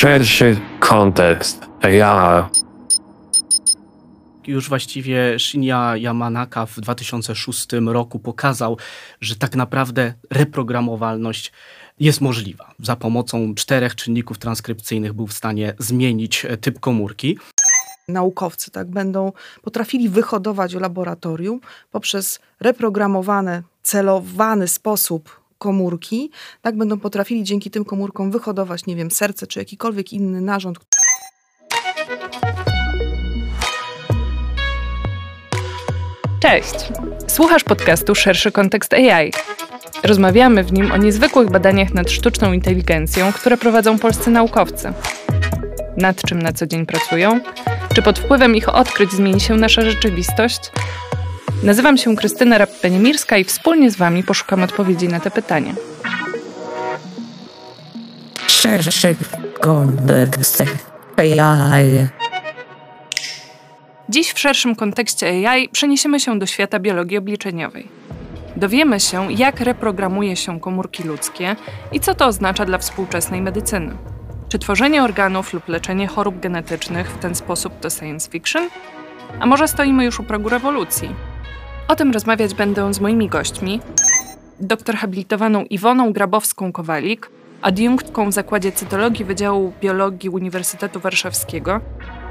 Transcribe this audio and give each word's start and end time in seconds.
szerszy 0.00 0.56
kontekst 0.78 1.66
AI. 1.82 2.44
Już 4.46 4.68
właściwie 4.68 5.38
Shinya 5.38 5.96
Yamanaka 5.96 6.66
w 6.66 6.80
2006 6.80 7.66
roku 7.86 8.18
pokazał, 8.18 8.76
że 9.20 9.36
tak 9.36 9.56
naprawdę 9.56 10.12
reprogramowalność 10.30 11.52
jest 12.00 12.20
możliwa. 12.20 12.74
Za 12.78 12.96
pomocą 12.96 13.54
czterech 13.54 13.94
czynników 13.94 14.38
transkrypcyjnych 14.38 15.12
był 15.12 15.26
w 15.26 15.32
stanie 15.32 15.74
zmienić 15.78 16.46
typ 16.60 16.80
komórki 16.80 17.38
naukowcy 18.08 18.70
tak 18.70 18.90
będą 18.90 19.32
potrafili 19.62 20.08
wyhodować 20.08 20.76
w 20.76 20.80
laboratorium 20.80 21.60
poprzez 21.90 22.40
reprogramowany, 22.60 23.62
celowany 23.82 24.68
sposób 24.68 25.39
komórki, 25.60 26.30
tak 26.62 26.76
będą 26.76 27.00
potrafili 27.00 27.44
dzięki 27.44 27.70
tym 27.70 27.84
komórkom 27.84 28.30
wyhodować, 28.30 28.86
nie 28.86 28.96
wiem, 28.96 29.10
serce 29.10 29.46
czy 29.46 29.58
jakikolwiek 29.58 30.12
inny 30.12 30.40
narząd. 30.40 30.78
Cześć! 36.42 36.74
Słuchasz 37.26 37.64
podcastu 37.64 38.14
Szerszy 38.14 38.52
Kontekst 38.52 38.94
AI. 38.94 39.32
Rozmawiamy 40.02 40.64
w 40.64 40.72
nim 40.72 40.92
o 40.92 40.96
niezwykłych 40.96 41.50
badaniach 41.50 41.94
nad 41.94 42.10
sztuczną 42.10 42.52
inteligencją, 42.52 43.32
które 43.32 43.56
prowadzą 43.56 43.98
polscy 43.98 44.30
naukowcy. 44.30 44.92
Nad 45.96 46.22
czym 46.22 46.42
na 46.42 46.52
co 46.52 46.66
dzień 46.66 46.86
pracują, 46.86 47.40
czy 47.94 48.02
pod 48.02 48.18
wpływem 48.18 48.56
ich 48.56 48.68
odkryć 48.68 49.12
zmieni 49.12 49.40
się 49.40 49.56
nasza 49.56 49.82
rzeczywistość? 49.82 50.60
Nazywam 51.62 51.98
się 51.98 52.16
Krystyna 52.16 52.58
Rapp-Beniemirska 52.58 53.38
i 53.38 53.44
wspólnie 53.44 53.90
z 53.90 53.96
Wami 53.96 54.22
poszukam 54.22 54.62
odpowiedzi 54.62 55.08
na 55.08 55.20
te 55.20 55.30
pytania. 55.30 55.74
Szerszy 58.46 59.16
kontekst 59.60 60.62
AI. 61.16 62.08
Dziś 64.08 64.32
w 64.32 64.38
szerszym 64.38 64.76
kontekście 64.76 65.48
AI 65.48 65.68
przeniesiemy 65.68 66.20
się 66.20 66.38
do 66.38 66.46
świata 66.46 66.78
biologii 66.78 67.18
obliczeniowej. 67.18 67.88
Dowiemy 68.56 69.00
się, 69.00 69.32
jak 69.32 69.60
reprogramuje 69.60 70.36
się 70.36 70.60
komórki 70.60 71.02
ludzkie 71.02 71.56
i 71.92 72.00
co 72.00 72.14
to 72.14 72.26
oznacza 72.26 72.64
dla 72.64 72.78
współczesnej 72.78 73.42
medycyny. 73.42 73.96
Czy 74.48 74.58
tworzenie 74.58 75.04
organów 75.04 75.52
lub 75.52 75.68
leczenie 75.68 76.06
chorób 76.06 76.40
genetycznych 76.40 77.10
w 77.10 77.18
ten 77.18 77.34
sposób 77.34 77.80
to 77.80 77.90
science 77.90 78.30
fiction? 78.30 78.68
A 79.40 79.46
może 79.46 79.68
stoimy 79.68 80.04
już 80.04 80.20
u 80.20 80.24
progu 80.24 80.48
rewolucji? 80.48 81.08
O 81.90 81.96
tym 81.96 82.12
rozmawiać 82.12 82.54
będę 82.54 82.94
z 82.94 83.00
moimi 83.00 83.28
gośćmi. 83.28 83.80
Doktor 84.60 84.96
habilitowaną 84.96 85.64
Iwoną 85.64 86.12
Grabowską-Kowalik, 86.12 87.26
adiunktką 87.62 88.30
w 88.30 88.32
Zakładzie 88.32 88.72
Cytologii 88.72 89.24
Wydziału 89.24 89.72
Biologii 89.80 90.30
Uniwersytetu 90.30 91.00
Warszawskiego, 91.00 91.80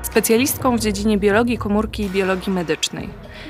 specjalistką 0.02 0.78
w 0.78 0.80
dziedzinie 0.80 1.18
biologii 1.18 1.58
komórki 1.58 2.04
i 2.04 2.10
biologii 2.10 2.54
medycznej. 2.54 3.10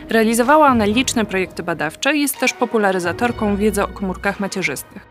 Realizowała 0.09 0.67
ona 0.67 0.85
liczne 0.85 1.25
projekty 1.25 1.63
badawcze 1.63 2.15
i 2.15 2.21
jest 2.21 2.39
też 2.39 2.53
popularyzatorką 2.53 3.55
wiedzy 3.55 3.83
o 3.83 3.87
komórkach 3.87 4.39
macierzystych 4.39 5.08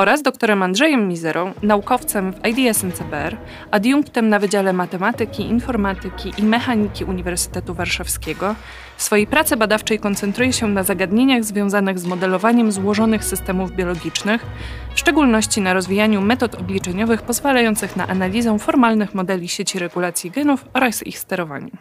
oraz 0.00 0.22
doktorem 0.22 0.62
Andrzejem 0.62 1.08
Mizerą, 1.08 1.52
naukowcem 1.62 2.32
w 2.32 2.46
IDS 2.46 2.84
NCBR, 2.84 3.36
adiunktem 3.70 4.28
na 4.28 4.38
Wydziale 4.38 4.72
Matematyki, 4.72 5.42
Informatyki 5.42 6.32
i 6.38 6.42
Mechaniki 6.42 7.04
Uniwersytetu 7.04 7.74
Warszawskiego. 7.74 8.54
W 8.96 9.02
swojej 9.02 9.26
pracy 9.26 9.56
badawczej 9.56 9.98
koncentruje 9.98 10.52
się 10.52 10.68
na 10.68 10.82
zagadnieniach 10.82 11.44
związanych 11.44 11.98
z 11.98 12.06
modelowaniem 12.06 12.72
złożonych 12.72 13.24
systemów 13.24 13.72
biologicznych, 13.72 14.46
w 14.94 14.98
szczególności 14.98 15.60
na 15.60 15.74
rozwijaniu 15.74 16.20
metod 16.20 16.54
obliczeniowych 16.54 17.22
pozwalających 17.22 17.96
na 17.96 18.08
analizę 18.08 18.58
formalnych 18.58 19.14
modeli 19.14 19.48
sieci 19.48 19.78
regulacji 19.78 20.30
genów 20.30 20.64
oraz 20.74 21.06
ich 21.06 21.18
sterowania. 21.18 21.76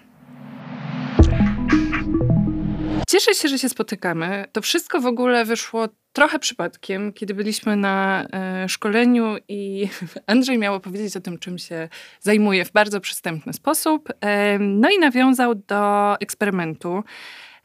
Cieszę 3.08 3.34
się, 3.34 3.48
że 3.48 3.60
się 3.60 3.70
spotykamy. 3.70 4.46
To 4.52 4.62
wszystko 4.62 5.02
w 5.02 5.06
ogóle 5.06 5.46
wyszło 5.46 5.88
trochę 6.14 6.40
przypadkiem, 6.40 7.14
kiedy 7.14 7.34
byliśmy 7.34 7.76
na 7.76 8.26
e, 8.34 8.70
szkoleniu 8.70 9.36
i 9.48 9.90
Andrzej 10.28 10.58
miał 10.58 10.76
opowiedzieć 10.76 11.18
o 11.18 11.22
tym, 11.22 11.40
czym 11.40 11.58
się 11.58 11.90
zajmuje 12.20 12.66
w 12.66 12.72
bardzo 12.72 13.00
przystępny 13.02 13.54
sposób. 13.54 14.10
E, 14.22 14.60
no 14.60 14.90
i 14.90 15.00
nawiązał 15.00 15.56
do 15.56 16.16
eksperymentu, 16.20 17.04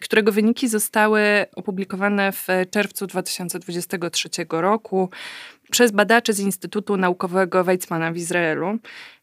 którego 0.01 0.33
wyniki 0.33 0.69
zostały 0.69 1.21
opublikowane 1.57 2.33
w 2.33 2.47
czerwcu 2.71 3.07
2023 3.07 4.29
roku 4.51 5.11
przez 5.71 5.93
badaczy 5.93 6.33
z 6.33 6.41
Instytutu 6.41 6.97
Naukowego 6.97 7.65
Weizmana 7.65 8.13
w 8.13 8.17
Izraelu. 8.17 8.79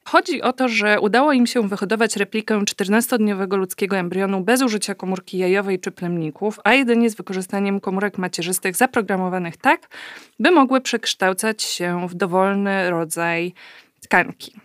Chodzi 0.06 0.42
o 0.42 0.54
to, 0.54 0.68
że 0.68 1.00
udało 1.00 1.34
im 1.34 1.48
się 1.48 1.68
wyhodować 1.68 2.16
replikę 2.16 2.60
14-dniowego 2.60 3.58
ludzkiego 3.58 3.98
embrionu 3.98 4.42
bez 4.42 4.62
użycia 4.62 4.96
komórki 4.96 5.38
jajowej 5.38 5.80
czy 5.80 5.92
plemników, 5.92 6.60
a 6.64 6.74
jedynie 6.74 7.10
z 7.10 7.16
wykorzystaniem 7.16 7.80
komórek 7.80 8.18
macierzystych 8.18 8.76
zaprogramowanych 8.76 9.58
tak, 9.58 9.88
by 10.40 10.52
mogły 10.52 10.82
przekształcać 10.82 11.64
się 11.64 12.08
w 12.08 12.16
dowolny 12.16 12.90
rodzaj 12.90 13.54
tkanki. 14.02 14.56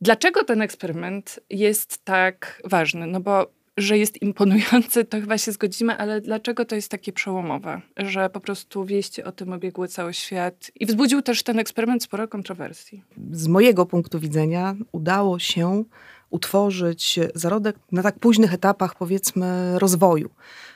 Dlaczego 0.00 0.44
ten 0.44 0.62
eksperyment 0.62 1.40
jest 1.50 2.04
tak 2.04 2.62
ważny? 2.64 3.06
No 3.06 3.20
bo 3.20 3.46
że 3.76 3.98
jest 3.98 4.22
imponujący, 4.22 5.04
to 5.04 5.20
chyba 5.20 5.38
się 5.38 5.52
zgodzimy, 5.52 5.96
ale 5.96 6.20
dlaczego 6.20 6.64
to 6.64 6.74
jest 6.74 6.90
takie 6.90 7.12
przełomowe? 7.12 7.80
Że 7.96 8.30
po 8.30 8.40
prostu 8.40 8.84
wieści 8.84 9.22
o 9.22 9.32
tym 9.32 9.52
obiegły 9.52 9.88
cały 9.88 10.14
świat 10.14 10.70
i 10.74 10.86
wzbudził 10.86 11.22
też 11.22 11.42
ten 11.42 11.58
eksperyment 11.58 12.02
sporo 12.02 12.28
kontrowersji. 12.28 13.02
Z 13.30 13.48
mojego 13.48 13.86
punktu 13.86 14.18
widzenia 14.20 14.74
udało 14.92 15.38
się 15.38 15.84
utworzyć 16.30 17.18
zarodek 17.34 17.76
na 17.92 18.02
tak 18.02 18.18
późnych 18.18 18.54
etapach, 18.54 18.94
powiedzmy, 18.94 19.78
rozwoju. 19.78 20.30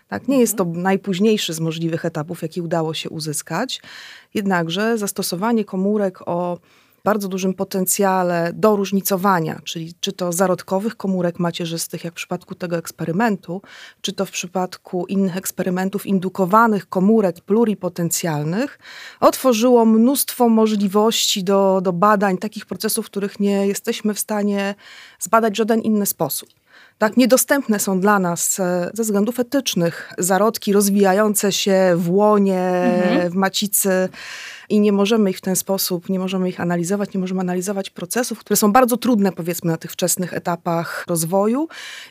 Tak, 0.08 0.28
nie 0.28 0.40
jest 0.40 0.56
to 0.56 0.64
mhm. 0.64 0.82
najpóźniejszy 0.82 1.54
z 1.54 1.60
możliwych 1.60 2.04
etapów, 2.04 2.42
jaki 2.42 2.62
udało 2.62 2.94
się 2.94 3.10
uzyskać, 3.10 3.82
jednakże 4.34 4.98
zastosowanie 4.98 5.64
komórek 5.64 6.28
o 6.28 6.58
bardzo 7.04 7.28
dużym 7.28 7.54
potencjale 7.54 8.52
do 8.54 8.76
różnicowania, 8.76 9.60
czyli 9.64 9.94
czy 10.00 10.12
to 10.12 10.32
zarodkowych 10.32 10.96
komórek 10.96 11.38
macierzystych, 11.38 12.04
jak 12.04 12.14
w 12.14 12.16
przypadku 12.16 12.54
tego 12.54 12.76
eksperymentu, 12.76 13.62
czy 14.00 14.12
to 14.12 14.26
w 14.26 14.30
przypadku 14.30 15.06
innych 15.06 15.36
eksperymentów 15.36 16.06
indukowanych 16.06 16.88
komórek 16.88 17.40
pluripotencjalnych, 17.40 18.78
otworzyło 19.20 19.84
mnóstwo 19.84 20.48
możliwości 20.48 21.44
do, 21.44 21.80
do 21.82 21.92
badań 21.92 22.38
takich 22.38 22.66
procesów, 22.66 23.06
których 23.06 23.40
nie 23.40 23.66
jesteśmy 23.66 24.14
w 24.14 24.18
stanie 24.18 24.74
zbadać 25.18 25.54
w 25.54 25.56
żaden 25.56 25.80
inny 25.80 26.06
sposób. 26.06 26.59
Tak, 27.00 27.16
niedostępne 27.16 27.78
są 27.78 28.00
dla 28.00 28.18
nas 28.18 28.60
e, 28.60 28.90
ze 28.94 29.02
względów 29.02 29.40
etycznych 29.40 30.12
zarodki 30.18 30.72
rozwijające 30.72 31.52
się 31.52 31.92
w 31.96 32.10
łonie, 32.10 32.60
mhm. 32.60 33.30
w 33.30 33.34
macicy 33.34 34.08
i 34.68 34.80
nie 34.80 34.92
możemy 34.92 35.30
ich 35.30 35.38
w 35.38 35.40
ten 35.40 35.56
sposób, 35.56 36.08
nie 36.08 36.18
możemy 36.18 36.48
ich 36.48 36.60
analizować, 36.60 37.14
nie 37.14 37.20
możemy 37.20 37.40
analizować 37.40 37.90
procesów, 37.90 38.38
które 38.38 38.56
są 38.56 38.72
bardzo 38.72 38.96
trudne 38.96 39.32
powiedzmy 39.32 39.70
na 39.70 39.76
tych 39.76 39.92
wczesnych 39.92 40.34
etapach 40.34 41.04
rozwoju 41.08 41.68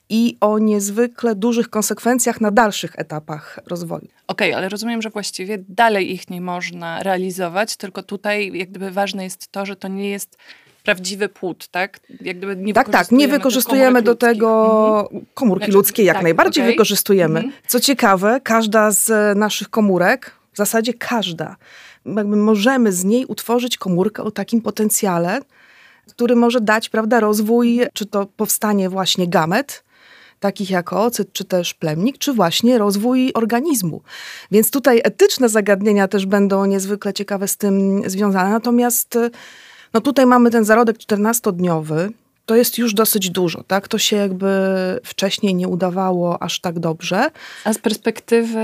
i 0.10 0.38
o 0.42 0.60
niezwykle 0.60 1.36
dużych 1.36 1.70
konsekwencjach 1.70 2.42
na 2.42 2.52
dalszych 2.52 2.92
etapach 2.96 3.60
rozwoju. 3.68 4.08
Okej, 4.28 4.50
okay, 4.50 4.56
ale 4.56 4.70
rozumiem, 4.70 5.02
że 5.02 5.10
właściwie 5.10 5.58
dalej 5.68 6.14
ich 6.14 6.30
nie 6.30 6.42
można 6.42 7.04
realizować, 7.04 7.78
tylko 7.78 8.04
tutaj 8.04 8.52
jak 8.54 8.70
gdyby 8.70 8.92
ważne 8.92 9.24
jest 9.24 9.52
to, 9.52 9.66
że 9.66 9.76
to 9.76 9.88
nie 9.88 10.10
jest 10.10 10.38
prawdziwy 10.84 11.30
płód, 11.30 11.68
tak? 11.68 12.00
Jak 12.22 12.38
gdyby 12.38 12.56
nie 12.56 12.74
tak, 12.74 12.90
tak, 12.90 13.12
nie 13.12 13.28
wykorzystujemy 13.28 14.02
do 14.02 14.16
tego 14.16 15.10
mhm. 15.12 15.26
komórki 15.34 15.66
znaczy, 15.66 15.78
ludzkie, 15.78 16.04
jak 16.04 16.16
tak, 16.16 16.24
najbardziej 16.24 16.64
okay. 16.64 16.72
wykorzystujemy. 16.74 17.40
Mhm. 17.40 17.54
Co 17.68 17.80
ciekawe, 17.80 18.42
każda 18.44 18.92
z 18.92 19.38
naszych 19.38 19.70
komórek, 19.70 20.32
w 20.54 20.58
zasadzie 20.58 20.94
każda, 20.94 21.56
jakby 22.06 22.36
możemy 22.36 22.92
z 22.92 23.04
niej 23.04 23.26
utworzyć 23.26 23.78
komórkę 23.78 24.24
o 24.24 24.32
takim 24.32 24.62
potencjale, 24.62 25.40
który 26.10 26.36
może 26.36 26.62
dać, 26.62 26.90
prawda, 26.90 27.20
rozwój, 27.20 27.82
czy 27.94 28.06
to 28.06 28.26
powstanie 28.26 28.90
właśnie 28.90 29.28
gamet, 29.28 29.84
takich 30.40 30.70
jak 30.70 30.94
ocyt, 30.94 31.34
czy 31.34 31.46
też 31.46 31.74
plemnik, 31.74 32.18
czy 32.18 32.34
właśnie 32.34 32.78
rozwój 32.78 33.32
organizmu. 33.34 34.02
Więc 34.52 34.72
tutaj 34.72 35.02
etyczne 35.04 35.50
zagadnienia 35.50 36.08
też 36.08 36.26
będą 36.26 36.66
niezwykle 36.66 37.14
ciekawe 37.14 37.48
z 37.48 37.58
tym 37.58 38.02
związane. 38.10 38.50
Natomiast 38.50 39.18
no 39.94 40.02
tutaj 40.02 40.26
mamy 40.26 40.52
ten 40.52 40.66
zarodek 40.66 40.98
14-dniowy, 40.98 42.10
to 42.46 42.56
jest 42.56 42.78
już 42.78 42.94
dosyć 42.94 43.30
dużo, 43.30 43.64
tak? 43.64 43.88
To 43.88 43.98
się 43.98 44.16
jakby 44.16 44.50
wcześniej 45.04 45.56
nie 45.56 45.68
udawało 45.68 46.44
aż 46.44 46.60
tak 46.60 46.80
dobrze. 46.80 47.32
A 47.66 47.74
z 47.74 47.78
perspektywy 47.78 48.60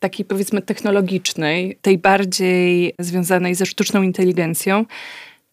takiej 0.00 0.26
powiedzmy 0.26 0.62
technologicznej, 0.62 1.78
tej 1.82 1.98
bardziej 1.98 2.94
związanej 2.98 3.54
ze 3.54 3.66
sztuczną 3.66 4.02
inteligencją, 4.02 4.84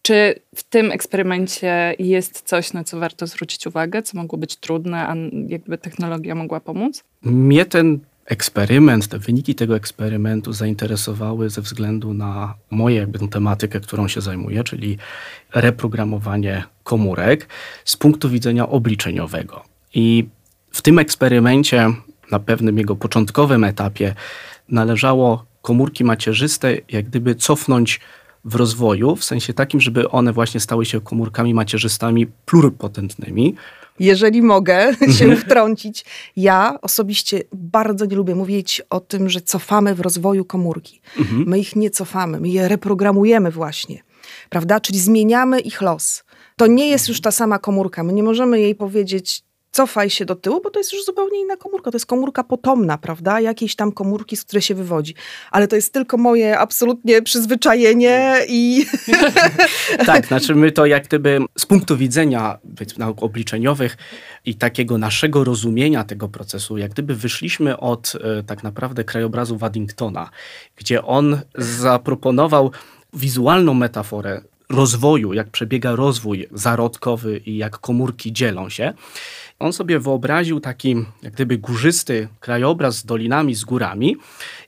czy 0.02 0.34
w 0.54 0.62
tym 0.62 0.92
eksperymencie 0.92 1.94
jest 1.98 2.42
coś, 2.42 2.72
na 2.72 2.84
co 2.84 2.98
warto 2.98 3.26
zwrócić 3.26 3.66
uwagę, 3.66 4.02
co 4.02 4.18
mogło 4.18 4.38
być 4.38 4.56
trudne, 4.56 5.08
a 5.08 5.14
jakby 5.48 5.78
technologia 5.78 6.34
mogła 6.34 6.60
pomóc? 6.60 7.04
Mnie 7.22 7.64
ten 7.64 7.98
eksperyment, 8.26 9.08
te 9.08 9.18
wyniki 9.18 9.54
tego 9.54 9.76
eksperymentu 9.76 10.52
zainteresowały 10.52 11.50
ze 11.50 11.62
względu 11.62 12.14
na 12.14 12.54
moją 12.70 12.96
jakby 12.96 13.28
tematykę, 13.28 13.80
którą 13.80 14.08
się 14.08 14.20
zajmuję, 14.20 14.64
czyli 14.64 14.98
reprogramowanie 15.54 16.64
komórek 16.84 17.48
z 17.84 17.96
punktu 17.96 18.30
widzenia 18.30 18.68
obliczeniowego. 18.68 19.64
I 19.94 20.28
w 20.70 20.82
tym 20.82 20.98
eksperymencie, 20.98 21.92
na 22.30 22.38
pewnym 22.38 22.78
jego 22.78 22.96
początkowym 22.96 23.64
etapie, 23.64 24.14
należało 24.68 25.44
komórki 25.62 26.04
macierzyste 26.04 26.76
jak 26.88 27.06
gdyby 27.06 27.34
cofnąć 27.34 28.00
w 28.44 28.54
rozwoju, 28.54 29.16
w 29.16 29.24
sensie 29.24 29.54
takim, 29.54 29.80
żeby 29.80 30.10
one 30.10 30.32
właśnie 30.32 30.60
stały 30.60 30.86
się 30.86 31.00
komórkami 31.00 31.54
macierzystami 31.54 32.26
pluripotentnymi. 32.26 33.54
Jeżeli 33.98 34.42
mogę 34.42 34.92
się 35.18 35.36
wtrącić, 35.36 36.04
ja 36.36 36.78
osobiście 36.82 37.42
bardzo 37.52 38.04
nie 38.04 38.16
lubię 38.16 38.34
mówić 38.34 38.82
o 38.90 39.00
tym, 39.00 39.28
że 39.28 39.40
cofamy 39.40 39.94
w 39.94 40.00
rozwoju 40.00 40.44
komórki. 40.44 41.00
Mhm. 41.18 41.44
My 41.46 41.58
ich 41.58 41.76
nie 41.76 41.90
cofamy, 41.90 42.40
my 42.40 42.48
je 42.48 42.68
reprogramujemy 42.68 43.50
właśnie, 43.50 44.02
prawda? 44.50 44.80
Czyli 44.80 44.98
zmieniamy 44.98 45.60
ich 45.60 45.82
los. 45.82 46.24
To 46.56 46.66
nie 46.66 46.88
jest 46.88 47.08
już 47.08 47.20
ta 47.20 47.30
sama 47.30 47.58
komórka. 47.58 48.02
My 48.02 48.12
nie 48.12 48.22
możemy 48.22 48.60
jej 48.60 48.74
powiedzieć, 48.74 49.42
cofaj 49.76 50.10
się 50.10 50.24
do 50.24 50.34
tyłu, 50.34 50.60
bo 50.64 50.70
to 50.70 50.80
jest 50.80 50.92
już 50.92 51.04
zupełnie 51.04 51.40
inna 51.40 51.56
komórka. 51.56 51.90
To 51.90 51.96
jest 51.96 52.06
komórka 52.06 52.44
potomna, 52.44 52.98
prawda? 52.98 53.40
Jakiejś 53.40 53.76
tam 53.76 53.92
komórki, 53.92 54.36
z 54.36 54.44
której 54.44 54.62
się 54.62 54.74
wywodzi. 54.74 55.14
Ale 55.50 55.68
to 55.68 55.76
jest 55.76 55.92
tylko 55.92 56.16
moje 56.16 56.58
absolutnie 56.58 57.22
przyzwyczajenie 57.22 58.36
i 58.48 58.86
Tak, 60.06 60.26
znaczy 60.26 60.54
my 60.54 60.72
to 60.72 60.86
jak 60.86 61.04
gdyby 61.04 61.38
z 61.58 61.66
punktu 61.66 61.96
widzenia 61.96 62.58
nauk 62.98 63.22
obliczeniowych 63.22 63.96
i 64.44 64.54
takiego 64.54 64.98
naszego 64.98 65.44
rozumienia 65.44 66.04
tego 66.04 66.28
procesu, 66.28 66.78
jak 66.78 66.90
gdyby 66.90 67.14
wyszliśmy 67.14 67.76
od 67.76 68.12
e, 68.14 68.42
tak 68.42 68.62
naprawdę 68.62 69.04
krajobrazu 69.04 69.56
Waddingtona, 69.56 70.30
gdzie 70.76 71.04
on 71.04 71.40
zaproponował 71.54 72.70
wizualną 73.12 73.74
metaforę 73.74 74.40
rozwoju, 74.68 75.32
jak 75.32 75.50
przebiega 75.50 75.96
rozwój 75.96 76.48
zarodkowy 76.52 77.38
i 77.46 77.56
jak 77.56 77.78
komórki 77.78 78.32
dzielą 78.32 78.68
się. 78.68 78.92
On 79.58 79.72
sobie 79.72 80.00
wyobraził 80.00 80.60
taki 80.60 80.96
jak 81.22 81.32
gdyby 81.32 81.58
górzysty 81.58 82.28
krajobraz 82.40 82.96
z 82.96 83.04
dolinami, 83.04 83.54
z 83.54 83.64
górami 83.64 84.16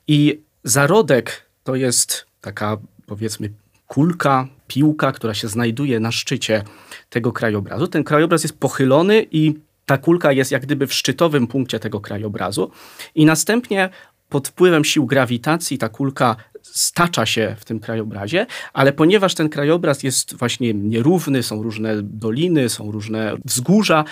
i 0.07 0.41
zarodek 0.65 1.51
to 1.65 1.75
jest 1.75 2.27
taka 2.41 2.77
powiedzmy 3.07 3.51
kulka, 3.87 4.49
piłka, 4.67 5.13
która 5.13 5.35
się 5.35 5.49
znajduje 5.49 6.01
na 6.01 6.13
szczycie 6.13 6.63
tego 7.11 7.33
krajobrazu. 7.33 7.87
Ten 7.87 8.05
krajobraz 8.05 8.43
jest 8.43 8.59
pochylony 8.59 9.27
i 9.31 9.55
ta 9.87 9.99
kulka 9.99 10.33
jest 10.33 10.51
jak 10.51 10.63
gdyby 10.63 10.87
w 10.87 10.95
szczytowym 10.95 11.47
punkcie 11.47 11.79
tego 11.79 12.01
krajobrazu 12.01 12.71
i 13.15 13.25
następnie 13.25 13.91
pod 14.29 14.49
wpływem 14.49 14.85
sił 14.85 15.07
grawitacji 15.07 15.79
ta 15.79 15.89
kulka 15.89 16.37
stacza 16.63 17.27
się 17.27 17.57
w 17.59 17.65
tym 17.65 17.81
krajobrazie, 17.81 18.47
ale 18.73 18.93
ponieważ 18.93 19.35
ten 19.35 19.49
krajobraz 19.49 20.03
jest 20.03 20.35
właśnie 20.35 20.75
nierówny, 20.75 21.43
są 21.43 21.63
różne 21.63 22.03
doliny, 22.03 22.69
są 22.69 22.91
różne 22.91 23.37
wzgórza, 23.45 24.05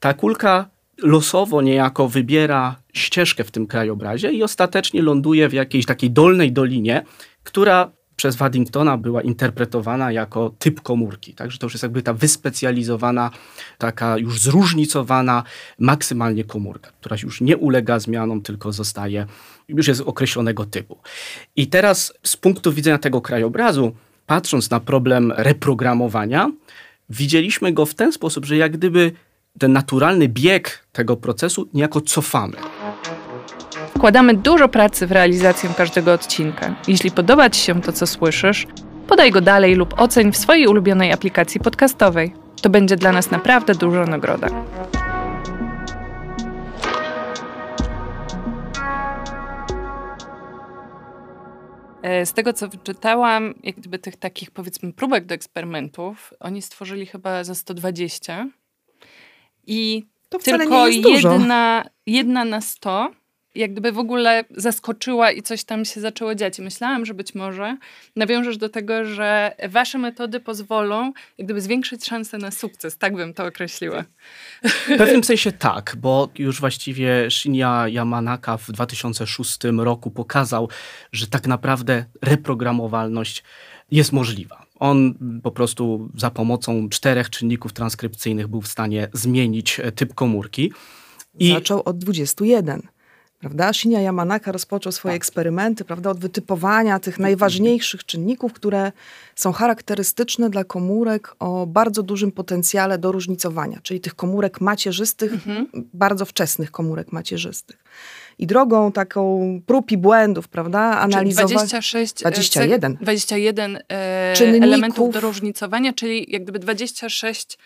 ta 0.00 0.14
kulka 0.14 0.70
losowo 1.02 1.62
niejako 1.62 2.08
wybiera 2.08 2.76
ścieżkę 2.92 3.44
w 3.44 3.50
tym 3.50 3.66
krajobrazie 3.66 4.32
i 4.32 4.42
ostatecznie 4.42 5.02
ląduje 5.02 5.48
w 5.48 5.52
jakiejś 5.52 5.86
takiej 5.86 6.10
dolnej 6.10 6.52
dolinie, 6.52 7.04
która 7.42 7.90
przez 8.18 8.36
Waddingtona 8.36 8.96
była 8.96 9.22
interpretowana 9.22 10.12
jako 10.12 10.54
typ 10.58 10.80
komórki. 10.80 11.34
Także 11.34 11.58
to 11.58 11.66
już 11.66 11.72
jest 11.72 11.82
jakby 11.82 12.02
ta 12.02 12.14
wyspecjalizowana, 12.14 13.30
taka 13.78 14.18
już 14.18 14.40
zróżnicowana 14.40 15.42
maksymalnie 15.78 16.44
komórka, 16.44 16.90
która 17.00 17.16
już 17.22 17.40
nie 17.40 17.56
ulega 17.56 17.98
zmianom, 17.98 18.42
tylko 18.42 18.72
zostaje, 18.72 19.26
już 19.68 19.88
jest 19.88 20.00
określonego 20.00 20.64
typu. 20.64 20.98
I 21.56 21.66
teraz 21.66 22.12
z 22.22 22.36
punktu 22.36 22.72
widzenia 22.72 22.98
tego 22.98 23.20
krajobrazu, 23.20 23.92
patrząc 24.26 24.70
na 24.70 24.80
problem 24.80 25.32
reprogramowania, 25.36 26.50
widzieliśmy 27.10 27.72
go 27.72 27.86
w 27.86 27.94
ten 27.94 28.12
sposób, 28.12 28.44
że 28.44 28.56
jak 28.56 28.72
gdyby 28.72 29.12
ten 29.58 29.72
naturalny 29.72 30.28
bieg 30.28 30.86
tego 30.92 31.16
procesu 31.16 31.68
niejako 31.74 32.00
cofamy. 32.00 32.56
Wkładamy 33.96 34.34
dużo 34.34 34.68
pracy 34.68 35.06
w 35.06 35.12
realizację 35.12 35.70
każdego 35.76 36.12
odcinka. 36.12 36.74
Jeśli 36.88 37.10
podoba 37.10 37.50
Ci 37.50 37.60
się 37.60 37.80
to, 37.80 37.92
co 37.92 38.06
słyszysz, 38.06 38.66
podaj 39.06 39.30
go 39.30 39.40
dalej 39.40 39.74
lub 39.74 40.00
oceń 40.00 40.32
w 40.32 40.36
swojej 40.36 40.66
ulubionej 40.66 41.12
aplikacji 41.12 41.60
podcastowej. 41.60 42.32
To 42.62 42.70
będzie 42.70 42.96
dla 42.96 43.12
nas 43.12 43.30
naprawdę 43.30 43.74
duża 43.74 44.04
nagroda. 44.04 44.48
E, 52.02 52.26
Z 52.26 52.32
tego, 52.32 52.52
co 52.52 52.68
wyczytałam, 52.68 53.54
jak 53.62 53.76
gdyby 53.76 53.98
tych 53.98 54.16
takich, 54.16 54.50
powiedzmy, 54.50 54.92
próbek 54.92 55.26
do 55.26 55.34
eksperymentów, 55.34 56.34
oni 56.40 56.62
stworzyli 56.62 57.06
chyba 57.06 57.44
za 57.44 57.54
120 57.54 58.46
i 59.68 60.06
to 60.28 60.38
wcale 60.38 60.58
tylko 60.58 60.88
nie 60.88 60.96
jest 60.96 61.08
dużo. 61.08 61.32
jedna, 61.32 61.84
jedna 62.06 62.44
na 62.44 62.60
100 62.60 63.10
jak 63.54 63.72
gdyby 63.72 63.92
w 63.92 63.98
ogóle 63.98 64.44
zaskoczyła 64.50 65.30
i 65.30 65.42
coś 65.42 65.64
tam 65.64 65.84
się 65.84 66.00
zaczęło 66.00 66.34
dziać. 66.34 66.58
I 66.58 66.62
myślałam, 66.62 67.06
że 67.06 67.14
być 67.14 67.34
może 67.34 67.76
nawiążesz 68.16 68.56
do 68.56 68.68
tego, 68.68 69.04
że 69.04 69.52
wasze 69.68 69.98
metody 69.98 70.40
pozwolą 70.40 71.12
jak 71.38 71.46
gdyby 71.46 71.60
zwiększyć 71.60 72.04
szanse 72.04 72.38
na 72.38 72.50
sukces. 72.50 72.98
Tak 72.98 73.16
bym 73.16 73.34
to 73.34 73.44
określiła. 73.44 74.04
W 74.64 74.96
pewnym 74.98 75.24
sensie 75.24 75.52
tak, 75.52 75.96
bo 75.98 76.28
już 76.38 76.60
właściwie 76.60 77.30
Shinya 77.30 77.88
Yamanaka 77.88 78.56
w 78.56 78.72
2006 78.72 79.58
roku 79.78 80.10
pokazał, 80.10 80.68
że 81.12 81.26
tak 81.26 81.46
naprawdę 81.46 82.04
reprogramowalność 82.22 83.42
jest 83.90 84.12
możliwa. 84.12 84.66
On 84.78 85.14
po 85.42 85.50
prostu 85.50 86.08
za 86.14 86.30
pomocą 86.30 86.88
czterech 86.88 87.30
czynników 87.30 87.72
transkrypcyjnych 87.72 88.48
był 88.48 88.60
w 88.60 88.68
stanie 88.68 89.08
zmienić 89.12 89.80
e, 89.80 89.92
typ 89.92 90.14
komórki. 90.14 90.72
I... 91.38 91.52
Zaczął 91.52 91.82
od 91.84 91.98
21. 91.98 92.82
Prawda? 93.38 93.72
Shinya 93.72 94.00
Yamanaka 94.00 94.52
rozpoczął 94.52 94.92
swoje 94.92 95.12
tak. 95.12 95.16
eksperymenty 95.16 95.84
prawda? 95.84 96.10
od 96.10 96.20
wytypowania 96.20 96.98
tych 96.98 97.18
najważniejszych 97.18 98.04
czynników, 98.04 98.52
które 98.52 98.92
są 99.36 99.52
charakterystyczne 99.52 100.50
dla 100.50 100.64
komórek 100.64 101.34
o 101.38 101.66
bardzo 101.66 102.02
dużym 102.02 102.32
potencjale 102.32 102.98
do 102.98 103.12
różnicowania, 103.12 103.80
czyli 103.82 104.00
tych 104.00 104.14
komórek 104.14 104.60
macierzystych, 104.60 105.32
mhm. 105.32 105.66
bardzo 105.74 106.24
wczesnych 106.24 106.70
komórek 106.70 107.12
macierzystych. 107.12 107.84
I 108.38 108.46
drogą 108.46 108.92
taką 108.92 109.60
prób 109.66 109.92
i 109.92 109.96
błędów, 109.96 110.48
prawda, 110.48 110.80
analizować... 110.80 111.52
26, 111.52 112.14
21. 112.14 112.98
21 113.00 113.76
e, 113.76 114.34
elementów 114.62 115.14
do 115.14 115.20
różnicowania, 115.20 115.92
czyli 115.92 116.26
jak 116.32 116.42
gdyby 116.42 116.58
26 116.58 117.58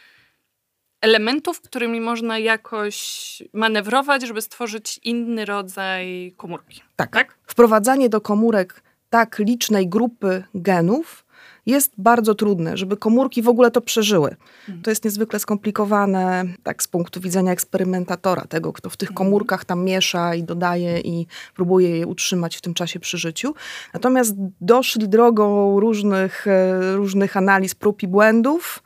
elementów, 1.01 1.61
którymi 1.61 2.01
można 2.01 2.39
jakoś 2.39 3.43
manewrować, 3.53 4.23
żeby 4.27 4.43
stworzyć 4.43 5.01
inny 5.03 5.45
rodzaj 5.45 6.35
komórki. 6.37 6.83
Tak. 6.97 7.11
tak? 7.11 7.39
Wprowadzanie 7.47 8.09
do 8.09 8.21
komórek 8.21 8.83
tak 9.11 9.39
licznej 9.39 9.89
grupy 9.89 10.45
genów 10.55 11.22
jest 11.67 11.93
bardzo 11.99 12.35
trudne, 12.35 12.77
żeby 12.77 12.97
komórki 12.97 13.43
w 13.43 13.49
ogóle 13.49 13.71
to 13.71 13.81
przeżyły. 13.81 14.37
To 14.83 14.91
jest 14.91 15.05
niezwykle 15.05 15.39
skomplikowane, 15.39 16.45
tak 16.63 16.83
z 16.83 16.89
punktu 16.89 17.21
widzenia 17.21 17.53
eksperymentatora, 17.53 18.45
tego, 18.45 18.73
kto 18.73 18.91
w 18.91 18.97
tych 18.97 19.15
komórkach 19.15 19.65
tam 19.65 19.85
miesza 19.85 20.35
i 20.35 20.43
dodaje 20.43 21.01
i 21.01 21.27
próbuje 21.55 21.99
je 21.99 22.07
utrzymać 22.07 22.57
w 22.57 22.61
tym 22.61 22.75
czasie 22.75 23.01
przy 23.01 23.19
życiu. 23.19 23.55
Natomiast 23.95 24.35
doszli 24.61 25.09
drogą 25.09 25.81
różnych, 25.81 26.47
e, 26.47 26.97
różnych 26.97 27.37
analiz 27.37 27.75
prób 27.75 28.03
i 28.03 28.09
błędów, 28.09 28.83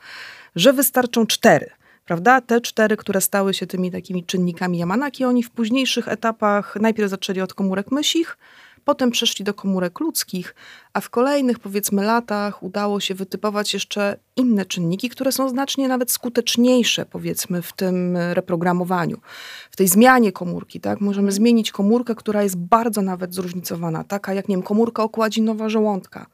że 0.55 0.73
wystarczą 0.73 1.27
cztery 1.27 1.69
prawda? 2.05 2.41
Te 2.41 2.61
cztery, 2.61 2.97
które 2.97 3.21
stały 3.21 3.53
się 3.53 3.67
tymi 3.67 3.91
takimi 3.91 4.23
czynnikami 4.23 4.77
Yamanaki, 4.77 5.25
oni 5.25 5.43
w 5.43 5.49
późniejszych 5.51 6.07
etapach 6.07 6.75
najpierw 6.81 7.09
zaczęli 7.09 7.41
od 7.41 7.53
komórek 7.53 7.91
mysich, 7.91 8.37
potem 8.87 9.11
przeszli 9.11 9.45
do 9.45 9.53
komórek 9.53 9.99
ludzkich, 9.99 10.55
a 10.93 11.01
w 11.01 11.09
kolejnych 11.09 11.59
powiedzmy 11.59 12.03
latach 12.03 12.63
udało 12.63 12.99
się 12.99 13.15
wytypować 13.15 13.73
jeszcze 13.73 14.19
inne 14.35 14.65
czynniki, 14.65 15.09
które 15.09 15.31
są 15.31 15.49
znacznie 15.49 15.87
nawet 15.87 16.11
skuteczniejsze 16.11 17.05
powiedzmy 17.05 17.61
w 17.61 17.73
tym 17.73 18.17
reprogramowaniu, 18.17 19.17
w 19.71 19.75
tej 19.75 19.87
zmianie 19.87 20.31
komórki, 20.31 20.79
tak? 20.79 21.01
Możemy 21.01 21.31
zmienić 21.31 21.71
komórkę, 21.71 22.15
która 22.15 22.43
jest 22.43 22.57
bardzo 22.57 23.01
nawet 23.01 23.33
zróżnicowana, 23.33 24.03
taka 24.03 24.33
jak, 24.33 24.47
nie 24.49 24.55
wiem, 24.55 24.63
komórka 24.63 25.03
okładzinowa 25.03 25.69
żołądka 25.69 26.25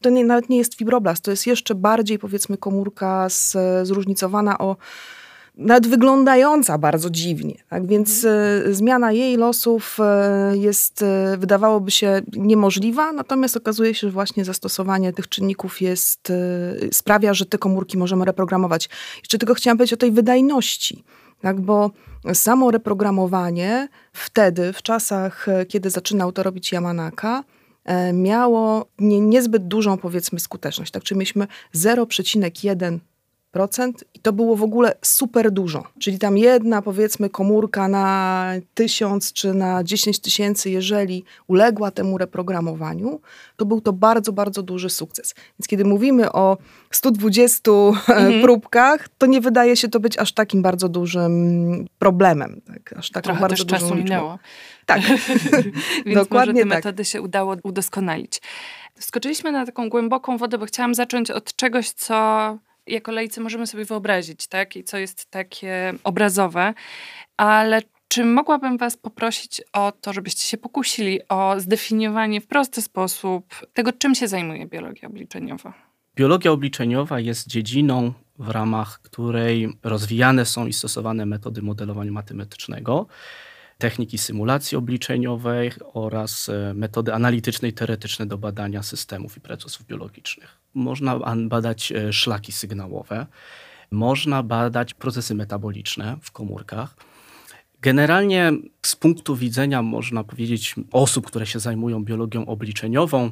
to 0.00 0.10
nie, 0.10 0.24
nawet 0.24 0.48
nie 0.48 0.58
jest 0.58 0.74
fibroblast, 0.74 1.24
to 1.24 1.30
jest 1.30 1.46
jeszcze 1.46 1.74
bardziej 1.74 2.18
powiedzmy 2.18 2.56
komórka 2.56 3.28
z, 3.28 3.56
zróżnicowana 3.86 4.58
o 4.58 4.76
nawet 5.56 5.86
wyglądająca 5.86 6.78
bardzo 6.78 7.10
dziwnie. 7.10 7.54
Tak? 7.68 7.86
Więc 7.86 8.24
y, 8.24 8.74
zmiana 8.74 9.12
jej 9.12 9.36
losów 9.36 9.98
y, 10.52 10.58
jest, 10.58 11.02
y, 11.02 11.36
wydawałoby 11.36 11.90
się 11.90 12.22
niemożliwa, 12.32 13.12
natomiast 13.12 13.56
okazuje 13.56 13.94
się, 13.94 14.06
że 14.06 14.10
właśnie 14.10 14.44
zastosowanie 14.44 15.12
tych 15.12 15.28
czynników 15.28 15.80
jest, 15.80 16.32
sprawia, 16.92 17.34
że 17.34 17.46
te 17.46 17.58
komórki 17.58 17.98
możemy 17.98 18.24
reprogramować. 18.24 18.88
Jeszcze 19.18 19.38
tylko 19.38 19.54
chciałam 19.54 19.78
powiedzieć 19.78 19.92
o 19.92 19.96
tej 19.96 20.10
wydajności, 20.10 21.04
tak? 21.40 21.60
bo 21.60 21.90
samo 22.34 22.70
reprogramowanie 22.70 23.88
wtedy, 24.12 24.72
w 24.72 24.82
czasach, 24.82 25.46
kiedy 25.68 25.90
zaczynał 25.90 26.32
to 26.32 26.42
robić 26.42 26.72
Yamanaka, 26.72 27.44
E, 27.84 28.12
miało 28.12 28.86
nie, 28.98 29.20
niezbyt 29.20 29.68
dużą, 29.68 29.98
powiedzmy, 29.98 30.40
skuteczność. 30.40 30.92
Tak, 30.92 31.02
czyli 31.02 31.18
mieliśmy 31.18 31.46
0,1 31.74 32.98
i 34.14 34.18
to 34.18 34.32
było 34.32 34.56
w 34.56 34.62
ogóle 34.62 34.94
super 35.02 35.50
dużo. 35.50 35.84
Czyli 35.98 36.18
tam 36.18 36.38
jedna, 36.38 36.82
powiedzmy, 36.82 37.30
komórka 37.30 37.88
na 37.88 38.48
tysiąc 38.74 39.32
czy 39.32 39.54
na 39.54 39.84
dziesięć 39.84 40.18
tysięcy, 40.18 40.70
jeżeli 40.70 41.24
uległa 41.46 41.90
temu 41.90 42.18
reprogramowaniu, 42.18 43.20
to 43.56 43.64
był 43.64 43.80
to 43.80 43.92
bardzo, 43.92 44.32
bardzo 44.32 44.62
duży 44.62 44.90
sukces. 44.90 45.34
Więc 45.58 45.68
kiedy 45.68 45.84
mówimy 45.84 46.32
o 46.32 46.56
120 46.90 47.70
mhm. 47.70 48.40
próbkach, 48.42 49.08
to 49.18 49.26
nie 49.26 49.40
wydaje 49.40 49.76
się 49.76 49.88
to 49.88 50.00
być 50.00 50.18
aż 50.18 50.32
takim 50.32 50.62
bardzo 50.62 50.88
dużym 50.88 51.86
problemem. 51.98 52.60
Tak? 52.66 52.98
Aż 52.98 53.10
taką 53.10 53.24
Trochę 53.24 53.40
bardzo 53.40 53.64
też 53.64 53.80
czasu 53.80 53.94
minęło. 53.94 54.38
Tak. 54.86 55.00
Więc 56.06 56.18
Dokładnie 56.18 56.52
może 56.52 56.64
te 56.64 56.70
tak. 56.70 56.84
metody 56.84 57.04
się 57.04 57.22
udało 57.22 57.56
udoskonalić. 57.62 58.40
Skoczyliśmy 58.98 59.52
na 59.52 59.66
taką 59.66 59.88
głęboką 59.88 60.36
wodę, 60.36 60.58
bo 60.58 60.66
chciałam 60.66 60.94
zacząć 60.94 61.30
od 61.30 61.56
czegoś, 61.56 61.90
co 61.90 62.58
jako 62.86 63.12
lejcy 63.12 63.40
możemy 63.40 63.66
sobie 63.66 63.84
wyobrazić, 63.84 64.46
tak? 64.46 64.76
I 64.76 64.84
co 64.84 64.98
jest 64.98 65.30
takie 65.30 65.94
obrazowe. 66.04 66.74
Ale 67.36 67.82
czy 68.08 68.24
mogłabym 68.24 68.78
Was 68.78 68.96
poprosić 68.96 69.62
o 69.72 69.92
to, 69.92 70.12
żebyście 70.12 70.42
się 70.42 70.56
pokusili 70.56 71.28
o 71.28 71.60
zdefiniowanie 71.60 72.40
w 72.40 72.46
prosty 72.46 72.82
sposób 72.82 73.54
tego, 73.72 73.92
czym 73.92 74.14
się 74.14 74.28
zajmuje 74.28 74.66
biologia 74.66 75.08
obliczeniowa? 75.08 75.74
Biologia 76.16 76.50
obliczeniowa 76.50 77.20
jest 77.20 77.46
dziedziną, 77.46 78.12
w 78.38 78.48
ramach 78.48 79.00
której 79.02 79.68
rozwijane 79.82 80.46
są 80.46 80.66
i 80.66 80.72
stosowane 80.72 81.26
metody 81.26 81.62
modelowania 81.62 82.12
matematycznego, 82.12 83.06
techniki 83.78 84.18
symulacji 84.18 84.76
obliczeniowej 84.76 85.72
oraz 85.92 86.48
e, 86.48 86.74
metody 86.74 87.14
analityczne 87.14 87.68
i 87.68 87.72
teoretyczne 87.72 88.26
do 88.26 88.38
badania 88.38 88.82
systemów 88.82 89.36
i 89.36 89.40
procesów 89.40 89.86
biologicznych. 89.86 90.58
Można 90.74 91.18
badać 91.36 91.92
e, 91.92 92.12
szlaki 92.12 92.52
sygnałowe, 92.52 93.26
można 93.90 94.42
badać 94.42 94.94
procesy 94.94 95.34
metaboliczne 95.34 96.16
w 96.22 96.32
komórkach. 96.32 96.96
Generalnie 97.80 98.52
z 98.82 98.96
punktu 98.96 99.36
widzenia, 99.36 99.82
można 99.82 100.24
powiedzieć, 100.24 100.74
osób, 100.92 101.26
które 101.26 101.46
się 101.46 101.60
zajmują 101.60 102.04
biologią 102.04 102.46
obliczeniową, 102.46 103.30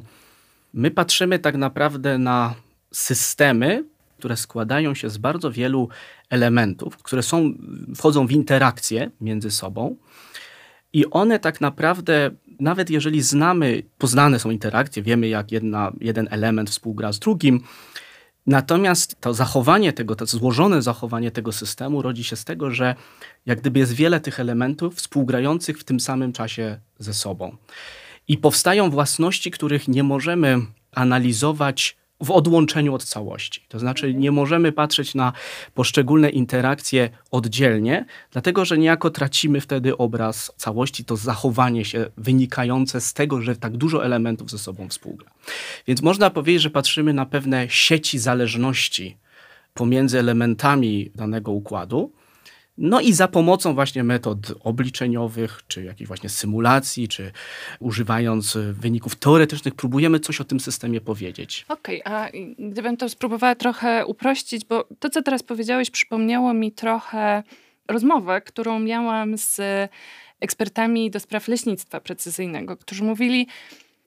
my 0.73 0.91
patrzymy 0.91 1.39
tak 1.39 1.55
naprawdę 1.55 2.17
na 2.17 2.55
systemy, 2.91 3.83
które 4.17 4.37
składają 4.37 4.95
się 4.95 5.09
z 5.09 5.17
bardzo 5.17 5.51
wielu 5.51 5.89
elementów, 6.29 6.97
które 6.97 7.23
są, 7.23 7.53
wchodzą 7.95 8.27
w 8.27 8.31
interakcję 8.31 9.11
między 9.21 9.51
sobą. 9.51 9.95
I 10.93 11.09
one 11.11 11.39
tak 11.39 11.61
naprawdę, 11.61 12.31
nawet 12.59 12.89
jeżeli 12.89 13.21
znamy, 13.21 13.83
poznane 13.97 14.39
są 14.39 14.49
interakcje, 14.49 15.03
wiemy 15.03 15.27
jak 15.27 15.51
jedna, 15.51 15.91
jeden 16.01 16.27
element 16.31 16.69
współgra 16.69 17.13
z 17.13 17.19
drugim, 17.19 17.63
Natomiast 18.47 19.21
to 19.21 19.33
zachowanie 19.33 19.93
tego, 19.93 20.15
to 20.15 20.25
złożone 20.25 20.81
zachowanie 20.81 21.31
tego 21.31 21.51
systemu 21.51 22.01
rodzi 22.01 22.23
się 22.23 22.35
z 22.35 22.45
tego, 22.45 22.71
że 22.71 22.95
jak 23.45 23.61
gdyby 23.61 23.79
jest 23.79 23.93
wiele 23.93 24.19
tych 24.19 24.39
elementów 24.39 24.95
współgrających 24.95 25.79
w 25.79 25.83
tym 25.83 25.99
samym 25.99 26.33
czasie 26.33 26.79
ze 26.99 27.13
sobą. 27.13 27.57
I 28.27 28.37
powstają 28.37 28.89
własności, 28.89 29.51
których 29.51 29.87
nie 29.87 30.03
możemy 30.03 30.57
analizować 30.91 31.97
w 32.21 32.31
odłączeniu 32.31 32.93
od 32.93 33.03
całości. 33.03 33.65
To 33.67 33.79
znaczy 33.79 34.13
nie 34.13 34.31
możemy 34.31 34.71
patrzeć 34.71 35.15
na 35.15 35.33
poszczególne 35.73 36.29
interakcje 36.29 37.09
oddzielnie, 37.31 38.05
dlatego 38.31 38.65
że 38.65 38.77
niejako 38.77 39.09
tracimy 39.09 39.61
wtedy 39.61 39.97
obraz 39.97 40.51
całości, 40.57 41.05
to 41.05 41.15
zachowanie 41.17 41.85
się 41.85 42.05
wynikające 42.17 43.01
z 43.01 43.13
tego, 43.13 43.41
że 43.41 43.55
tak 43.55 43.77
dużo 43.77 44.05
elementów 44.05 44.51
ze 44.51 44.57
sobą 44.57 44.89
współgra. 44.89 45.31
Więc 45.87 46.01
można 46.01 46.29
powiedzieć, 46.29 46.61
że 46.61 46.69
patrzymy 46.69 47.13
na 47.13 47.25
pewne 47.25 47.69
sieci 47.69 48.19
zależności 48.19 49.17
pomiędzy 49.73 50.19
elementami 50.19 51.11
danego 51.15 51.51
układu, 51.51 52.11
no 52.77 53.01
i 53.01 53.13
za 53.13 53.27
pomocą 53.27 53.73
właśnie 53.73 54.03
metod 54.03 54.37
obliczeniowych, 54.63 55.61
czy 55.67 55.83
jakichś 55.83 56.07
właśnie 56.07 56.29
symulacji, 56.29 57.07
czy 57.07 57.31
używając 57.79 58.57
wyników 58.71 59.15
teoretycznych, 59.15 59.75
próbujemy 59.75 60.19
coś 60.19 60.41
o 60.41 60.43
tym 60.43 60.59
systemie 60.59 61.01
powiedzieć. 61.01 61.65
Okej, 61.69 62.03
okay, 62.03 62.17
a 62.17 62.29
gdybym 62.59 62.97
to 62.97 63.09
spróbowała 63.09 63.55
trochę 63.55 64.05
uprościć, 64.05 64.65
bo 64.65 64.87
to, 64.99 65.09
co 65.09 65.21
teraz 65.21 65.43
powiedziałeś, 65.43 65.89
przypomniało 65.89 66.53
mi 66.53 66.71
trochę 66.71 67.43
rozmowę, 67.87 68.41
którą 68.41 68.79
miałam 68.79 69.37
z 69.37 69.61
ekspertami 70.39 71.11
do 71.11 71.19
spraw 71.19 71.47
leśnictwa 71.47 71.99
precyzyjnego, 71.99 72.77
którzy 72.77 73.03
mówili, 73.03 73.47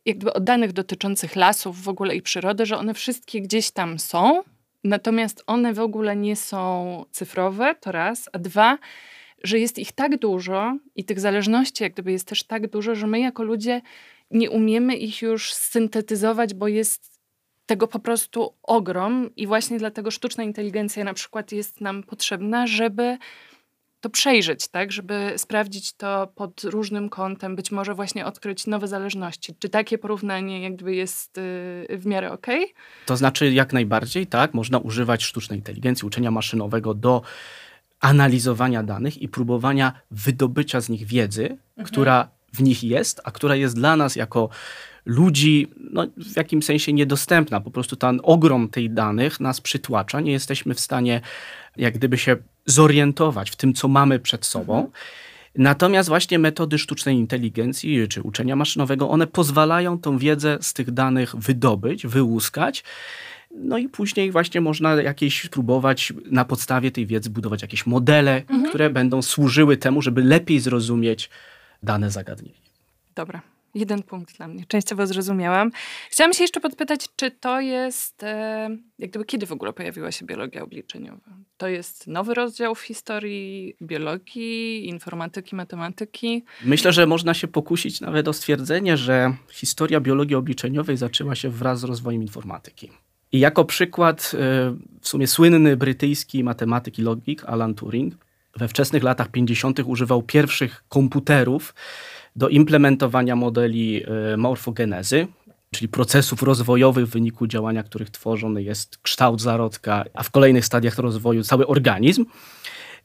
jakby 0.05 0.33
o 0.33 0.41
danych 0.41 0.73
dotyczących 0.73 1.37
lasów 1.37 1.83
w 1.83 1.89
ogóle 1.89 2.17
i 2.17 2.23
przyrody, 2.23 2.67
że 2.67 2.79
one 2.79 2.95
wszystkie 2.95 3.41
gdzieś 3.41 3.71
tam 3.71 3.99
są, 3.99 4.43
Natomiast 4.87 5.43
one 5.47 5.75
w 5.75 5.81
ogóle 5.81 6.16
nie 6.16 6.37
są 6.37 7.05
cyfrowe, 7.11 7.75
to 7.75 7.93
raz, 7.93 8.28
a 8.33 8.38
dwa, 8.38 8.78
że 9.43 9.59
jest 9.59 9.78
ich 9.78 9.93
tak 9.93 10.19
dużo 10.19 10.76
i 10.97 11.05
tych 11.05 11.21
zależności 11.21 11.83
jak 11.83 11.93
gdyby 11.93 12.12
jest 12.12 12.28
też 12.28 12.43
tak 12.45 12.71
dużo, 12.71 12.95
że 12.95 13.07
my 13.07 13.21
jako 13.21 13.43
ludzie 13.43 13.83
nie 14.31 14.50
umiemy 14.50 14.97
ich 14.97 15.23
już 15.23 15.52
syntetyzować, 15.52 16.55
bo 16.55 16.69
jest 16.69 17.21
tego 17.66 17.88
po 17.88 17.99
prostu 17.99 18.55
ogrom 18.62 19.31
i 19.37 19.47
właśnie 19.47 19.78
dlatego 19.78 20.11
sztuczna 20.11 20.45
inteligencja 20.45 21.05
na 21.05 21.14
przykład 21.14 21.52
jest 21.52 21.81
nam 21.81 22.02
potrzebna, 22.02 22.66
żeby 22.66 23.19
to 24.07 24.11
przejrzeć, 24.11 24.69
tak, 24.69 24.93
żeby 24.93 25.33
sprawdzić 25.37 25.93
to 25.93 26.27
pod 26.35 26.65
różnym 26.65 27.09
kątem, 27.09 27.57
być 27.57 27.71
może 27.71 27.95
właśnie 27.95 28.27
odkryć 28.27 28.67
nowe 28.67 28.89
zależności. 28.89 29.55
Czy 29.59 29.69
takie 29.69 29.99
porównanie 29.99 30.63
jakby 30.63 30.95
jest 30.95 31.37
yy, 31.89 31.99
w 31.99 32.07
miarę 32.07 32.33
ok? 32.33 32.47
To 33.07 33.17
znaczy 33.17 33.53
jak 33.53 33.73
najbardziej, 33.73 34.27
tak, 34.27 34.55
można 34.55 34.79
używać 34.79 35.25
sztucznej 35.25 35.59
inteligencji, 35.59 36.07
uczenia 36.07 36.31
maszynowego 36.31 36.95
do 36.95 37.23
analizowania 38.01 38.83
danych 38.83 39.23
i 39.23 39.29
próbowania 39.29 39.93
wydobycia 40.11 40.81
z 40.81 40.89
nich 40.89 41.07
wiedzy, 41.07 41.45
mhm. 41.45 41.87
która 41.87 42.29
w 42.53 42.63
nich 42.63 42.85
jest, 42.85 43.21
a 43.25 43.31
która 43.31 43.57
jest 43.57 43.75
dla 43.75 43.97
nas 43.97 44.17
jako 44.17 44.49
ludzi 45.07 45.69
no, 45.93 46.07
w 46.17 46.37
jakimś 46.37 46.65
sensie 46.65 46.93
niedostępna. 46.93 47.61
Po 47.61 47.71
prostu 47.71 47.97
ten 47.97 48.21
ogrom 48.23 48.69
tych 48.69 48.95
danych 48.95 49.41
nas 49.41 49.61
przytłacza, 49.61 50.21
nie 50.21 50.33
jesteśmy 50.33 50.75
w 50.75 50.81
stanie 50.81 51.21
jak 51.77 51.95
gdyby 51.95 52.19
się 52.19 52.37
zorientować 52.67 53.51
w 53.51 53.57
tym, 53.57 53.75
co 53.75 53.89
mamy 53.89 54.19
przed 54.19 54.47
sobą. 54.47 54.75
Mhm. 54.75 54.93
Natomiast 55.55 56.09
właśnie 56.09 56.39
metody 56.39 56.79
sztucznej 56.79 57.17
inteligencji 57.17 58.09
czy 58.09 58.23
uczenia 58.23 58.57
maszynowego, 58.57 59.11
one 59.11 59.27
pozwalają 59.27 59.99
tą 59.99 60.19
wiedzę 60.19 60.59
z 60.61 60.73
tych 60.73 60.91
danych 60.91 61.37
wydobyć, 61.37 62.07
wyłuskać. 62.07 62.85
No 63.55 63.79
i 63.79 63.89
później 63.89 64.31
właśnie 64.31 64.61
można 64.61 64.95
jakieś 64.95 65.45
spróbować 65.45 66.13
na 66.31 66.45
podstawie 66.45 66.91
tej 66.91 67.07
wiedzy 67.07 67.31
budować 67.31 67.63
jakieś 67.63 67.87
modele, 67.87 68.37
mhm. 68.37 68.69
które 68.69 68.91
będą 68.91 69.23
służyły 69.23 69.77
temu, 69.77 70.03
żeby 70.03 70.25
lepiej 70.25 70.61
zrozumieć 70.61 71.31
dane 71.83 72.11
zagadnienie. 72.11 72.59
Dobra, 73.15 73.41
jeden 73.76 74.02
punkt 74.02 74.37
dla 74.37 74.49
mnie. 74.49 74.64
Częściowo 74.68 75.06
zrozumiałam. 75.06 75.71
Chciałam 76.11 76.33
się 76.33 76.45
jeszcze 76.45 76.61
podpytać, 76.61 77.00
czy 77.16 77.30
to 77.30 77.61
jest, 77.61 78.23
e, 78.23 78.68
jak 78.99 79.11
gdyby 79.11 79.25
kiedy 79.25 79.47
w 79.47 79.52
ogóle 79.52 79.73
pojawiła 79.73 80.12
się 80.12 80.26
biologia 80.26 80.62
obliczeniowa? 80.62 81.30
To 81.56 81.68
jest 81.68 82.06
nowy 82.06 82.35
rozdział 82.35 82.75
w 82.75 82.80
historii 82.80 83.76
biologii, 83.83 84.88
informatyki, 84.88 85.56
matematyki? 85.56 86.45
Myślę, 86.64 86.92
że 86.92 87.06
można 87.06 87.35
się 87.35 87.49
pokusić 87.49 88.00
nawet 88.00 88.28
o 88.28 88.33
stwierdzenie, 88.33 88.97
że 88.97 89.35
historia 89.50 90.00
biologii 90.00 90.37
obliczeniowej 90.37 90.97
zaczęła 90.97 91.35
się 91.35 91.50
wraz 91.50 91.80
z 91.80 91.85
rozwojem 91.85 92.23
informatyki. 92.23 92.90
I 93.33 93.38
jako 93.38 93.64
przykład 93.64 94.33
e, 94.35 94.38
w 95.00 95.09
sumie 95.09 95.26
słynny 95.26 95.76
brytyjski 95.76 96.45
matematyk 96.45 96.99
i 96.99 97.02
logik 97.02 97.45
Alan 97.45 97.75
Turing 97.75 98.26
we 98.56 98.68
wczesnych 98.68 99.02
latach 99.02 99.28
50. 99.28 99.80
używał 99.85 100.23
pierwszych 100.23 100.85
komputerów, 100.88 101.75
do 102.37 102.49
implementowania 102.49 103.37
modeli 103.37 104.02
e, 104.33 104.37
morfogenezy, 104.37 105.26
czyli 105.71 105.88
procesów 105.88 106.43
rozwojowych, 106.43 107.07
w 107.07 107.11
wyniku 107.11 107.47
działania 107.47 107.83
których 107.83 108.11
tworzony 108.11 108.62
jest 108.62 108.99
kształt 108.99 109.40
zarodka, 109.40 110.05
a 110.14 110.23
w 110.23 110.31
kolejnych 110.31 110.64
stadiach 110.64 110.99
rozwoju 110.99 111.43
cały 111.43 111.66
organizm. 111.66 112.25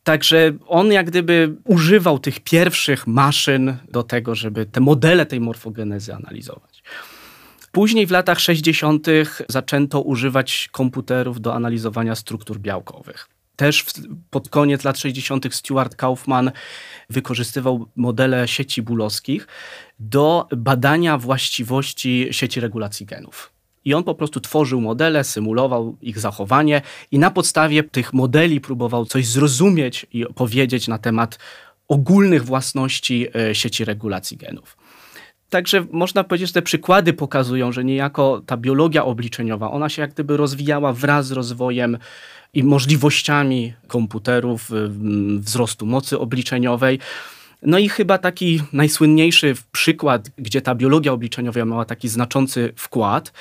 Także 0.03 0.51
on 0.67 0.91
jak 0.91 1.05
gdyby 1.07 1.55
używał 1.63 2.19
tych 2.19 2.39
pierwszych 2.39 3.07
maszyn 3.07 3.77
do 3.91 4.03
tego, 4.03 4.35
żeby 4.35 4.65
te 4.65 4.79
modele 4.79 5.25
tej 5.25 5.39
morfogenezy 5.39 6.13
analizować. 6.13 6.83
Później 7.71 8.07
w 8.07 8.11
latach 8.11 8.39
60. 8.39 9.07
zaczęto 9.49 10.01
używać 10.01 10.69
komputerów 10.71 11.41
do 11.41 11.55
analizowania 11.55 12.15
struktur 12.15 12.59
białkowych. 12.59 13.29
Też 13.61 13.81
w, 13.81 13.93
pod 14.29 14.49
koniec 14.49 14.83
lat 14.83 14.97
60. 14.97 15.55
Stuart 15.55 15.95
Kaufman 15.95 16.51
wykorzystywał 17.09 17.85
modele 17.95 18.47
sieci 18.47 18.81
bulowskich 18.81 19.47
do 19.99 20.47
badania 20.57 21.17
właściwości 21.17 22.27
sieci 22.31 22.59
regulacji 22.59 23.05
genów. 23.05 23.51
I 23.85 23.93
on 23.93 24.03
po 24.03 24.15
prostu 24.15 24.39
tworzył 24.39 24.81
modele, 24.81 25.23
symulował 25.23 25.97
ich 26.01 26.19
zachowanie 26.19 26.81
i 27.11 27.19
na 27.19 27.31
podstawie 27.31 27.83
tych 27.83 28.13
modeli 28.13 28.61
próbował 28.61 29.05
coś 29.05 29.27
zrozumieć 29.27 30.05
i 30.13 30.25
powiedzieć 30.35 30.87
na 30.87 30.97
temat 30.97 31.39
ogólnych 31.87 32.45
własności 32.45 33.27
e, 33.35 33.55
sieci 33.55 33.85
regulacji 33.85 34.37
genów. 34.37 34.77
Także 35.49 35.85
można 35.91 36.23
powiedzieć, 36.23 36.47
że 36.47 36.53
te 36.53 36.61
przykłady 36.61 37.13
pokazują, 37.13 37.71
że 37.71 37.83
niejako 37.83 38.41
ta 38.45 38.57
biologia 38.57 39.05
obliczeniowa, 39.05 39.71
ona 39.71 39.89
się 39.89 40.01
jak 40.01 40.13
gdyby 40.13 40.37
rozwijała 40.37 40.93
wraz 40.93 41.27
z 41.27 41.31
rozwojem 41.31 41.97
i 42.53 42.63
możliwościami 42.63 43.73
komputerów, 43.87 44.69
wzrostu 45.39 45.85
mocy 45.85 46.19
obliczeniowej. 46.19 46.99
No 47.63 47.79
i 47.79 47.89
chyba 47.89 48.17
taki 48.17 48.61
najsłynniejszy 48.73 49.55
przykład, 49.71 50.29
gdzie 50.37 50.61
ta 50.61 50.75
biologia 50.75 51.13
obliczeniowa 51.13 51.65
miała 51.65 51.85
taki 51.85 52.09
znaczący 52.09 52.73
wkład, 52.75 53.33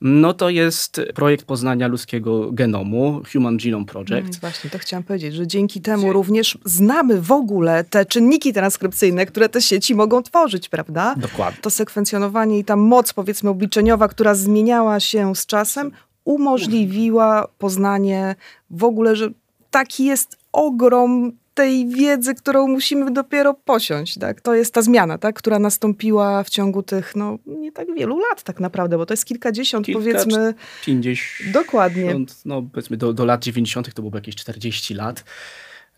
no 0.00 0.34
to 0.34 0.50
jest 0.50 1.00
projekt 1.14 1.44
poznania 1.44 1.88
ludzkiego 1.88 2.52
genomu, 2.52 3.22
Human 3.32 3.56
Genome 3.56 3.86
Project. 3.86 4.32
No 4.32 4.38
właśnie, 4.40 4.70
to 4.70 4.78
chciałam 4.78 5.04
powiedzieć, 5.04 5.34
że 5.34 5.46
dzięki 5.46 5.80
temu 5.80 6.12
również 6.12 6.58
znamy 6.64 7.20
w 7.20 7.32
ogóle 7.32 7.84
te 7.84 8.06
czynniki 8.06 8.52
transkrypcyjne, 8.52 9.26
które 9.26 9.48
te 9.48 9.62
sieci 9.62 9.94
mogą 9.94 10.22
tworzyć, 10.22 10.68
prawda? 10.68 11.14
Dokładnie. 11.16 11.62
To 11.62 11.70
sekwencjonowanie 11.70 12.58
i 12.58 12.64
ta 12.64 12.76
moc, 12.76 13.12
powiedzmy, 13.12 13.50
obliczeniowa, 13.50 14.08
która 14.08 14.34
zmieniała 14.34 15.00
się 15.00 15.36
z 15.36 15.46
czasem, 15.46 15.90
umożliwiła 16.28 17.48
poznanie 17.58 18.34
w 18.70 18.84
ogóle, 18.84 19.16
że 19.16 19.30
taki 19.70 20.04
jest 20.04 20.36
ogrom 20.52 21.32
tej 21.54 21.88
wiedzy, 21.88 22.34
którą 22.34 22.68
musimy 22.68 23.10
dopiero 23.10 23.54
posiąść. 23.54 24.18
Tak? 24.18 24.40
To 24.40 24.54
jest 24.54 24.74
ta 24.74 24.82
zmiana, 24.82 25.18
tak? 25.18 25.36
która 25.36 25.58
nastąpiła 25.58 26.44
w 26.44 26.50
ciągu 26.50 26.82
tych 26.82 27.16
no, 27.16 27.38
nie 27.46 27.72
tak 27.72 27.94
wielu 27.94 28.18
lat 28.18 28.42
tak 28.42 28.60
naprawdę, 28.60 28.98
bo 28.98 29.06
to 29.06 29.12
jest 29.12 29.24
kilkadziesiąt 29.24 29.86
Kilka, 29.86 30.00
powiedzmy. 30.00 30.54
50. 30.86 31.52
Dokładnie. 31.52 32.16
No 32.44 32.62
powiedzmy 32.62 32.96
do, 32.96 33.12
do 33.12 33.24
lat 33.24 33.44
90. 33.44 33.94
to 33.94 34.02
byłoby 34.02 34.18
jakieś 34.18 34.36
40 34.36 34.94
lat. 34.94 35.24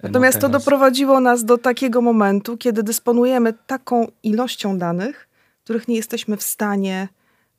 No 0.03 0.09
Natomiast 0.09 0.37
no 0.37 0.41
to 0.41 0.49
doprowadziło 0.49 1.21
nas 1.21 1.45
do 1.45 1.59
takiego 1.59 2.01
momentu, 2.01 2.57
kiedy 2.57 2.83
dysponujemy 2.83 3.55
taką 3.67 4.07
ilością 4.23 4.79
danych, 4.79 5.29
których 5.65 5.89
nie 5.89 5.97
jesteśmy 5.97 6.37
w 6.37 6.43
stanie 6.43 7.09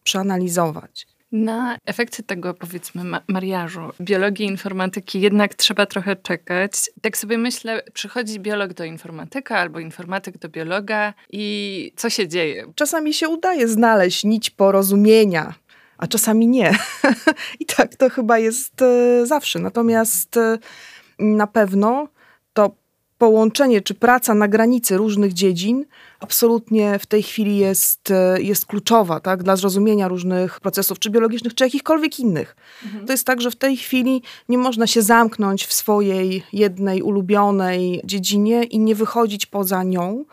przeanalizować. 0.03 1.10
Na 1.31 1.77
efekty 1.85 2.23
tego, 2.23 2.53
powiedzmy, 2.53 3.19
mariażu 3.27 3.81
biologii 4.01 4.45
i 4.45 4.49
informatyki 4.49 5.21
jednak 5.21 5.53
trzeba 5.53 5.85
trochę 5.85 6.15
czekać. 6.15 6.71
Tak 7.01 7.17
sobie 7.17 7.37
myślę, 7.37 7.81
przychodzi 7.93 8.39
biolog 8.39 8.73
do 8.73 8.83
informatyka 8.83 9.57
albo 9.57 9.79
informatyk 9.79 10.37
do 10.37 10.49
biologa 10.49 11.13
i 11.29 11.93
co 11.95 12.09
się 12.09 12.27
dzieje? 12.27 12.65
Czasami 12.75 13.13
się 13.13 13.29
udaje 13.29 13.67
znaleźć 13.67 14.23
nić 14.23 14.49
porozumienia, 14.49 15.53
a 15.97 16.07
czasami 16.07 16.47
nie. 16.47 16.71
I 17.59 17.65
tak 17.65 17.95
to 17.95 18.09
chyba 18.09 18.39
jest 18.39 18.81
e, 18.81 19.25
zawsze. 19.25 19.59
Natomiast 19.59 20.37
e, 20.37 20.57
na 21.19 21.47
pewno 21.47 22.07
to 22.53 22.80
połączenie 23.21 23.81
czy 23.81 23.93
praca 23.93 24.33
na 24.33 24.47
granicy 24.47 24.97
różnych 24.97 25.33
dziedzin 25.33 25.85
absolutnie 26.19 26.99
w 26.99 27.05
tej 27.05 27.23
chwili 27.23 27.57
jest, 27.57 28.11
e, 28.11 28.41
jest 28.41 28.65
kluczowa 28.65 29.19
tak, 29.19 29.43
dla 29.43 29.55
zrozumienia 29.55 30.07
różnych 30.07 30.59
procesów, 30.59 30.99
czy 30.99 31.09
biologicznych, 31.09 31.55
czy 31.55 31.63
jakichkolwiek 31.63 32.19
innych. 32.19 32.55
Mhm. 32.85 33.05
To 33.05 33.13
jest 33.13 33.25
tak, 33.25 33.41
że 33.41 33.51
w 33.51 33.55
tej 33.55 33.77
chwili 33.77 34.21
nie 34.49 34.57
można 34.57 34.87
się 34.87 35.01
zamknąć 35.01 35.65
w 35.65 35.73
swojej 35.73 36.43
jednej 36.53 37.01
ulubionej 37.01 38.01
dziedzinie 38.03 38.63
i 38.63 38.79
nie 38.79 38.95
wychodzić 38.95 39.45
poza 39.45 39.83
nią 39.83 40.25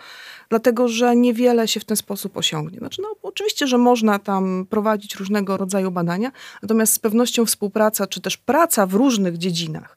dlatego 0.50 0.88
że 0.88 1.16
niewiele 1.16 1.68
się 1.68 1.80
w 1.80 1.84
ten 1.84 1.96
sposób 1.96 2.36
osiągnie. 2.36 2.78
Znaczy, 2.78 3.02
no, 3.02 3.08
oczywiście, 3.22 3.66
że 3.66 3.78
można 3.78 4.18
tam 4.18 4.66
prowadzić 4.70 5.14
różnego 5.14 5.56
rodzaju 5.56 5.90
badania, 5.90 6.32
natomiast 6.62 6.92
z 6.92 6.98
pewnością 6.98 7.46
współpraca, 7.46 8.06
czy 8.06 8.20
też 8.20 8.36
praca 8.36 8.86
w 8.86 8.94
różnych 8.94 9.38
dziedzinach, 9.38 9.96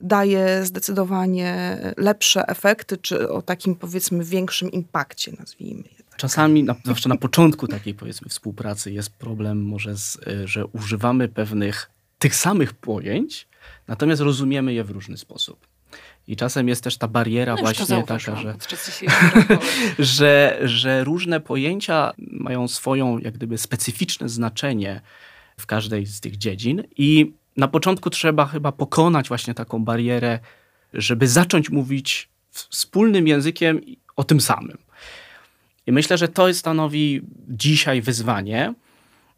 daje 0.00 0.64
zdecydowanie 0.64 1.78
lepsze 1.96 2.46
efekty, 2.48 2.96
czy 2.96 3.28
o 3.28 3.42
takim 3.42 3.74
powiedzmy 3.74 4.24
większym 4.24 4.70
impakcie, 4.70 5.32
nazwijmy 5.38 5.82
je. 5.82 6.04
Tak. 6.04 6.16
Czasami, 6.16 6.66
zwłaszcza 6.84 7.08
na 7.08 7.16
początku 7.16 7.66
takiej 7.68 7.94
powiedzmy 7.94 8.28
współpracy 8.28 8.92
jest 8.92 9.10
problem 9.10 9.64
może, 9.64 9.96
z, 9.96 10.16
y, 10.16 10.48
że 10.48 10.66
używamy 10.66 11.28
pewnych 11.28 11.90
tych 12.18 12.34
samych 12.34 12.74
pojęć, 12.74 13.48
natomiast 13.88 14.22
rozumiemy 14.22 14.74
je 14.74 14.84
w 14.84 14.90
różny 14.90 15.16
sposób. 15.16 15.66
I 16.28 16.36
czasem 16.36 16.68
jest 16.68 16.84
też 16.84 16.96
ta 16.96 17.08
bariera 17.08 17.54
no 17.54 17.60
właśnie 17.60 18.02
taka, 18.02 18.18
że, 18.18 18.56
że, 19.98 20.58
że 20.64 21.04
różne 21.04 21.40
pojęcia 21.40 22.12
mają 22.18 22.68
swoją 22.68 23.18
jak 23.18 23.34
gdyby 23.34 23.58
specyficzne 23.58 24.28
znaczenie 24.28 25.00
w 25.60 25.66
każdej 25.66 26.06
z 26.06 26.20
tych 26.20 26.36
dziedzin 26.36 26.82
i 26.96 27.32
na 27.56 27.68
początku 27.68 28.10
trzeba 28.10 28.46
chyba 28.46 28.72
pokonać 28.72 29.28
właśnie 29.28 29.54
taką 29.54 29.84
barierę, 29.84 30.38
żeby 30.92 31.28
zacząć 31.28 31.70
mówić 31.70 32.28
wspólnym 32.50 33.28
językiem 33.28 33.80
o 34.16 34.24
tym 34.24 34.40
samym. 34.40 34.78
I 35.86 35.92
myślę, 35.92 36.18
że 36.18 36.28
to 36.28 36.54
stanowi 36.54 37.20
dzisiaj 37.48 38.02
wyzwanie, 38.02 38.74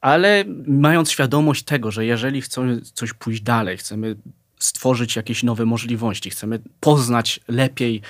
ale 0.01 0.45
mając 0.67 1.11
świadomość 1.11 1.63
tego, 1.63 1.91
że 1.91 2.07
jeżeli 2.07 2.41
chcemy 2.41 2.81
coś 2.81 3.13
pójść 3.13 3.43
dalej, 3.43 3.77
chcemy 3.77 4.17
stworzyć 4.59 5.17
jakieś 5.17 5.43
nowe 5.43 5.65
możliwości, 5.65 6.31
chcemy 6.31 6.61
poznać 6.81 7.41
lepiej 7.49 8.03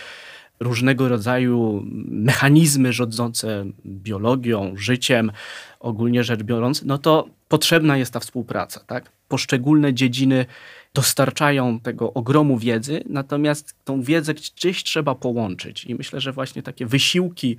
różnego 0.60 1.08
rodzaju 1.08 1.82
mechanizmy 2.08 2.92
rządzące 2.92 3.64
biologią, 3.86 4.74
życiem, 4.76 5.32
ogólnie 5.80 6.24
rzecz 6.24 6.42
biorąc, 6.42 6.82
no 6.84 6.98
to 6.98 7.28
potrzebna 7.48 7.96
jest 7.96 8.12
ta 8.12 8.20
współpraca. 8.20 8.80
Tak? 8.86 9.12
Poszczególne 9.28 9.94
dziedziny 9.94 10.46
dostarczają 10.94 11.80
tego 11.80 12.12
ogromu 12.12 12.58
wiedzy, 12.58 13.04
natomiast 13.08 13.74
tą 13.84 14.02
wiedzę 14.02 14.34
gdzieś 14.34 14.84
trzeba 14.84 15.14
połączyć. 15.14 15.84
I 15.84 15.94
myślę, 15.94 16.20
że 16.20 16.32
właśnie 16.32 16.62
takie 16.62 16.86
wysiłki 16.86 17.56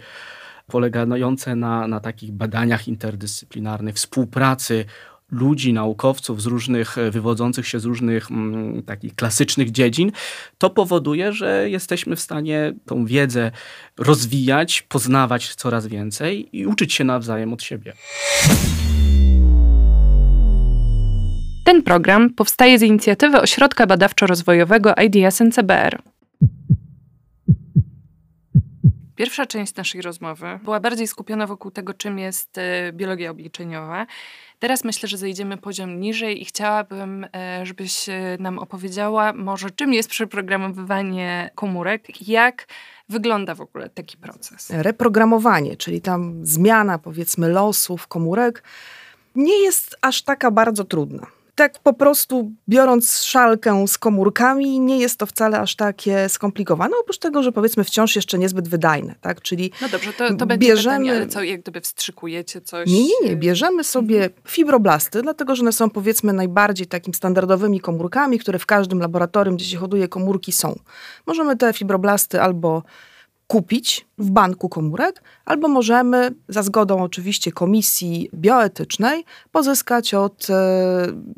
polegające 0.68 1.56
na, 1.56 1.88
na 1.88 2.00
takich 2.00 2.32
badaniach 2.32 2.88
interdyscyplinarnych, 2.88 3.96
współpracy 3.96 4.86
ludzi, 5.32 5.74
naukowców 5.74 6.42
z 6.42 6.46
różnych, 6.46 6.96
wywodzących 7.12 7.68
się 7.68 7.80
z 7.80 7.86
różnych 7.86 8.32
m, 8.32 8.54
mm, 8.54 8.84
takich 8.84 9.16
klasycznych 9.16 9.72
dziedzin, 9.72 10.12
to 10.58 10.70
powoduje, 10.70 11.34
że 11.34 11.70
jesteśmy 11.70 12.16
w 12.16 12.20
stanie 12.20 12.74
tą 12.86 13.06
wiedzę 13.06 13.52
rozwijać, 13.98 14.82
poznawać 14.82 15.56
coraz 15.56 15.88
więcej 15.88 16.58
i 16.58 16.66
uczyć 16.66 16.94
się 16.94 17.04
nawzajem 17.04 17.54
od 17.54 17.64
siebie. 17.64 17.94
Ten 21.70 21.84
program 21.84 22.30
powstaje 22.30 22.80
z 22.80 22.82
inicjatywy 22.82 23.42
Ośrodka 23.42 23.88
Badawczo-Rozwojowego 23.88 24.94
IDS 25.04 25.42
NCBR. 25.42 26.02
Pierwsza 29.16 29.46
część 29.46 29.76
naszej 29.76 30.02
rozmowy 30.02 30.60
była 30.64 30.80
bardziej 30.80 31.08
skupiona 31.08 31.48
wokół 31.48 31.72
tego, 31.72 31.94
czym 31.94 32.20
jest 32.20 32.58
e, 32.58 32.94
biologia 32.94 33.32
obliczeniowa. 33.32 34.08
Teraz 34.60 34.84
myślę, 34.84 35.10
że 35.10 35.18
zejdziemy 35.18 35.58
poziom 35.58 36.00
niżej 36.00 36.42
i 36.42 36.46
chciałabym, 36.46 37.28
e, 37.36 37.66
żebyś 37.66 38.10
e, 38.10 38.38
nam 38.40 38.60
opowiedziała 38.60 39.34
może, 39.34 39.72
czym 39.72 39.94
jest 39.94 40.10
przeprogramowywanie 40.10 41.50
komórek, 41.56 42.28
jak 42.28 42.68
wygląda 43.10 43.56
w 43.56 43.62
ogóle 43.62 43.90
taki 43.90 44.18
proces. 44.18 44.70
Reprogramowanie, 44.70 45.78
czyli 45.78 46.02
tam 46.02 46.46
zmiana 46.46 47.00
powiedzmy 47.00 47.50
losów 47.50 48.08
komórek, 48.08 48.64
nie 49.36 49.64
jest 49.64 49.98
aż 50.02 50.22
taka 50.22 50.52
bardzo 50.52 50.84
trudna 50.84 51.39
tak 51.60 51.80
po 51.80 51.94
prostu 51.94 52.52
biorąc 52.70 53.22
szalkę 53.22 53.88
z 53.88 53.98
komórkami, 53.98 54.80
nie 54.80 55.00
jest 55.00 55.20
to 55.20 55.26
wcale 55.26 55.60
aż 55.60 55.76
takie 55.76 56.30
skomplikowane, 56.30 56.96
oprócz 57.02 57.18
tego, 57.18 57.44
że 57.44 57.52
powiedzmy 57.52 57.84
wciąż 57.84 58.16
jeszcze 58.16 58.40
niezbyt 58.40 58.68
wydajne, 58.68 59.16
tak? 59.22 59.42
Czyli 59.42 59.72
No 59.82 59.90
dobrze, 59.90 60.14
to, 60.14 60.36
to 60.36 60.46
będzie 60.46 60.68
bierzemy... 60.68 61.06
pytanie, 61.06 61.12
ale 61.12 61.28
co, 61.28 61.44
jak 61.44 61.62
gdyby 61.62 61.82
wstrzykujecie 61.82 62.62
coś? 62.62 62.90
Nie, 62.90 63.04
nie, 63.04 63.30
nie. 63.30 63.36
Bierzemy 63.36 63.84
sobie 63.84 64.16
mhm. 64.16 64.42
fibroblasty, 64.48 65.22
dlatego, 65.22 65.56
że 65.56 65.62
one 65.62 65.74
są 65.74 65.90
powiedzmy 65.90 66.34
najbardziej 66.34 66.88
takim 66.88 67.14
standardowymi 67.14 67.80
komórkami, 67.80 68.40
które 68.40 68.60
w 68.60 68.66
każdym 68.66 69.00
laboratorium, 69.00 69.56
gdzie 69.56 69.66
się 69.66 69.78
hoduje 69.78 70.08
komórki 70.08 70.52
są. 70.52 70.80
Możemy 71.28 71.58
te 71.58 71.74
fibroblasty 71.74 72.42
albo 72.42 72.84
kupić 73.50 74.08
w 74.18 74.30
banku 74.32 74.70
komórek, 74.70 75.24
albo 75.46 75.68
możemy, 75.68 76.32
za 76.50 76.64
zgodą 76.64 77.04
oczywiście 77.04 77.52
komisji 77.52 78.30
bioetycznej, 78.34 79.26
pozyskać 79.52 80.14
od, 80.14 80.48
e, 80.50 80.54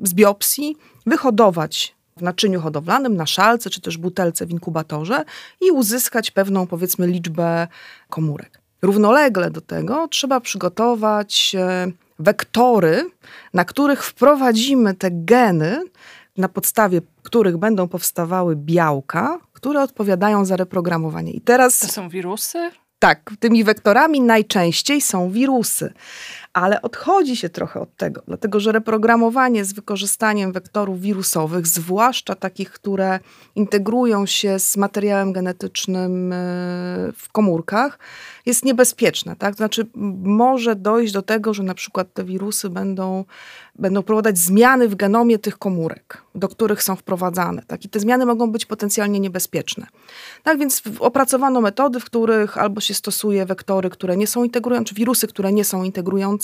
z 0.04 0.14
biopsji, 0.14 0.78
wyhodować 1.06 1.96
w 2.18 2.22
naczyniu 2.22 2.62
hodowlanym, 2.62 3.16
na 3.16 3.26
szalce 3.26 3.70
czy 3.70 3.82
też 3.82 3.98
butelce 3.98 4.46
w 4.46 4.52
inkubatorze 4.52 5.26
i 5.62 5.72
uzyskać 5.72 6.32
pewną, 6.32 6.68
powiedzmy, 6.68 7.08
liczbę 7.08 7.68
komórek. 8.10 8.62
Równolegle 8.82 9.52
do 9.52 9.62
tego 9.62 10.08
trzeba 10.08 10.40
przygotować 10.40 11.56
e, 11.60 11.92
wektory, 12.20 13.10
na 13.54 13.66
których 13.66 14.04
wprowadzimy 14.04 14.94
te 14.94 15.10
geny, 15.12 15.84
na 16.38 16.50
podstawie 16.50 17.02
których 17.24 17.58
będą 17.58 17.88
powstawały 17.88 18.56
białka, 18.56 19.40
które 19.62 19.82
odpowiadają 19.82 20.46
za 20.46 20.56
reprogramowanie. 20.56 21.32
I 21.32 21.42
teraz. 21.42 21.80
To 21.80 21.88
są 21.88 22.10
wirusy? 22.10 22.72
Tak, 23.00 23.32
tymi 23.40 23.64
wektorami 23.64 24.22
najczęściej 24.22 25.02
są 25.02 25.32
wirusy. 25.32 25.94
Ale 26.54 26.82
odchodzi 26.82 27.36
się 27.36 27.50
trochę 27.50 27.80
od 27.80 27.96
tego, 27.96 28.22
dlatego 28.28 28.60
że 28.60 28.72
reprogramowanie 28.72 29.66
z 29.66 29.74
wykorzystaniem 29.74 30.52
wektorów 30.52 31.02
wirusowych, 31.02 31.68
zwłaszcza 31.68 32.36
takich, 32.36 32.72
które 32.72 33.20
integrują 33.56 34.26
się 34.26 34.60
z 34.60 34.78
materiałem 34.78 35.34
genetycznym 35.34 36.34
e, 36.34 36.36
w 37.16 37.28
komórkach, 37.32 38.00
jest 38.46 38.66
niebezpieczne. 38.66 39.36
Tak? 39.36 39.56
Znaczy, 39.56 39.88
może 40.24 40.76
dojść 40.76 41.14
do 41.14 41.22
tego, 41.22 41.54
że 41.54 41.64
na 41.64 41.74
przykład 41.74 42.14
te 42.14 42.24
wirusy 42.24 42.70
będą, 42.70 43.26
będą 43.76 44.04
prowadzić 44.04 44.38
zmiany 44.38 44.88
w 44.88 44.96
genomie 44.96 45.40
tych 45.40 45.58
komórek, 45.58 46.22
do 46.36 46.48
których 46.48 46.84
są 46.84 46.96
wprowadzane. 46.96 47.64
Tak? 47.68 47.86
I 47.86 47.90
te 47.90 48.00
zmiany 48.00 48.26
mogą 48.26 48.52
być 48.52 48.66
potencjalnie 48.66 49.20
niebezpieczne. 49.20 49.88
Tak 50.44 50.58
więc 50.58 50.84
opracowano 51.00 51.62
metody, 51.62 52.00
w 52.00 52.06
których 52.06 52.58
albo 52.58 52.82
się 52.82 52.94
stosuje 52.94 53.46
wektory, 53.46 53.90
które 53.90 54.18
nie 54.18 54.28
są 54.28 54.44
integrujące, 54.44 54.90
czy 54.90 54.96
wirusy, 54.96 55.28
które 55.28 55.54
nie 55.54 55.66
są 55.66 55.84
integrujące, 55.84 56.41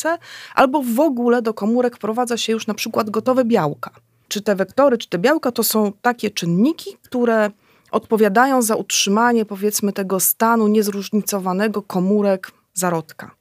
albo 0.56 0.82
w 0.82 1.00
ogóle 1.00 1.42
do 1.42 1.54
komórek 1.54 1.96
wprowadza 1.96 2.38
się 2.38 2.54
już 2.54 2.68
na 2.68 2.74
przykład 2.74 3.10
gotowe 3.10 3.46
białka. 3.46 3.92
Czy 4.28 4.42
te 4.42 4.56
wektory, 4.56 4.98
czy 4.98 5.10
te 5.10 5.18
białka 5.18 5.52
to 5.52 5.64
są 5.64 5.92
takie 6.02 6.32
czynniki, 6.32 6.98
które 7.04 7.52
odpowiadają 7.92 8.62
za 8.62 8.76
utrzymanie, 8.76 9.46
powiedzmy, 9.46 9.94
tego 9.94 10.20
stanu 10.20 10.68
niezróżnicowanego 10.68 11.82
komórek 11.82 12.52
zarodka. 12.74 13.37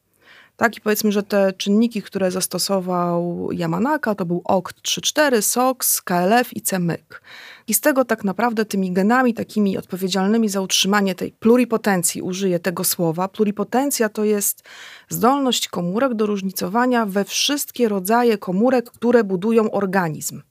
Tak, 0.57 0.77
i 0.77 0.81
powiedzmy, 0.81 1.12
że 1.12 1.23
te 1.23 1.53
czynniki, 1.53 2.03
które 2.03 2.31
zastosował 2.31 3.49
Yamanaka, 3.53 4.14
to 4.14 4.27
był 4.27 4.42
OCT34, 4.49 5.42
SOX, 5.42 6.03
KLF 6.03 6.57
i 6.57 6.61
CMYK. 6.61 7.23
I 7.69 7.75
z 7.75 7.81
tego 7.81 8.05
tak 8.05 8.25
naprawdę 8.25 8.64
tymi 8.64 8.92
genami 8.92 9.35
takimi 9.35 9.79
odpowiedzialnymi 9.79 10.49
za 10.49 10.61
utrzymanie 10.61 11.14
tej 11.14 11.33
pluripotencji, 11.33 12.23
użyję 12.23 12.59
tego 12.59 12.85
słowa. 12.85 13.29
Pluripotencja 13.29 14.09
to 14.09 14.25
jest 14.25 14.62
zdolność 15.09 15.69
komórek 15.69 16.14
do 16.14 16.27
różnicowania 16.27 17.07
we 17.07 17.25
wszystkie 17.25 17.88
rodzaje 17.88 18.38
komórek, 18.38 18.90
które 18.90 19.25
budują 19.25 19.71
organizm. 19.71 20.42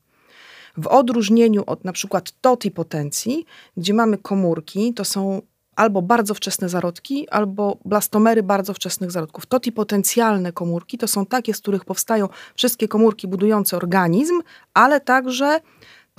W 0.77 0.87
odróżnieniu 0.87 1.63
od 1.67 1.85
na 1.85 1.93
przykład 1.93 2.31
totipotencji, 2.41 3.45
gdzie 3.77 3.93
mamy 3.93 4.17
komórki, 4.17 4.93
to 4.93 5.05
są 5.05 5.41
albo 5.75 6.01
bardzo 6.01 6.33
wczesne 6.33 6.69
zarodki, 6.69 7.29
albo 7.29 7.77
blastomery 7.85 8.43
bardzo 8.43 8.73
wczesnych 8.73 9.11
zarodków. 9.11 9.45
Totipotencjalne 9.45 10.51
komórki 10.51 10.97
to 10.97 11.07
są 11.07 11.25
takie, 11.25 11.53
z 11.53 11.61
których 11.61 11.85
powstają 11.85 12.29
wszystkie 12.55 12.87
komórki 12.87 13.27
budujące 13.27 13.77
organizm, 13.77 14.41
ale 14.73 15.01
także 15.01 15.59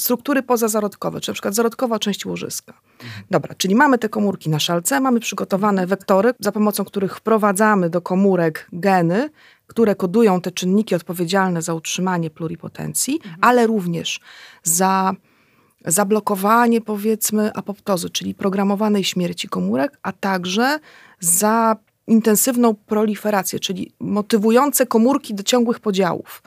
struktury 0.01 0.43
pozazarodkowe, 0.43 1.21
czy 1.21 1.31
na 1.31 1.33
przykład 1.33 1.55
zarodkowa 1.55 1.99
część 1.99 2.27
łożyska. 2.27 2.73
Dobra, 3.31 3.55
czyli 3.55 3.75
mamy 3.75 3.99
te 3.99 4.09
komórki 4.09 4.51
na 4.51 4.59
szalce, 4.59 5.01
mamy 5.01 5.21
przygotowane 5.21 5.87
wektory, 5.87 6.33
za 6.41 6.53
pomocą 6.53 6.85
których 6.85 7.17
wprowadzamy 7.17 7.91
do 7.91 8.01
komórek 8.01 8.69
geny, 8.73 9.31
które 9.67 9.95
kodują 9.95 10.41
te 10.41 10.51
czynniki 10.51 10.95
odpowiedzialne 10.95 11.63
za 11.63 11.75
utrzymanie 11.75 12.31
pluripotencji, 12.31 13.15
mhm. 13.15 13.37
ale 13.41 13.67
również 13.67 14.21
za 14.63 15.15
zablokowanie, 15.87 16.81
powiedzmy, 16.81 17.53
apoptozy, 17.55 18.11
czyli 18.11 18.35
programowanej 18.35 19.05
śmierci 19.05 19.49
komórek, 19.49 19.99
a 20.03 20.13
także 20.13 20.79
za 21.21 21.77
intensywną 22.07 22.75
proliferację, 22.75 23.61
czyli 23.61 23.93
motywujące 24.01 24.87
komórki 24.87 25.35
do 25.35 25.43
ciągłych 25.43 25.81
podziałów. 25.81 26.43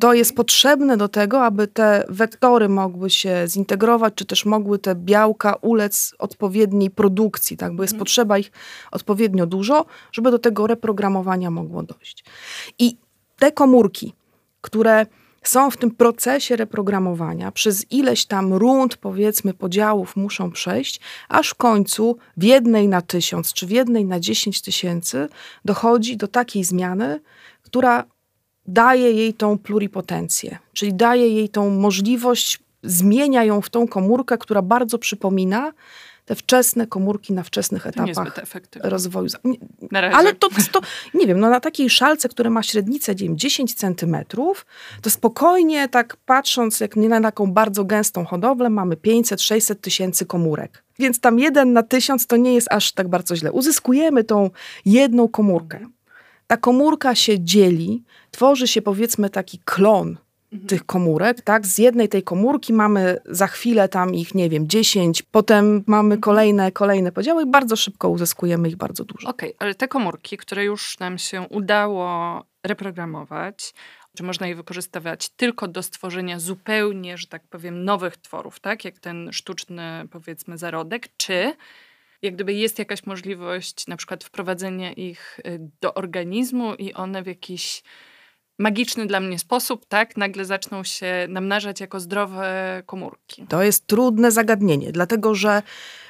To 0.00 0.14
jest 0.14 0.34
potrzebne 0.34 0.96
do 0.96 1.08
tego, 1.08 1.44
aby 1.44 1.66
te 1.66 2.04
wektory 2.08 2.68
mogły 2.68 3.10
się 3.10 3.44
zintegrować, 3.46 4.14
czy 4.14 4.24
też 4.24 4.44
mogły 4.44 4.78
te 4.78 4.94
białka 4.94 5.54
ulec 5.54 6.14
odpowiedniej 6.18 6.90
produkcji, 6.90 7.56
tak? 7.56 7.76
bo 7.76 7.82
jest 7.82 7.92
mhm. 7.92 7.98
potrzeba 7.98 8.38
ich 8.38 8.52
odpowiednio 8.90 9.46
dużo, 9.46 9.86
żeby 10.12 10.30
do 10.30 10.38
tego 10.38 10.66
reprogramowania 10.66 11.50
mogło 11.50 11.82
dojść. 11.82 12.24
I 12.78 12.96
te 13.38 13.52
komórki, 13.52 14.12
które 14.60 15.06
są 15.48 15.70
w 15.70 15.76
tym 15.76 15.90
procesie 15.90 16.56
reprogramowania, 16.56 17.52
przez 17.52 17.92
ileś 17.92 18.26
tam 18.26 18.52
rund, 18.52 18.96
powiedzmy, 18.96 19.54
podziałów 19.54 20.16
muszą 20.16 20.50
przejść, 20.50 21.00
aż 21.28 21.48
w 21.48 21.54
końcu 21.54 22.16
w 22.36 22.42
jednej 22.42 22.88
na 22.88 23.02
tysiąc 23.02 23.52
czy 23.52 23.66
w 23.66 23.70
jednej 23.70 24.04
na 24.04 24.20
dziesięć 24.20 24.62
tysięcy 24.62 25.28
dochodzi 25.64 26.16
do 26.16 26.28
takiej 26.28 26.64
zmiany, 26.64 27.20
która 27.62 28.04
daje 28.66 29.12
jej 29.12 29.34
tą 29.34 29.58
pluripotencję, 29.58 30.58
czyli 30.72 30.94
daje 30.94 31.28
jej 31.28 31.48
tą 31.48 31.70
możliwość, 31.70 32.58
zmienia 32.82 33.44
ją 33.44 33.60
w 33.60 33.70
tą 33.70 33.88
komórkę, 33.88 34.38
która 34.38 34.62
bardzo 34.62 34.98
przypomina 34.98 35.72
te 36.24 36.34
wczesne 36.34 36.86
komórki 36.86 37.32
na 37.32 37.42
wczesnych 37.42 37.86
etapach 37.86 38.40
rozwoju. 38.82 39.28
Ale 40.12 40.34
to, 40.34 40.48
to, 40.72 40.80
nie 41.14 41.26
wiem, 41.26 41.40
no 41.40 41.50
na 41.50 41.60
takiej 41.60 41.90
szalce, 41.90 42.28
która 42.28 42.50
ma 42.50 42.62
średnicę 42.62 43.14
wiem, 43.14 43.38
10 43.38 43.74
centymetrów, 43.74 44.66
to 45.02 45.10
spokojnie 45.10 45.88
tak 45.88 46.16
patrząc, 46.16 46.80
jak 46.80 46.96
nie 46.96 47.08
na 47.08 47.20
taką 47.20 47.52
bardzo 47.52 47.84
gęstą 47.84 48.24
hodowlę, 48.24 48.70
mamy 48.70 48.96
500-600 48.96 49.74
tysięcy 49.74 50.26
komórek. 50.26 50.84
Więc 50.98 51.20
tam 51.20 51.38
jeden 51.38 51.72
na 51.72 51.82
tysiąc 51.82 52.26
to 52.26 52.36
nie 52.36 52.54
jest 52.54 52.68
aż 52.70 52.92
tak 52.92 53.08
bardzo 53.08 53.36
źle. 53.36 53.52
Uzyskujemy 53.52 54.24
tą 54.24 54.50
jedną 54.84 55.28
komórkę. 55.28 55.86
Ta 56.46 56.56
komórka 56.56 57.14
się 57.14 57.40
dzieli, 57.40 58.04
tworzy 58.30 58.68
się 58.68 58.82
powiedzmy 58.82 59.30
taki 59.30 59.58
klon. 59.64 60.16
Tych 60.68 60.86
komórek, 60.86 61.40
tak? 61.40 61.66
Z 61.66 61.78
jednej 61.78 62.08
tej 62.08 62.22
komórki 62.22 62.72
mamy 62.72 63.18
za 63.26 63.46
chwilę 63.46 63.88
tam 63.88 64.14
ich, 64.14 64.34
nie 64.34 64.50
wiem, 64.50 64.68
10, 64.68 65.22
potem 65.22 65.84
mamy 65.86 66.04
mhm. 66.04 66.20
kolejne, 66.20 66.72
kolejne 66.72 67.12
podziały 67.12 67.42
i 67.42 67.46
bardzo 67.46 67.76
szybko 67.76 68.08
uzyskujemy 68.08 68.68
ich 68.68 68.76
bardzo 68.76 69.04
dużo. 69.04 69.28
Okej, 69.28 69.48
okay, 69.48 69.66
ale 69.66 69.74
te 69.74 69.88
komórki, 69.88 70.36
które 70.36 70.64
już 70.64 70.98
nam 70.98 71.18
się 71.18 71.42
udało 71.50 72.42
reprogramować, 72.62 73.74
czy 74.16 74.22
można 74.22 74.46
je 74.46 74.54
wykorzystywać 74.54 75.28
tylko 75.28 75.68
do 75.68 75.82
stworzenia 75.82 76.38
zupełnie, 76.38 77.18
że 77.18 77.26
tak 77.26 77.42
powiem, 77.46 77.84
nowych 77.84 78.16
tworów, 78.16 78.60
tak? 78.60 78.84
Jak 78.84 78.98
ten 78.98 79.32
sztuczny, 79.32 80.08
powiedzmy, 80.10 80.58
zarodek, 80.58 81.08
czy 81.16 81.52
jak 82.22 82.34
gdyby 82.34 82.52
jest 82.52 82.78
jakaś 82.78 83.06
możliwość 83.06 83.86
na 83.86 83.96
przykład 83.96 84.24
wprowadzenia 84.24 84.92
ich 84.92 85.40
y, 85.46 85.60
do 85.80 85.94
organizmu 85.94 86.74
i 86.74 86.94
one 86.94 87.22
w 87.22 87.26
jakiś 87.26 87.82
magiczny 88.58 89.06
dla 89.06 89.20
mnie 89.20 89.38
sposób, 89.38 89.86
tak, 89.86 90.16
nagle 90.16 90.44
zaczną 90.44 90.84
się 90.84 91.26
namnażać 91.28 91.80
jako 91.80 92.00
zdrowe 92.00 92.82
komórki. 92.86 93.46
To 93.48 93.62
jest 93.62 93.86
trudne 93.86 94.30
zagadnienie, 94.30 94.92
dlatego 94.92 95.34
że 95.34 95.62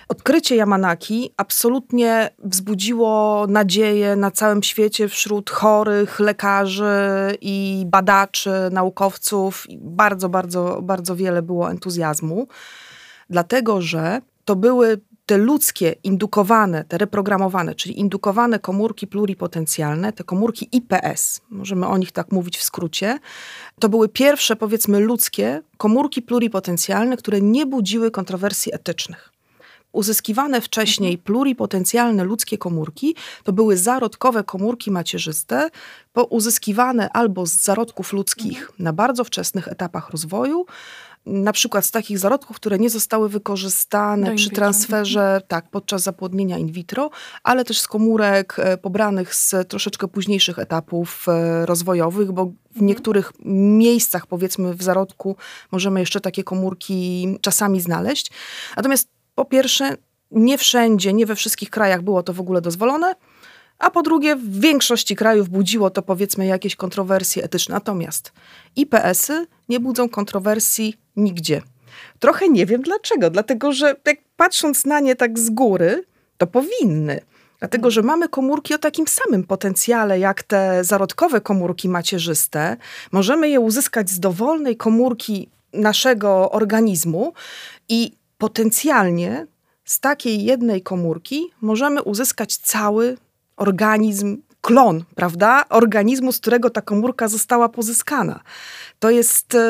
Odkrycie 0.08 0.56
Yamanaki 0.56 1.30
absolutnie 1.36 2.30
wzbudziło 2.38 3.46
nadzieję 3.48 4.16
na 4.16 4.30
całym 4.30 4.62
świecie 4.62 5.08
wśród 5.08 5.50
chorych, 5.50 6.20
lekarzy 6.20 6.92
i 7.40 7.84
badaczy, 7.86 8.50
naukowców. 8.72 9.66
Bardzo, 9.80 10.28
bardzo, 10.28 10.82
bardzo 10.82 11.16
wiele 11.16 11.42
było 11.42 11.70
entuzjazmu, 11.70 12.48
dlatego 13.30 13.82
że 13.82 14.20
to 14.44 14.56
były 14.56 15.00
te 15.26 15.36
ludzkie, 15.36 15.94
indukowane, 16.04 16.84
te 16.84 16.98
reprogramowane, 16.98 17.74
czyli 17.74 18.00
indukowane 18.00 18.58
komórki 18.58 19.06
pluripotencjalne, 19.06 20.12
te 20.12 20.24
komórki 20.24 20.68
IPS, 20.72 21.40
możemy 21.50 21.86
o 21.86 21.98
nich 21.98 22.12
tak 22.12 22.32
mówić 22.32 22.58
w 22.58 22.62
skrócie, 22.62 23.18
to 23.80 23.88
były 23.88 24.08
pierwsze, 24.08 24.56
powiedzmy, 24.56 25.00
ludzkie 25.00 25.62
komórki 25.76 26.22
pluripotencjalne, 26.22 27.16
które 27.16 27.40
nie 27.40 27.66
budziły 27.66 28.10
kontrowersji 28.10 28.74
etycznych. 28.74 29.34
Uzyskiwane 29.92 30.60
wcześniej 30.60 31.10
mhm. 31.10 31.24
pluripotencjalne 31.24 32.24
ludzkie 32.24 32.58
komórki 32.58 33.16
to 33.44 33.52
były 33.52 33.76
zarodkowe 33.76 34.44
komórki 34.44 34.90
macierzyste, 34.90 35.70
uzyskiwane 36.30 37.10
albo 37.12 37.46
z 37.46 37.52
zarodków 37.52 38.12
ludzkich 38.12 38.60
mhm. 38.60 38.76
na 38.78 38.92
bardzo 38.92 39.24
wczesnych 39.24 39.68
etapach 39.68 40.10
rozwoju, 40.10 40.66
na 41.26 41.52
przykład 41.52 41.84
z 41.84 41.90
takich 41.90 42.18
zarodków, 42.18 42.56
które 42.56 42.78
nie 42.78 42.90
zostały 42.90 43.28
wykorzystane 43.28 44.34
przy 44.34 44.50
transferze, 44.50 45.40
tak, 45.48 45.70
podczas 45.70 46.02
zapłodnienia 46.02 46.58
in 46.58 46.72
vitro, 46.72 47.10
ale 47.42 47.64
też 47.64 47.80
z 47.80 47.88
komórek 47.88 48.56
e, 48.58 48.76
pobranych 48.76 49.34
z 49.34 49.54
troszeczkę 49.68 50.08
późniejszych 50.08 50.58
etapów 50.58 51.26
e, 51.28 51.66
rozwojowych, 51.66 52.32
bo 52.32 52.44
w 52.44 52.48
mhm. 52.48 52.86
niektórych 52.86 53.32
miejscach, 53.44 54.26
powiedzmy 54.26 54.74
w 54.74 54.82
zarodku, 54.82 55.36
możemy 55.72 56.00
jeszcze 56.00 56.20
takie 56.20 56.44
komórki 56.44 57.28
czasami 57.40 57.80
znaleźć. 57.80 58.30
Natomiast 58.76 59.08
po 59.34 59.44
pierwsze, 59.44 59.96
nie 60.30 60.58
wszędzie, 60.58 61.12
nie 61.12 61.26
we 61.26 61.34
wszystkich 61.34 61.70
krajach 61.70 62.02
było 62.02 62.22
to 62.22 62.32
w 62.32 62.40
ogóle 62.40 62.60
dozwolone, 62.60 63.14
a 63.78 63.90
po 63.90 64.02
drugie, 64.02 64.36
w 64.36 64.60
większości 64.60 65.16
krajów 65.16 65.48
budziło 65.48 65.90
to 65.90 66.02
powiedzmy 66.02 66.46
jakieś 66.46 66.76
kontrowersje 66.76 67.44
etyczne. 67.44 67.74
Natomiast 67.74 68.32
IPS-y 68.76 69.46
nie 69.68 69.80
budzą 69.80 70.08
kontrowersji 70.08 70.96
nigdzie. 71.16 71.62
Trochę 72.18 72.48
nie 72.48 72.66
wiem 72.66 72.82
dlaczego, 72.82 73.30
dlatego 73.30 73.72
że 73.72 73.96
jak 74.06 74.18
patrząc 74.36 74.84
na 74.84 75.00
nie 75.00 75.16
tak 75.16 75.38
z 75.38 75.50
góry, 75.50 76.04
to 76.38 76.46
powinny. 76.46 77.20
Dlatego, 77.58 77.90
że 77.90 78.02
mamy 78.02 78.28
komórki 78.28 78.74
o 78.74 78.78
takim 78.78 79.06
samym 79.06 79.44
potencjale 79.44 80.18
jak 80.18 80.42
te 80.42 80.84
zarodkowe 80.84 81.40
komórki 81.40 81.88
macierzyste. 81.88 82.76
Możemy 83.12 83.48
je 83.48 83.60
uzyskać 83.60 84.10
z 84.10 84.20
dowolnej 84.20 84.76
komórki 84.76 85.48
naszego 85.72 86.50
organizmu 86.50 87.32
i 87.88 88.12
potencjalnie 88.38 89.46
z 89.84 90.00
takiej 90.00 90.44
jednej 90.44 90.82
komórki 90.82 91.50
możemy 91.60 92.02
uzyskać 92.02 92.56
cały 92.56 93.16
organizm 93.56 94.42
klon, 94.60 95.04
prawda, 95.14 95.64
organizmu, 95.68 96.32
z 96.32 96.40
którego 96.40 96.70
ta 96.70 96.82
komórka 96.82 97.28
została 97.28 97.68
pozyskana. 97.68 98.40
To 98.98 99.10
jest 99.10 99.54
e, 99.54 99.60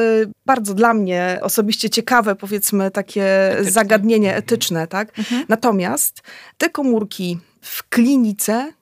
bardzo 0.46 0.74
dla 0.74 0.94
mnie 0.94 1.38
osobiście 1.42 1.90
ciekawe, 1.90 2.36
powiedzmy, 2.36 2.90
takie 2.90 3.50
etyczne. 3.52 3.72
zagadnienie 3.72 4.36
etyczne, 4.36 4.86
tak? 4.86 5.18
Mhm. 5.18 5.44
Natomiast 5.48 6.22
te 6.58 6.70
komórki 6.70 7.38
w 7.60 7.88
klinice 7.88 8.72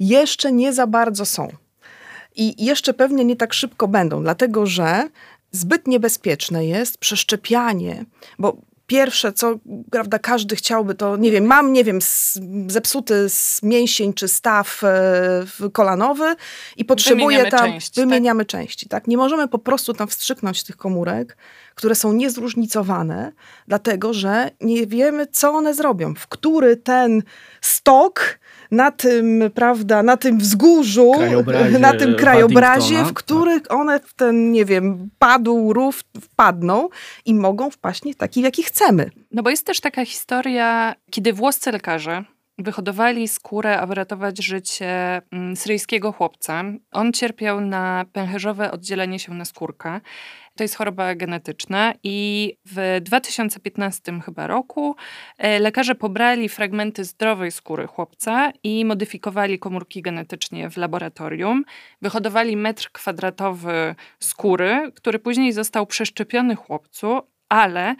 jeszcze 0.00 0.52
nie 0.52 0.72
za 0.72 0.86
bardzo 0.86 1.26
są. 1.26 1.48
I 2.36 2.64
jeszcze 2.64 2.94
pewnie 2.94 3.24
nie 3.24 3.36
tak 3.36 3.54
szybko 3.54 3.88
będą, 3.88 4.22
dlatego 4.22 4.66
że 4.66 5.08
zbyt 5.50 5.86
niebezpieczne 5.86 6.66
jest 6.66 6.98
przeszczepianie, 6.98 8.04
bo 8.38 8.56
pierwsze, 8.92 9.32
co 9.32 9.58
prawda 9.90 10.18
każdy 10.18 10.56
chciałby, 10.56 10.94
to 10.94 11.16
nie 11.16 11.30
wiem, 11.30 11.44
mam, 11.44 11.72
nie 11.72 11.84
wiem, 11.84 11.98
zepsuty 12.66 13.26
mięsień 13.62 14.14
czy 14.14 14.28
staw 14.28 14.84
e, 14.84 15.70
kolanowy 15.72 16.36
i 16.76 16.84
potrzebuję 16.84 17.38
wymieniamy 17.38 17.50
tam, 17.50 17.70
części, 17.70 18.00
wymieniamy 18.00 18.44
tak? 18.44 18.50
części, 18.50 18.88
tak? 18.88 19.06
Nie 19.06 19.16
możemy 19.16 19.48
po 19.48 19.58
prostu 19.58 19.94
tam 19.94 20.08
wstrzyknąć 20.08 20.64
tych 20.64 20.76
komórek, 20.76 21.36
które 21.74 21.94
są 21.94 22.12
niezróżnicowane, 22.12 23.32
dlatego 23.68 24.14
że 24.14 24.50
nie 24.60 24.86
wiemy, 24.86 25.26
co 25.26 25.50
one 25.50 25.74
zrobią, 25.74 26.14
w 26.14 26.28
który 26.28 26.76
ten 26.76 27.22
stok 27.60 28.38
na 28.72 28.90
tym, 28.90 29.42
prawda, 29.54 30.02
na 30.02 30.16
tym 30.16 30.38
wzgórzu, 30.38 31.12
na 31.80 31.92
tym 31.92 32.14
krajobrazie, 32.14 33.04
w 33.04 33.12
których 33.12 33.62
tak. 33.62 33.72
one 33.72 34.00
w 34.00 34.14
ten, 34.14 34.52
nie 34.52 34.64
wiem, 34.64 35.10
padł, 35.18 35.72
rów 35.72 36.04
wpadną 36.20 36.88
i 37.24 37.34
mogą 37.34 37.70
wpaść 37.70 38.04
nie 38.04 38.14
taki, 38.14 38.40
w 38.40 38.44
jaki 38.44 38.62
chcemy. 38.62 39.10
No 39.30 39.42
bo 39.42 39.50
jest 39.50 39.66
też 39.66 39.80
taka 39.80 40.04
historia, 40.04 40.94
kiedy 41.10 41.32
włoscy 41.32 41.72
lekarze 41.72 42.24
wyhodowali 42.58 43.28
skórę, 43.28 43.78
aby 43.78 43.94
ratować 43.94 44.44
życie 44.44 45.22
mm, 45.32 45.56
syryjskiego 45.56 46.12
chłopca. 46.12 46.64
On 46.92 47.12
cierpiał 47.12 47.60
na 47.60 48.04
pęcherzowe 48.12 48.70
oddzielenie 48.70 49.18
się 49.18 49.34
na 49.34 49.44
skórkę. 49.44 50.00
To 50.56 50.64
jest 50.64 50.74
choroba 50.74 51.14
genetyczna 51.14 51.94
i 52.02 52.56
w 52.66 53.00
2015 53.00 54.20
chyba 54.24 54.46
roku 54.46 54.96
e, 55.38 55.58
lekarze 55.58 55.94
pobrali 55.94 56.48
fragmenty 56.48 57.04
zdrowej 57.04 57.52
skóry 57.52 57.86
chłopca 57.86 58.52
i 58.62 58.84
modyfikowali 58.84 59.58
komórki 59.58 60.02
genetycznie 60.02 60.70
w 60.70 60.76
laboratorium. 60.76 61.64
Wyhodowali 62.02 62.56
metr 62.56 62.90
kwadratowy 62.92 63.94
skóry, 64.20 64.92
który 64.94 65.18
później 65.18 65.52
został 65.52 65.86
przeszczepiony 65.86 66.56
chłopcu, 66.56 67.20
ale 67.48 67.94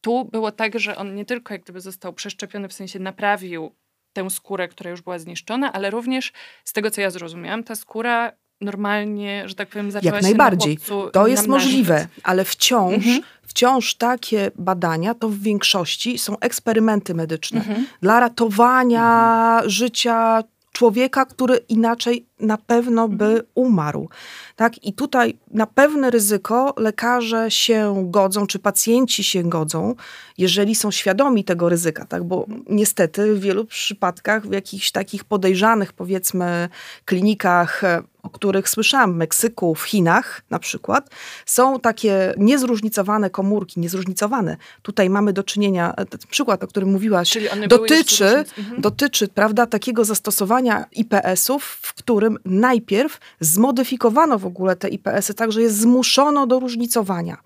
tu 0.00 0.24
było 0.24 0.52
tak, 0.52 0.78
że 0.78 0.96
on 0.96 1.14
nie 1.14 1.24
tylko 1.24 1.54
jak 1.54 1.62
gdyby 1.62 1.80
został 1.80 2.12
przeszczepiony, 2.12 2.68
w 2.68 2.72
sensie 2.72 2.98
naprawił 2.98 3.74
tę 4.12 4.30
skórę, 4.30 4.68
która 4.68 4.90
już 4.90 5.02
była 5.02 5.18
zniszczona, 5.18 5.72
ale 5.72 5.90
również 5.90 6.32
z 6.64 6.72
tego, 6.72 6.90
co 6.90 7.00
ja 7.00 7.10
zrozumiałam, 7.10 7.64
ta 7.64 7.74
skóra 7.74 8.32
normalnie, 8.60 9.48
że 9.48 9.54
tak 9.54 9.68
powiem, 9.68 9.90
zaczęła 9.90 10.14
Jak 10.14 10.22
najbardziej. 10.22 10.78
to 11.12 11.26
jest 11.26 11.46
możliwe, 11.46 12.06
ale 12.22 12.44
wciąż, 12.44 12.94
mhm. 12.94 13.20
wciąż 13.42 13.94
takie 13.94 14.50
badania 14.54 15.14
to 15.14 15.28
w 15.28 15.38
większości 15.38 16.18
są 16.18 16.38
eksperymenty 16.38 17.14
medyczne 17.14 17.58
mhm. 17.60 17.86
dla 18.02 18.20
ratowania 18.20 19.52
mhm. 19.54 19.70
życia 19.70 20.42
człowieka, 20.72 21.24
który 21.24 21.56
inaczej 21.68 22.26
na 22.40 22.58
pewno 22.58 23.08
by 23.08 23.24
mhm. 23.24 23.44
umarł. 23.54 24.08
Tak? 24.56 24.84
I 24.84 24.92
tutaj 24.92 25.38
na 25.50 25.66
pewne 25.66 26.10
ryzyko 26.10 26.74
lekarze 26.76 27.50
się 27.50 28.06
godzą, 28.10 28.46
czy 28.46 28.58
pacjenci 28.58 29.24
się 29.24 29.42
godzą, 29.42 29.94
jeżeli 30.38 30.74
są 30.74 30.90
świadomi 30.90 31.44
tego 31.44 31.68
ryzyka, 31.68 32.04
tak? 32.04 32.24
bo 32.24 32.46
niestety 32.68 33.34
w 33.34 33.40
wielu 33.40 33.64
przypadkach, 33.64 34.46
w 34.46 34.52
jakichś 34.52 34.90
takich 34.90 35.24
podejrzanych, 35.24 35.92
powiedzmy, 35.92 36.68
klinikach 37.04 37.82
o 38.26 38.30
których 38.30 38.68
słyszałam 38.68 39.12
w 39.12 39.16
Meksyku, 39.16 39.74
w 39.74 39.82
Chinach 39.82 40.42
na 40.50 40.58
przykład, 40.58 41.10
są 41.46 41.80
takie 41.80 42.34
niezróżnicowane 42.36 43.30
komórki, 43.30 43.80
niezróżnicowane. 43.80 44.56
Tutaj 44.82 45.10
mamy 45.10 45.32
do 45.32 45.42
czynienia, 45.42 45.94
e, 45.96 46.06
ten 46.06 46.20
przykład, 46.30 46.64
o 46.64 46.66
którym 46.66 46.92
mówiłaś, 46.92 47.38
dotyczy, 47.68 48.44
mhm. 48.58 48.80
dotyczy 48.80 49.28
prawda, 49.28 49.66
takiego 49.66 50.04
zastosowania 50.04 50.84
IPS-ów, 50.92 51.64
w 51.82 51.94
którym 51.94 52.25
najpierw 52.44 53.18
zmodyfikowano 53.40 54.38
w 54.38 54.46
ogóle 54.46 54.76
te 54.76 54.88
IPS-y 54.88 55.34
tak, 55.34 55.52
że 55.52 55.62
je 55.62 55.70
zmuszono 55.70 56.46
do 56.46 56.60
różnicowania 56.60 57.36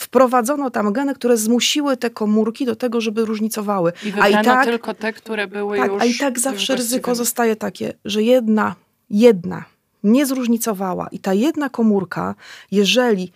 wprowadzono 0.00 0.70
tam 0.70 0.92
geny, 0.92 1.14
które 1.14 1.36
zmusiły 1.36 1.96
te 1.96 2.10
komórki 2.10 2.66
do 2.66 2.76
tego, 2.76 3.00
żeby 3.00 3.24
różnicowały. 3.24 3.92
I 4.04 4.12
a 4.20 4.28
i 4.28 4.44
tak 4.44 4.64
tylko 4.64 4.94
te, 4.94 5.12
które 5.12 5.46
były 5.46 5.78
tak, 5.78 5.92
już... 5.92 6.02
A 6.02 6.04
i 6.04 6.14
tak 6.14 6.38
zawsze 6.38 6.76
ryzyko 6.76 7.14
zostaje 7.14 7.56
takie, 7.56 7.92
że 8.04 8.22
jedna, 8.22 8.74
jedna 9.10 9.64
nie 10.04 10.26
zróżnicowała. 10.26 11.08
I 11.12 11.18
ta 11.18 11.34
jedna 11.34 11.68
komórka, 11.68 12.34
jeżeli 12.70 13.32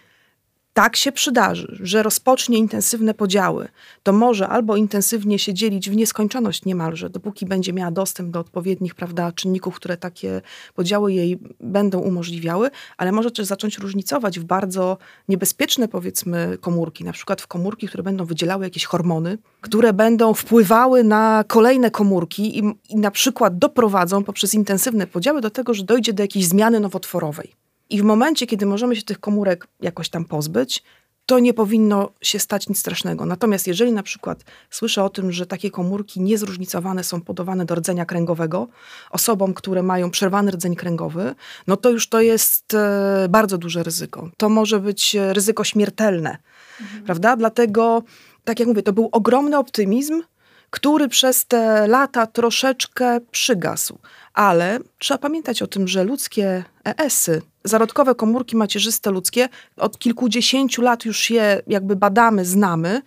tak 0.81 0.97
się 0.97 1.13
przydarzy, 1.13 1.79
że 1.81 2.03
rozpocznie 2.03 2.59
intensywne 2.59 3.15
podziały, 3.15 3.69
to 4.03 4.13
może 4.13 4.49
albo 4.49 4.77
intensywnie 4.77 5.39
się 5.39 5.55
dzielić 5.55 5.91
w 5.91 5.97
nieskończoność 5.97 6.65
niemalże, 6.65 7.11
dopóki 7.11 7.47
będzie 7.47 7.73
miała 7.73 7.91
dostęp 7.91 8.31
do 8.31 8.41
odpowiednich 8.41 8.95
prawda, 8.95 9.33
czynników, 9.33 9.77
które 9.77 9.97
takie 9.97 10.41
podziały 10.75 11.13
jej 11.13 11.39
będą 11.61 11.99
umożliwiały, 11.99 12.71
ale 12.97 13.13
może 13.13 13.31
też 13.31 13.47
zacząć 13.47 13.79
różnicować 13.79 14.41
w 14.41 14.45
bardzo 14.45 14.99
niebezpieczne, 15.29 15.89
powiedzmy, 15.89 16.59
komórki, 16.61 17.05
na 17.05 17.13
przykład 17.13 17.41
w 17.41 17.47
komórki, 17.47 17.89
które 17.89 18.03
będą 18.03 18.25
wydzielały 18.25 18.65
jakieś 18.65 18.85
hormony, 18.85 19.39
które 19.61 19.93
będą 19.93 20.35
wpływały 20.35 21.05
na 21.05 21.45
kolejne 21.49 21.91
komórki 21.91 22.59
i, 22.59 22.63
i 22.89 22.97
na 22.97 23.11
przykład 23.11 23.59
doprowadzą 23.59 24.25
poprzez 24.25 24.55
intensywne 24.55 25.07
podziały 25.07 25.41
do 25.41 25.51
tego, 25.51 25.75
że 25.75 25.85
dojdzie 25.85 26.13
do 26.13 26.23
jakiejś 26.23 26.47
zmiany 26.47 26.81
nowotworowej. 26.81 27.55
I 27.91 28.01
w 28.01 28.05
momencie, 28.05 28.47
kiedy 28.47 28.67
możemy 28.67 28.97
się 28.97 29.03
tych 29.03 29.21
komórek 29.21 29.67
jakoś 29.81 30.09
tam 30.09 30.25
pozbyć, 30.25 30.83
to 31.27 31.39
nie 31.39 31.55
powinno 31.55 32.11
się 32.23 32.39
stać 32.39 32.69
nic 32.69 32.79
strasznego. 32.79 33.27
Natomiast 33.27 33.67
jeżeli 33.67 33.93
na 33.93 34.03
przykład 34.03 34.45
słyszę 34.71 35.05
o 35.05 35.11
tym, 35.11 35.33
że 35.33 35.47
takie 35.47 35.71
komórki 35.71 36.21
niezróżnicowane 36.21 37.05
są 37.05 37.21
podawane 37.21 37.65
do 37.65 37.75
rdzenia 37.75 38.05
kręgowego 38.05 38.69
osobom, 39.11 39.55
które 39.55 39.83
mają 39.83 40.11
przerwany 40.11 40.51
rdzeń 40.51 40.77
kręgowy, 40.77 41.35
no 41.67 41.77
to 41.77 41.91
już 41.91 42.09
to 42.09 42.21
jest 42.21 42.75
e, 42.75 43.27
bardzo 43.29 43.59
duże 43.59 43.83
ryzyko. 43.83 44.31
To 44.37 44.49
może 44.49 44.81
być 44.81 45.17
e, 45.17 45.33
ryzyko 45.33 45.65
śmiertelne, 45.65 46.39
mhm. 46.81 47.05
prawda? 47.05 47.37
Dlatego, 47.37 48.03
tak 48.45 48.59
jak 48.59 48.69
mówię, 48.69 48.83
to 48.83 48.93
był 48.93 49.09
ogromny 49.13 49.59
optymizm, 49.59 50.23
który 50.71 51.09
przez 51.09 51.47
te 51.47 51.87
lata 51.87 52.27
troszeczkę 52.27 53.21
przygasł. 53.31 53.99
Ale 54.35 54.79
trzeba 54.99 55.19
pamiętać 55.19 55.63
o 55.63 55.67
tym, 55.67 55.89
że 55.89 56.05
ludzkie 56.05 56.65
ES-y, 56.85 57.43
zarodkowe 57.65 58.15
komórki 58.15 58.57
macierzyste 58.57 59.11
ludzkie, 59.11 59.49
od 59.77 59.99
kilkudziesięciu 59.99 60.83
lat 60.83 61.05
już 61.05 61.31
je 61.31 61.63
jakby 61.67 61.97
badamy, 61.97 62.45
znamy. 62.45 63.03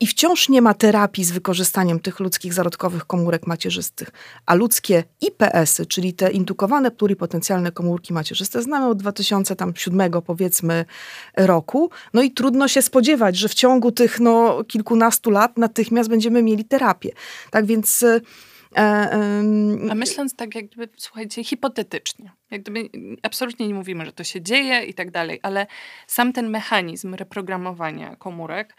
I 0.00 0.06
wciąż 0.06 0.48
nie 0.48 0.62
ma 0.62 0.74
terapii 0.74 1.24
z 1.24 1.30
wykorzystaniem 1.30 2.00
tych 2.00 2.20
ludzkich 2.20 2.54
zarodkowych 2.54 3.04
komórek 3.04 3.46
macierzystych. 3.46 4.10
A 4.46 4.54
ludzkie 4.54 5.04
IPS-y, 5.20 5.86
czyli 5.86 6.14
te 6.14 6.30
indukowane 6.30 6.90
pluripotencjalne 6.90 7.72
komórki 7.72 8.12
macierzyste, 8.12 8.62
znamy 8.62 8.86
od 8.86 8.98
2007 8.98 10.22
powiedzmy 10.26 10.84
roku. 11.36 11.90
No 12.14 12.22
i 12.22 12.30
trudno 12.30 12.68
się 12.68 12.82
spodziewać, 12.82 13.36
że 13.36 13.48
w 13.48 13.54
ciągu 13.54 13.92
tych 13.92 14.20
no, 14.20 14.64
kilkunastu 14.64 15.30
lat 15.30 15.58
natychmiast 15.58 16.10
będziemy 16.10 16.42
mieli 16.42 16.64
terapię. 16.64 17.10
Tak 17.50 17.66
więc 17.66 18.04
E, 18.76 19.10
A 19.90 19.94
myśląc 19.94 20.36
tak 20.36 20.54
jakby, 20.54 20.88
słuchajcie, 20.96 21.44
hipotetycznie, 21.44 22.32
jak 22.50 22.62
gdyby 22.62 22.90
absolutnie 23.22 23.68
nie 23.68 23.74
mówimy, 23.74 24.06
że 24.06 24.12
to 24.12 24.24
się 24.24 24.42
dzieje 24.42 24.84
i 24.84 24.94
tak 24.94 25.10
dalej, 25.10 25.40
ale 25.42 25.66
sam 26.06 26.32
ten 26.32 26.50
mechanizm 26.50 27.14
reprogramowania 27.14 28.16
komórek, 28.16 28.74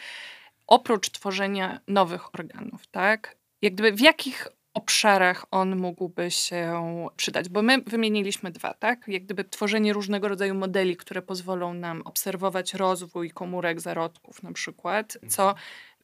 oprócz 0.69 1.09
tworzenia 1.09 1.79
nowych 1.87 2.35
organów, 2.35 2.87
tak? 2.87 3.37
Jak 3.61 3.73
gdyby 3.73 3.91
w 3.91 4.01
jakich 4.01 4.47
obszarach 4.73 5.45
on 5.51 5.75
mógłby 5.75 6.31
się 6.31 6.83
przydać? 7.15 7.49
Bo 7.49 7.61
my 7.61 7.81
wymieniliśmy 7.81 8.51
dwa, 8.51 8.73
tak? 8.73 9.07
Jak 9.07 9.23
gdyby 9.23 9.43
tworzenie 9.43 9.93
różnego 9.93 10.27
rodzaju 10.27 10.55
modeli, 10.55 10.97
które 10.97 11.21
pozwolą 11.21 11.73
nam 11.73 12.01
obserwować 12.01 12.73
rozwój 12.73 13.31
komórek 13.31 13.81
zarodków 13.81 14.43
na 14.43 14.51
przykład, 14.51 15.17
co 15.27 15.55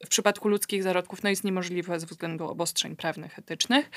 w 0.04 0.08
przypadku 0.08 0.48
ludzkich 0.48 0.82
zarodków 0.82 1.22
no 1.22 1.30
jest 1.30 1.44
niemożliwe 1.44 2.00
ze 2.00 2.06
względu 2.06 2.48
obostrzeń 2.48 2.96
prawnych, 2.96 3.38
etycznych. 3.38 3.90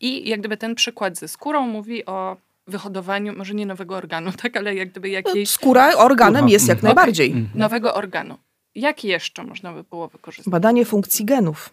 I 0.00 0.28
jak 0.28 0.40
gdyby 0.40 0.56
ten 0.56 0.74
przykład 0.74 1.18
ze 1.18 1.28
skórą 1.28 1.66
mówi 1.66 2.06
o 2.06 2.36
wyhodowaniu, 2.66 3.36
może 3.36 3.54
nie 3.54 3.66
nowego 3.66 3.96
organu, 3.96 4.32
tak, 4.42 4.56
ale 4.56 4.74
jak 4.74 4.90
gdyby 4.90 5.08
jakiejś... 5.08 5.50
Skóra 5.50 5.96
organem 5.96 6.48
jest 6.48 6.68
jak 6.68 6.82
najbardziej. 6.82 7.30
Okay. 7.30 7.40
Mhm. 7.40 7.58
Nowego 7.58 7.94
organu. 7.94 8.38
Jak 8.74 9.04
jeszcze 9.04 9.44
można 9.44 9.72
by 9.72 9.84
było 9.84 10.08
wykorzystać? 10.08 10.52
Badanie 10.52 10.84
funkcji 10.84 11.24
genów. 11.24 11.70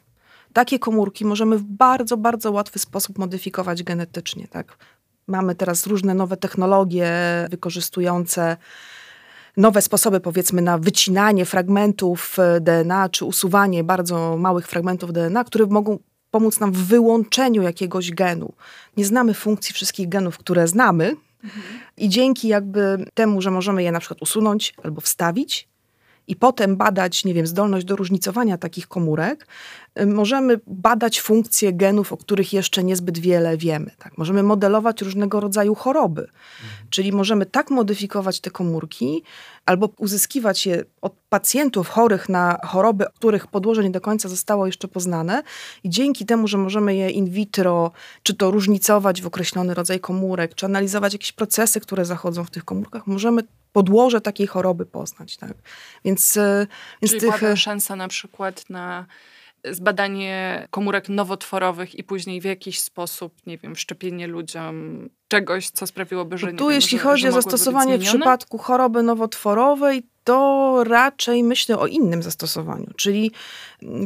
Takie 0.53 0.79
komórki 0.79 1.25
możemy 1.25 1.57
w 1.57 1.63
bardzo, 1.63 2.17
bardzo 2.17 2.51
łatwy 2.51 2.79
sposób 2.79 3.17
modyfikować 3.17 3.83
genetycznie. 3.83 4.47
Tak? 4.47 4.77
Mamy 5.27 5.55
teraz 5.55 5.87
różne 5.87 6.13
nowe 6.13 6.37
technologie 6.37 7.11
wykorzystujące 7.49 8.57
nowe 9.57 9.81
sposoby, 9.81 10.19
powiedzmy, 10.19 10.61
na 10.61 10.77
wycinanie 10.77 11.45
fragmentów 11.45 12.39
e, 12.39 12.61
DNA, 12.61 13.09
czy 13.09 13.25
usuwanie 13.25 13.83
bardzo 13.83 14.37
małych 14.37 14.67
fragmentów 14.67 15.13
DNA, 15.13 15.43
które 15.43 15.65
mogą 15.65 15.99
pomóc 16.31 16.59
nam 16.59 16.71
w 16.71 16.85
wyłączeniu 16.87 17.61
jakiegoś 17.61 18.11
genu. 18.11 18.53
Nie 18.97 19.05
znamy 19.05 19.33
funkcji 19.33 19.73
wszystkich 19.73 20.09
genów, 20.09 20.37
które 20.37 20.67
znamy, 20.67 21.15
i 21.97 22.09
dzięki 22.09 22.47
jakby 22.47 23.05
temu, 23.13 23.41
że 23.41 23.51
możemy 23.51 23.83
je 23.83 23.91
na 23.91 23.99
przykład 23.99 24.21
usunąć 24.21 24.73
albo 24.83 25.01
wstawić, 25.01 25.67
i 26.29 26.35
potem 26.35 26.77
badać, 26.77 27.25
nie 27.25 27.33
wiem, 27.33 27.47
zdolność 27.47 27.85
do 27.85 27.95
różnicowania 27.95 28.57
takich 28.57 28.87
komórek, 28.87 29.47
y, 29.99 30.05
możemy 30.05 30.59
badać 30.67 31.21
funkcje 31.21 31.73
genów, 31.73 32.13
o 32.13 32.17
których 32.17 32.53
jeszcze 32.53 32.83
niezbyt 32.83 33.19
wiele 33.19 33.57
wiemy. 33.57 33.91
Tak? 33.97 34.17
Możemy 34.17 34.43
modelować 34.43 35.01
różnego 35.01 35.39
rodzaju 35.39 35.75
choroby, 35.75 36.21
mhm. 36.21 36.87
czyli 36.89 37.11
możemy 37.11 37.45
tak 37.45 37.71
modyfikować 37.71 38.39
te 38.39 38.51
komórki, 38.51 39.23
albo 39.65 39.89
uzyskiwać 39.97 40.65
je 40.65 40.83
od 41.01 41.13
pacjentów 41.29 41.89
chorych 41.89 42.29
na 42.29 42.59
choroby, 42.63 43.05
których 43.15 43.47
podłoże 43.47 43.83
nie 43.83 43.91
do 43.91 44.01
końca 44.01 44.29
zostało 44.29 44.65
jeszcze 44.65 44.87
poznane 44.87 45.43
i 45.83 45.89
dzięki 45.89 46.25
temu, 46.25 46.47
że 46.47 46.57
możemy 46.57 46.95
je 46.95 47.09
in 47.09 47.29
vitro, 47.29 47.91
czy 48.23 48.33
to 48.33 48.51
różnicować 48.51 49.21
w 49.21 49.27
określony 49.27 49.73
rodzaj 49.73 49.99
komórek, 49.99 50.55
czy 50.55 50.65
analizować 50.65 51.13
jakieś 51.13 51.31
procesy, 51.31 51.79
które 51.79 52.05
zachodzą 52.05 52.43
w 52.43 52.51
tych 52.51 52.65
komórkach, 52.65 53.07
możemy 53.07 53.43
podłoże 53.79 54.21
takiej 54.21 54.47
choroby 54.47 54.85
poznać. 54.85 55.37
Tak? 55.37 55.53
Więc, 56.05 56.37
e, 56.37 56.67
więc 57.01 57.11
Czyli 57.11 57.31
tych... 57.31 57.59
szansa 57.59 57.95
na 57.95 58.07
przykład 58.07 58.69
na 58.69 59.05
zbadanie 59.71 60.67
komórek 60.71 61.09
nowotworowych 61.09 61.95
i 61.95 62.03
później 62.03 62.41
w 62.41 62.43
jakiś 62.43 62.79
sposób, 62.79 63.33
nie 63.47 63.57
wiem, 63.57 63.75
szczepienie 63.75 64.27
ludziom 64.27 65.09
czegoś, 65.27 65.69
co 65.69 65.87
sprawiłoby, 65.87 66.37
że. 66.37 66.51
No 66.51 66.57
tu, 66.57 66.69
nie 66.69 66.75
jeśli 66.75 66.97
wiem, 66.97 67.07
chodzi 67.07 67.27
o 67.27 67.31
zastosowanie 67.31 67.97
w 67.97 68.01
przypadku 68.01 68.57
choroby 68.57 69.03
nowotworowej, 69.03 70.03
to 70.23 70.83
raczej 70.83 71.43
myślę 71.43 71.79
o 71.79 71.87
innym 71.87 72.23
zastosowaniu. 72.23 72.87
Czyli 72.97 73.31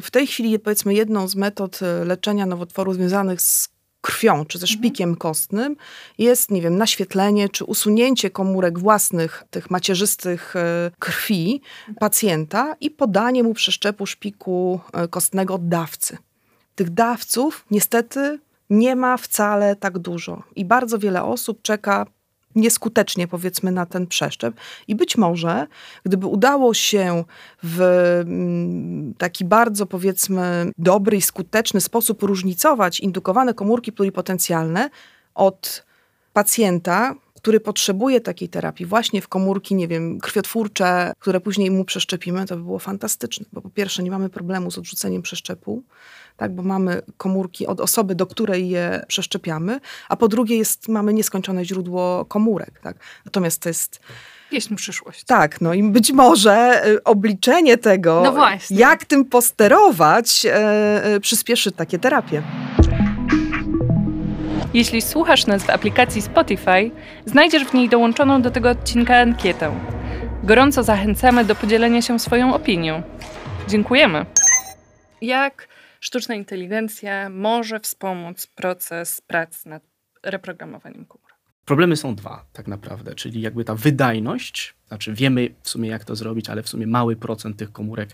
w 0.01 0.11
tej 0.11 0.27
chwili, 0.27 0.59
powiedzmy, 0.59 0.93
jedną 0.93 1.27
z 1.27 1.35
metod 1.35 1.79
e, 1.81 2.05
leczenia 2.05 2.45
nowotworu 2.45 2.93
związanych 2.93 3.41
z 3.41 3.72
krwią, 4.03 4.45
czy 4.45 4.57
ze 4.57 4.63
mhm. 4.63 4.79
szpikiem 4.79 5.15
kostnym, 5.15 5.75
jest, 6.17 6.51
nie 6.51 6.61
wiem, 6.61 6.77
naświetlenie, 6.77 7.49
czy 7.49 7.65
usunięcie 7.65 8.29
komórek 8.29 8.79
własnych, 8.79 9.43
tych 9.49 9.71
macierzystych 9.71 10.55
e, 10.55 10.91
krwi 10.99 11.61
pacjenta 11.99 12.75
i 12.79 12.91
podanie 12.91 13.43
mu 13.43 13.53
przeszczepu 13.53 14.05
szpiku 14.05 14.79
e, 14.93 15.07
kostnego 15.07 15.57
dawcy. 15.57 16.17
Tych 16.75 16.89
dawców 16.89 17.65
niestety 17.71 18.39
nie 18.69 18.95
ma 18.95 19.17
wcale 19.17 19.75
tak 19.75 19.99
dużo 19.99 20.43
i 20.55 20.65
bardzo 20.65 20.99
wiele 20.99 21.23
osób 21.23 21.61
czeka 21.61 22.05
nieskutecznie 22.55 23.27
powiedzmy 23.27 23.71
na 23.71 23.85
ten 23.85 24.07
przeszczep. 24.07 24.55
I 24.87 24.95
być 24.95 25.17
może, 25.17 25.67
gdyby 26.03 26.27
udało 26.27 26.73
się 26.73 27.23
w 27.63 27.81
mm, 27.81 29.13
taki 29.17 29.45
bardzo 29.45 29.85
powiedzmy 29.85 30.71
dobry 30.77 31.17
i 31.17 31.21
skuteczny 31.21 31.81
sposób 31.81 32.23
różnicować 32.23 32.99
indukowane 32.99 33.53
komórki 33.53 33.91
pluripotencjalne 33.91 34.89
od 35.35 35.85
pacjenta, 36.33 37.15
który 37.43 37.59
potrzebuje 37.59 38.21
takiej 38.21 38.49
terapii, 38.49 38.85
właśnie 38.85 39.21
w 39.21 39.27
komórki, 39.27 39.75
nie 39.75 39.87
wiem, 39.87 40.19
krwiotwórcze, 40.19 41.11
które 41.19 41.39
później 41.39 41.71
mu 41.71 41.85
przeszczepimy, 41.85 42.45
to 42.45 42.55
by 42.55 42.63
było 42.63 42.79
fantastyczne, 42.79 43.45
bo 43.53 43.61
po 43.61 43.69
pierwsze 43.69 44.03
nie 44.03 44.11
mamy 44.11 44.29
problemu 44.29 44.71
z 44.71 44.77
odrzuceniem 44.77 45.21
przeszczepu, 45.21 45.83
tak, 46.37 46.55
bo 46.55 46.63
mamy 46.63 47.01
komórki 47.17 47.67
od 47.67 47.79
osoby, 47.79 48.15
do 48.15 48.27
której 48.27 48.69
je 48.69 49.05
przeszczepiamy, 49.07 49.79
a 50.09 50.15
po 50.15 50.27
drugie 50.27 50.57
jest, 50.57 50.87
mamy 50.87 51.13
nieskończone 51.13 51.65
źródło 51.65 52.25
komórek. 52.25 52.79
Tak. 52.83 52.97
Natomiast 53.25 53.61
to 53.61 53.69
jest 53.69 53.99
pieśń 54.51 54.75
przyszłość. 54.75 55.23
Tak, 55.23 55.61
no 55.61 55.73
i 55.73 55.83
być 55.83 56.11
może 56.11 56.87
y, 56.87 57.03
obliczenie 57.03 57.77
tego, 57.77 58.21
no 58.23 58.47
jak 58.69 59.05
tym 59.05 59.25
posterować, 59.25 60.45
e, 60.45 60.55
e, 61.03 61.19
przyspieszy 61.19 61.71
takie 61.71 61.99
terapie. 61.99 62.43
Jeśli 64.73 65.01
słuchasz 65.01 65.45
nas 65.45 65.63
w 65.63 65.69
aplikacji 65.69 66.21
Spotify, 66.21 66.91
znajdziesz 67.25 67.65
w 67.65 67.73
niej 67.73 67.89
dołączoną 67.89 68.41
do 68.41 68.51
tego 68.51 68.69
odcinka 68.69 69.17
ankietę. 69.17 69.71
Gorąco 70.43 70.83
zachęcamy 70.83 71.45
do 71.45 71.55
podzielenia 71.55 72.01
się 72.01 72.19
swoją 72.19 72.53
opinią. 72.53 73.01
Dziękujemy. 73.67 74.25
Jak 75.21 75.67
sztuczna 76.03 76.35
inteligencja 76.35 77.29
może 77.29 77.79
wspomóc 77.79 78.47
proces 78.47 79.21
prac 79.21 79.65
nad 79.65 79.83
reprogramowaniem 80.23 81.05
komórek. 81.05 81.37
Problemy 81.65 81.95
są 81.95 82.15
dwa, 82.15 82.45
tak 82.53 82.67
naprawdę, 82.67 83.15
czyli 83.15 83.41
jakby 83.41 83.65
ta 83.65 83.75
wydajność, 83.75 84.75
znaczy 84.87 85.13
wiemy 85.13 85.49
w 85.61 85.69
sumie 85.69 85.89
jak 85.89 86.05
to 86.05 86.15
zrobić, 86.15 86.49
ale 86.49 86.63
w 86.63 86.69
sumie 86.69 86.87
mały 86.87 87.15
procent 87.15 87.57
tych 87.57 87.71
komórek 87.71 88.09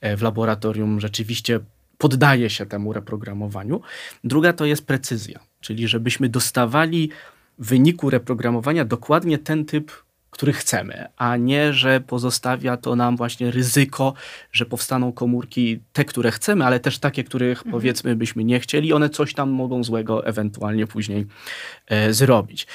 e, 0.00 0.16
w 0.16 0.22
laboratorium 0.22 1.00
rzeczywiście 1.00 1.60
poddaje 1.98 2.50
się 2.50 2.66
temu 2.66 2.92
reprogramowaniu. 2.92 3.80
Druga 4.24 4.52
to 4.52 4.64
jest 4.64 4.86
precyzja, 4.86 5.40
czyli 5.60 5.88
żebyśmy 5.88 6.28
dostawali 6.28 7.10
w 7.58 7.66
wyniku 7.66 8.10
reprogramowania 8.10 8.84
dokładnie 8.84 9.38
ten 9.38 9.64
typ 9.64 9.92
który 10.30 10.52
chcemy, 10.52 11.06
a 11.16 11.36
nie, 11.36 11.72
że 11.72 12.00
pozostawia 12.00 12.76
to 12.76 12.96
nam 12.96 13.16
właśnie 13.16 13.50
ryzyko, 13.50 14.14
że 14.52 14.66
powstaną 14.66 15.12
komórki 15.12 15.80
te, 15.92 16.04
które 16.04 16.30
chcemy, 16.30 16.64
ale 16.64 16.80
też 16.80 16.98
takie, 16.98 17.24
których 17.24 17.58
mhm. 17.58 17.72
powiedzmy 17.72 18.16
byśmy 18.16 18.44
nie 18.44 18.60
chcieli, 18.60 18.92
one 18.92 19.10
coś 19.10 19.34
tam 19.34 19.50
mogą 19.50 19.84
złego 19.84 20.26
ewentualnie 20.26 20.86
później 20.86 21.26
e, 21.86 22.12
zrobić. 22.12 22.66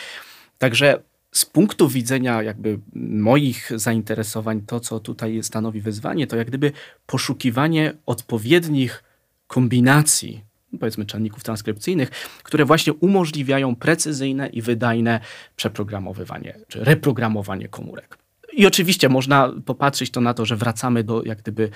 Także 0.58 1.00
z 1.32 1.46
punktu 1.46 1.88
widzenia 1.90 2.44
jakby 2.44 2.80
moich 2.96 3.72
zainteresowań, 3.76 4.62
to 4.62 4.80
co 4.80 5.00
tutaj 5.00 5.44
stanowi 5.44 5.82
wyzwanie, 5.82 6.28
to 6.28 6.36
jak 6.36 6.48
gdyby 6.48 6.72
poszukiwanie 7.06 7.94
odpowiednich 8.06 9.04
kombinacji 9.48 10.44
powiedzmy 10.78 11.06
czynników 11.06 11.44
transkrypcyjnych, 11.44 12.10
które 12.44 12.66
właśnie 12.66 12.94
umożliwiają 12.94 13.76
precyzyjne 13.76 14.48
i 14.48 14.62
wydajne 14.62 15.20
przeprogramowywanie 15.56 16.58
czy 16.68 16.84
reprogramowanie 16.84 17.68
komórek. 17.68 18.18
I 18.54 18.66
oczywiście 18.66 19.10
można 19.10 19.54
popatrzeć 19.66 20.12
to 20.12 20.22
na 20.22 20.34
to, 20.34 20.46
że 20.46 20.56
wracamy 20.56 21.04
do 21.04 21.24
jak 21.24 21.42
gdyby 21.42 21.70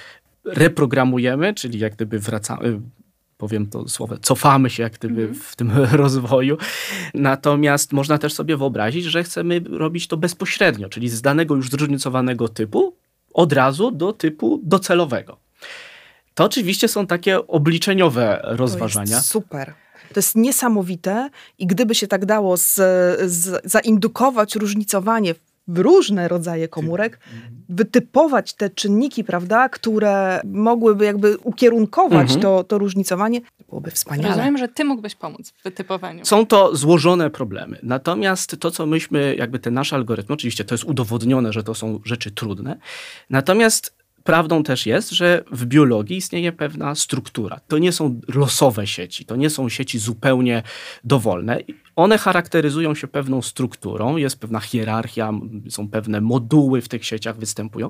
reprogramujemy, 0.45 1.53
czyli 1.53 1.79
jak 1.79 1.95
gdyby 1.95 2.19
wracamy, 2.19 2.79
powiem 3.37 3.67
to 3.67 3.87
słowo, 3.87 4.17
cofamy 4.17 4.69
się 4.69 4.83
jak 4.83 4.93
gdyby 4.93 5.21
mm. 5.21 5.35
w 5.35 5.55
tym 5.55 5.71
rozwoju. 6.03 6.57
Natomiast 7.13 7.93
można 7.93 8.17
też 8.17 8.33
sobie 8.33 8.57
wyobrazić, 8.57 9.05
że 9.05 9.23
chcemy 9.23 9.61
robić 9.69 10.07
to 10.07 10.17
bezpośrednio, 10.17 10.89
czyli 10.89 11.09
z 11.09 11.21
danego 11.21 11.55
już 11.55 11.69
zróżnicowanego 11.69 12.47
typu 12.47 12.95
od 13.33 13.53
razu 13.53 13.91
do 13.91 14.13
typu 14.13 14.61
docelowego. 14.63 15.48
To 16.39 16.45
oczywiście 16.45 16.87
są 16.87 17.07
takie 17.07 17.47
obliczeniowe 17.47 18.41
rozważania. 18.43 19.17
To 19.17 19.23
super. 19.23 19.73
To 20.13 20.19
jest 20.19 20.35
niesamowite 20.35 21.29
i 21.57 21.67
gdyby 21.67 21.95
się 21.95 22.07
tak 22.07 22.25
dało 22.25 22.57
z, 22.57 22.75
z, 23.31 23.61
zaindukować 23.71 24.55
różnicowanie 24.55 25.35
w 25.67 25.79
różne 25.79 26.27
rodzaje 26.27 26.67
komórek, 26.67 27.19
wytypować 27.69 28.53
te 28.53 28.69
czynniki, 28.69 29.23
prawda, 29.23 29.69
które 29.69 30.41
mogłyby 30.43 31.05
jakby 31.05 31.37
ukierunkować 31.37 32.21
mhm. 32.21 32.41
to, 32.41 32.63
to 32.63 32.77
różnicowanie, 32.77 33.41
byłoby 33.69 33.91
wspaniale. 33.91 34.29
Rozumiem, 34.29 34.57
że 34.57 34.67
ty 34.67 34.85
mógłbyś 34.85 35.15
pomóc 35.15 35.49
w 35.49 35.63
wytypowaniu. 35.63 36.25
Są 36.25 36.45
to 36.45 36.75
złożone 36.75 37.29
problemy. 37.29 37.79
Natomiast 37.83 38.59
to, 38.59 38.71
co 38.71 38.85
myśmy, 38.85 39.35
jakby 39.37 39.59
te 39.59 39.71
nasze 39.71 39.95
algorytmy, 39.95 40.33
oczywiście 40.33 40.65
to 40.65 40.73
jest 40.73 40.83
udowodnione, 40.83 41.53
że 41.53 41.63
to 41.63 41.75
są 41.75 41.99
rzeczy 42.05 42.31
trudne. 42.31 42.77
Natomiast 43.29 43.98
Prawdą 44.23 44.63
też 44.63 44.85
jest, 44.85 45.09
że 45.09 45.43
w 45.51 45.65
biologii 45.65 46.17
istnieje 46.17 46.51
pewna 46.51 46.95
struktura. 46.95 47.59
To 47.67 47.77
nie 47.77 47.91
są 47.91 48.21
losowe 48.27 48.87
sieci, 48.87 49.25
to 49.25 49.35
nie 49.35 49.49
są 49.49 49.69
sieci 49.69 49.99
zupełnie 49.99 50.63
dowolne. 51.03 51.59
One 51.95 52.17
charakteryzują 52.17 52.95
się 52.95 53.07
pewną 53.07 53.41
strukturą, 53.41 54.17
jest 54.17 54.39
pewna 54.39 54.59
hierarchia, 54.59 55.31
są 55.69 55.89
pewne 55.89 56.21
moduły 56.21 56.81
w 56.81 56.87
tych 56.89 57.05
sieciach 57.05 57.37
występują 57.37 57.89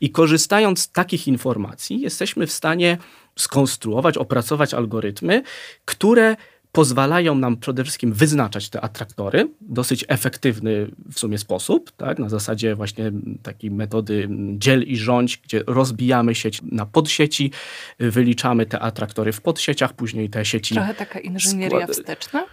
i 0.00 0.10
korzystając 0.10 0.80
z 0.80 0.92
takich 0.92 1.28
informacji 1.28 2.00
jesteśmy 2.00 2.46
w 2.46 2.52
stanie 2.52 2.98
skonstruować, 3.36 4.18
opracować 4.18 4.74
algorytmy, 4.74 5.42
które 5.84 6.36
pozwalają 6.76 7.34
nam 7.34 7.56
przede 7.56 7.84
wszystkim 7.84 8.12
wyznaczać 8.12 8.68
te 8.68 8.80
atraktory 8.80 9.48
w 9.60 9.72
dosyć 9.74 10.04
efektywny 10.08 10.90
w 11.12 11.18
sumie 11.18 11.38
sposób, 11.38 11.92
tak? 11.92 12.18
na 12.18 12.28
zasadzie 12.28 12.74
właśnie 12.74 13.12
takiej 13.42 13.70
metody 13.70 14.28
dziel 14.58 14.82
i 14.82 14.96
rządź, 14.96 15.36
gdzie 15.36 15.62
rozbijamy 15.66 16.34
sieć 16.34 16.62
na 16.62 16.86
podsieci, 16.86 17.50
wyliczamy 17.98 18.66
te 18.66 18.80
atraktory 18.80 19.32
w 19.32 19.40
podsieciach, 19.40 19.92
później 19.92 20.30
te 20.30 20.44
sieci... 20.44 20.74
Trochę 20.74 20.94
taka 20.94 21.18
inżynieria 21.20 21.86
wsteczna? 21.86 22.44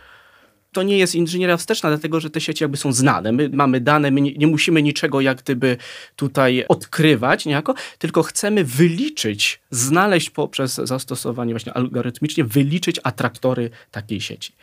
To 0.74 0.84
nie 0.84 0.98
jest 0.98 1.16
inżynieria 1.16 1.58
wsteczna, 1.58 1.90
dlatego 1.90 2.20
że 2.20 2.30
te 2.30 2.42
sieci 2.42 2.64
jakby 2.64 2.78
są 2.78 2.94
znane. 2.94 3.32
My 3.32 3.50
mamy 3.54 3.82
dane, 3.82 4.12
my 4.12 4.22
nie, 4.22 4.34
nie, 4.34 4.48
musimy 4.48 4.84
niczego 4.84 5.22
jak 5.22 5.42
gdyby 5.44 5.78
tutaj 6.16 6.66
odkrywać 6.68 7.46
niejako, 7.46 7.74
tylko 7.98 8.24
chcemy 8.24 8.64
wyliczyć, 8.64 9.62
znaleźć 9.72 10.30
poprzez 10.30 10.76
zastosowanie 10.76 11.54
właśnie 11.54 11.74
algorytmicznie, 11.74 12.44
wyliczyć 12.44 13.00
atraktory 13.04 13.70
takiej 13.92 14.22
sieci. 14.22 14.54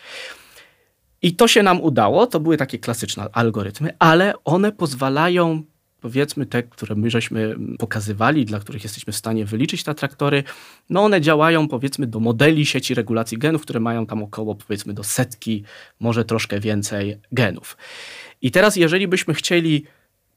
I 1.23 1.37
to 1.37 1.49
się 1.49 1.63
nam 1.63 1.81
udało, 1.81 2.27
to 2.27 2.41
były 2.41 2.57
takie 2.57 2.79
klasyczne 2.79 3.27
algorytmy, 3.33 3.91
ale 3.99 4.35
one 4.45 4.73
pozwalają 4.73 5.63
powiedzmy 6.01 6.47
te, 6.47 6.63
które 6.63 6.95
my 6.95 7.11
żeśmy 7.11 7.57
pokazywali, 7.79 8.45
dla 8.45 8.61
których 8.61 8.83
jesteśmy 8.83 9.13
w 9.13 9.17
stanie 9.17 9.45
wyliczyć 9.45 9.83
te 9.83 9.91
atraktory, 9.91 10.45
no 10.91 11.03
one 11.03 11.21
działają 11.21 11.69
powiedzmy 11.69 12.07
do 12.07 12.21
modeli 12.21 12.67
sieci 12.67 12.95
regulacji 12.95 13.39
genów, 13.39 13.63
które 13.63 13.81
mają 13.81 14.07
tam 14.07 14.23
około 14.23 14.55
powiedzmy 14.55 14.95
do 14.95 15.05
setki, 15.05 15.65
może 16.01 16.25
troszkę 16.25 16.61
więcej 16.61 17.17
genów. 17.33 17.77
I 18.43 18.51
teraz 18.51 18.77
jeżeli 18.77 19.09
byśmy 19.09 19.35
chcieli 19.35 19.85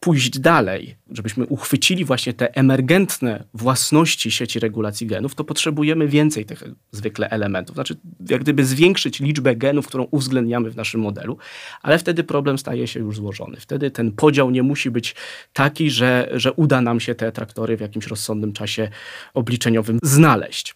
pójść 0.03 0.39
dalej, 0.39 0.95
żebyśmy 1.11 1.45
uchwycili 1.45 2.05
właśnie 2.05 2.33
te 2.33 2.55
emergentne 2.55 3.43
własności 3.53 4.31
sieci 4.31 4.59
regulacji 4.59 5.07
genów, 5.07 5.35
to 5.35 5.43
potrzebujemy 5.43 6.07
więcej 6.07 6.45
tych 6.45 6.63
zwykle 6.91 7.29
elementów. 7.29 7.75
Znaczy, 7.75 7.95
jak 8.29 8.41
gdyby 8.41 8.65
zwiększyć 8.65 9.19
liczbę 9.19 9.55
genów, 9.55 9.87
którą 9.87 10.07
uwzględniamy 10.11 10.71
w 10.71 10.75
naszym 10.75 11.01
modelu, 11.01 11.37
ale 11.81 11.99
wtedy 11.99 12.23
problem 12.23 12.57
staje 12.57 12.87
się 12.87 12.99
już 12.99 13.15
złożony. 13.15 13.57
Wtedy 13.59 13.91
ten 13.91 14.11
podział 14.11 14.51
nie 14.51 14.63
musi 14.63 14.91
być 14.91 15.15
taki, 15.53 15.91
że, 15.91 16.29
że 16.33 16.53
uda 16.53 16.81
nam 16.81 16.99
się 16.99 17.15
te 17.15 17.31
traktory 17.31 17.77
w 17.77 17.81
jakimś 17.81 18.07
rozsądnym 18.07 18.53
czasie 18.53 18.89
obliczeniowym 19.33 19.99
znaleźć. 20.03 20.75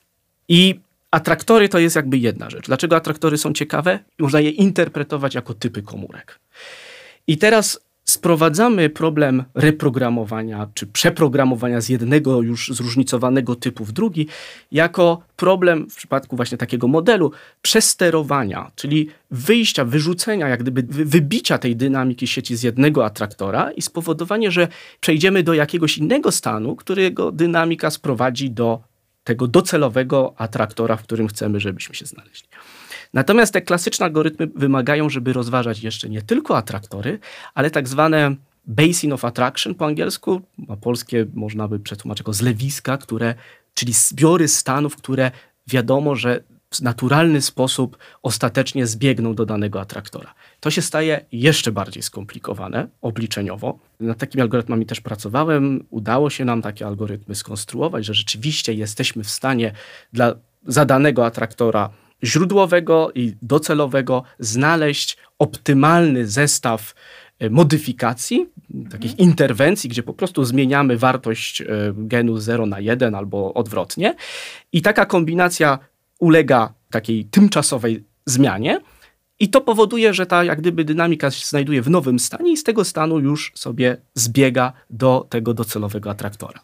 I 0.49 0.79
atraktory 1.11 1.69
to 1.69 1.79
jest 1.79 1.95
jakby 1.95 2.17
jedna 2.17 2.49
rzecz. 2.49 2.65
Dlaczego 2.65 2.95
atraktory 2.95 3.37
są 3.37 3.53
ciekawe? 3.53 3.99
Można 4.19 4.39
je 4.39 4.49
interpretować 4.49 5.35
jako 5.35 5.53
typy 5.53 5.81
komórek. 5.81 6.39
I 7.27 7.37
teraz 7.37 7.86
sprowadzamy 8.17 8.89
problem 8.89 9.43
reprogramowania 9.55 10.67
czy 10.73 10.87
przeprogramowania 10.87 11.81
z 11.81 11.89
jednego 11.89 12.41
już 12.41 12.71
zróżnicowanego 12.73 13.55
typu 13.55 13.85
w 13.85 13.91
drugi 13.91 14.27
jako 14.71 15.21
problem 15.35 15.89
w 15.89 15.95
przypadku 15.95 16.35
właśnie 16.35 16.57
takiego 16.57 16.87
modelu 16.87 17.31
przesterowania, 17.61 18.71
czyli 18.75 19.09
wyjścia, 19.31 19.85
wyrzucenia, 19.85 20.47
jak 20.47 20.63
gdyby 20.63 20.83
wybicia 21.05 21.57
tej 21.57 21.75
dynamiki 21.75 22.27
sieci 22.27 22.55
z 22.55 22.63
jednego 22.63 23.05
atraktora 23.05 23.71
i 23.71 23.81
spowodowanie, 23.81 24.51
że 24.51 24.67
przejdziemy 24.99 25.43
do 25.43 25.53
jakiegoś 25.53 25.97
innego 25.97 26.31
stanu, 26.31 26.75
którego 26.75 27.31
dynamika 27.31 27.89
sprowadzi 27.89 28.51
do 28.51 28.81
tego 29.27 29.47
docelowego 29.47 30.33
atraktora, 30.37 30.97
w 30.97 31.03
którym 31.03 31.27
chcemy, 31.27 31.59
żebyśmy 31.59 31.95
się 31.95 32.05
znaleźli. 32.05 32.47
Natomiast 33.13 33.53
te 33.53 33.61
klasyczne 33.61 34.05
algorytmy 34.05 34.47
wymagają, 34.55 35.09
żeby 35.09 35.33
rozważać 35.33 35.83
jeszcze 35.83 36.09
nie 36.09 36.21
tylko 36.21 36.57
atraktory, 36.57 37.19
ale 37.53 37.71
tak 37.71 37.87
zwane 37.87 38.35
basin 38.65 39.13
of 39.13 39.25
attraction 39.25 39.75
po 39.75 39.85
angielsku, 39.85 40.41
a 40.69 40.75
polskie 40.75 41.25
można 41.33 41.67
by 41.67 41.79
przetłumaczyć 41.79 42.19
jako 42.19 42.33
zlewiska, 42.33 42.97
które, 42.97 43.35
czyli 43.73 43.93
zbiory 43.93 44.47
stanów, 44.47 44.95
które 44.95 45.31
wiadomo, 45.67 46.15
że 46.15 46.43
w 46.69 46.81
naturalny 46.81 47.41
sposób 47.41 47.97
ostatecznie 48.23 48.87
zbiegną 48.87 49.35
do 49.35 49.45
danego 49.45 49.81
atraktora. 49.81 50.33
To 50.59 50.71
się 50.71 50.81
staje 50.81 51.25
jeszcze 51.31 51.71
bardziej 51.71 52.03
skomplikowane 52.03 52.87
obliczeniowo. 53.01 53.79
Nad 53.99 54.17
takimi 54.17 54.41
algorytmami 54.41 54.85
też 54.85 55.01
pracowałem. 55.01 55.85
Udało 55.89 56.29
się 56.29 56.45
nam 56.45 56.61
takie 56.61 56.87
algorytmy 56.87 57.35
skonstruować, 57.35 58.05
że 58.05 58.13
rzeczywiście 58.13 58.73
jesteśmy 58.73 59.23
w 59.23 59.29
stanie 59.29 59.71
dla 60.13 60.35
zadanego 60.67 61.25
atraktora 61.25 61.89
źródłowego 62.23 63.11
i 63.15 63.33
docelowego 63.41 64.23
znaleźć 64.39 65.17
optymalny 65.39 66.27
zestaw 66.27 66.95
e, 67.39 67.49
modyfikacji, 67.49 68.49
takich 68.91 69.11
mhm. 69.11 69.29
interwencji, 69.29 69.89
gdzie 69.89 70.03
po 70.03 70.13
prostu 70.13 70.45
zmieniamy 70.45 70.97
wartość 70.97 71.61
e, 71.61 71.65
genu 71.95 72.37
0 72.37 72.65
na 72.65 72.79
1 72.79 73.15
albo 73.15 73.53
odwrotnie. 73.53 74.15
I 74.71 74.81
taka 74.81 75.05
kombinacja 75.05 75.79
ulega 76.19 76.73
takiej 76.89 77.25
tymczasowej 77.25 78.03
zmianie. 78.25 78.79
I 79.39 79.49
to 79.49 79.61
powoduje, 79.61 80.13
że 80.13 80.25
ta 80.25 80.43
jak 80.43 80.59
gdyby 80.61 80.85
dynamika 80.85 81.31
się 81.31 81.45
znajduje 81.45 81.81
w 81.81 81.89
nowym 81.89 82.19
stanie 82.19 82.51
i 82.51 82.57
z 82.57 82.63
tego 82.63 82.85
stanu 82.85 83.19
już 83.19 83.51
sobie 83.55 83.97
zbiega 84.13 84.73
do 84.89 85.27
tego 85.29 85.53
docelowego 85.53 86.09
atraktora. 86.09 86.59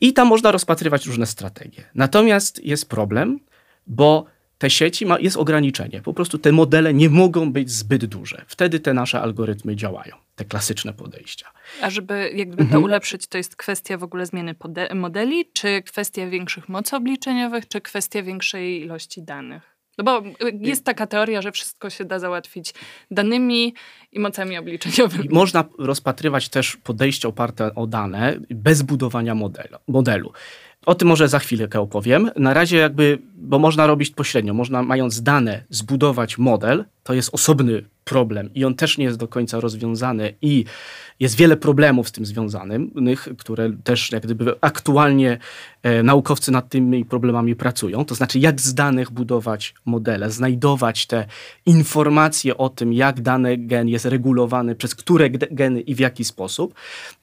I 0.00 0.12
tam 0.12 0.28
można 0.28 0.50
rozpatrywać 0.52 1.06
różne 1.06 1.26
strategie. 1.26 1.84
Natomiast 1.94 2.64
jest 2.64 2.88
problem, 2.88 3.40
bo 3.86 4.24
te 4.60 4.70
sieci 4.70 5.06
ma, 5.06 5.18
jest 5.18 5.36
ograniczenie. 5.36 6.02
Po 6.02 6.14
prostu 6.14 6.38
te 6.38 6.52
modele 6.52 6.94
nie 6.94 7.10
mogą 7.10 7.52
być 7.52 7.70
zbyt 7.70 8.04
duże. 8.04 8.44
Wtedy 8.46 8.80
te 8.80 8.94
nasze 8.94 9.20
algorytmy 9.20 9.76
działają, 9.76 10.16
te 10.36 10.44
klasyczne 10.44 10.92
podejścia. 10.92 11.46
A 11.82 11.90
żeby 11.90 12.30
jakby 12.34 12.62
mhm. 12.62 12.70
to 12.70 12.80
ulepszyć, 12.80 13.26
to 13.26 13.38
jest 13.38 13.56
kwestia 13.56 13.98
w 13.98 14.02
ogóle 14.02 14.26
zmiany 14.26 14.54
modeli, 14.94 15.44
czy 15.52 15.82
kwestia 15.82 16.26
większych 16.26 16.68
mocy 16.68 16.96
obliczeniowych, 16.96 17.68
czy 17.68 17.80
kwestia 17.80 18.22
większej 18.22 18.82
ilości 18.82 19.22
danych? 19.22 19.76
No 19.98 20.04
bo 20.04 20.22
jest 20.60 20.84
taka 20.84 21.06
teoria, 21.06 21.42
że 21.42 21.52
wszystko 21.52 21.90
się 21.90 22.04
da 22.04 22.18
załatwić 22.18 22.74
danymi 23.10 23.74
i 24.12 24.20
mocami 24.20 24.58
obliczeniowymi. 24.58 25.28
Można 25.30 25.64
rozpatrywać 25.78 26.48
też 26.48 26.76
podejście 26.76 27.28
oparte 27.28 27.74
o 27.74 27.86
dane 27.86 28.36
bez 28.50 28.82
budowania 28.82 29.34
modelu. 29.34 29.78
modelu. 29.88 30.32
O 30.86 30.94
tym 30.94 31.08
może 31.08 31.28
za 31.28 31.38
chwilkę 31.38 31.80
opowiem. 31.80 32.30
Na 32.36 32.54
razie 32.54 32.76
jakby, 32.76 33.18
bo 33.34 33.58
można 33.58 33.86
robić 33.86 34.10
pośrednio, 34.10 34.54
można 34.54 34.82
mając 34.82 35.22
dane 35.22 35.64
zbudować 35.70 36.38
model, 36.38 36.84
to 37.02 37.14
jest 37.14 37.34
osobny 37.34 37.84
problem 38.04 38.54
i 38.54 38.64
on 38.64 38.74
też 38.74 38.98
nie 38.98 39.04
jest 39.04 39.18
do 39.18 39.28
końca 39.28 39.60
rozwiązany 39.60 40.34
i 40.42 40.64
jest 41.20 41.36
wiele 41.36 41.56
problemów 41.56 42.08
z 42.08 42.12
tym 42.12 42.26
związanych, 42.26 43.28
które 43.38 43.72
też 43.84 44.12
jak 44.12 44.22
gdyby 44.22 44.54
aktualnie 44.60 45.38
e, 45.82 46.02
naukowcy 46.02 46.52
nad 46.52 46.68
tymi 46.68 47.04
problemami 47.04 47.56
pracują. 47.56 48.04
To 48.04 48.14
znaczy, 48.14 48.38
jak 48.38 48.60
z 48.60 48.74
danych 48.74 49.10
budować 49.10 49.74
modele, 49.84 50.30
znajdować 50.30 51.06
te 51.06 51.26
informacje 51.66 52.56
o 52.56 52.68
tym, 52.68 52.92
jak 52.92 53.20
dany 53.20 53.58
gen 53.58 53.88
jest 53.88 54.04
regulowany, 54.04 54.74
przez 54.74 54.94
które 54.94 55.30
geny 55.30 55.80
i 55.80 55.94
w 55.94 55.98
jaki 55.98 56.24
sposób, 56.24 56.74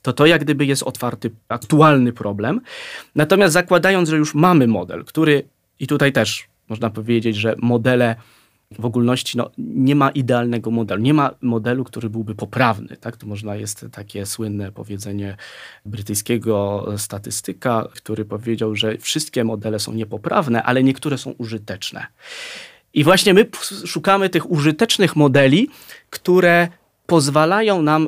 to 0.01 0.13
to 0.13 0.25
jak 0.25 0.43
gdyby 0.43 0.65
jest 0.65 0.83
otwarty, 0.83 1.31
aktualny 1.49 2.13
problem. 2.13 2.61
Natomiast 3.15 3.46
zakładając, 3.49 4.09
że 4.09 4.17
już 4.17 4.35
mamy 4.35 4.67
model, 4.67 5.05
który 5.05 5.43
i 5.79 5.87
tutaj 5.87 6.11
też 6.11 6.47
można 6.69 6.89
powiedzieć, 6.89 7.35
że 7.35 7.55
modele 7.57 8.15
w 8.79 8.85
ogólności 8.85 9.37
no, 9.37 9.51
nie 9.57 9.95
ma 9.95 10.09
idealnego 10.09 10.71
modelu. 10.71 11.01
Nie 11.01 11.13
ma 11.13 11.31
modelu, 11.41 11.83
który 11.83 12.09
byłby 12.09 12.35
poprawny. 12.35 12.97
Tak? 12.97 13.17
To 13.17 13.27
można 13.27 13.55
jest 13.55 13.85
takie 13.91 14.25
słynne 14.25 14.71
powiedzenie 14.71 15.37
brytyjskiego 15.85 16.85
statystyka, 16.97 17.87
który 17.95 18.25
powiedział, 18.25 18.75
że 18.75 18.97
wszystkie 18.97 19.43
modele 19.43 19.79
są 19.79 19.93
niepoprawne, 19.93 20.63
ale 20.63 20.83
niektóre 20.83 21.17
są 21.17 21.31
użyteczne. 21.31 22.07
I 22.93 23.03
właśnie 23.03 23.33
my 23.33 23.49
szukamy 23.85 24.29
tych 24.29 24.51
użytecznych 24.51 25.15
modeli, 25.15 25.69
które 26.09 26.67
pozwalają 27.05 27.81
nam 27.81 28.07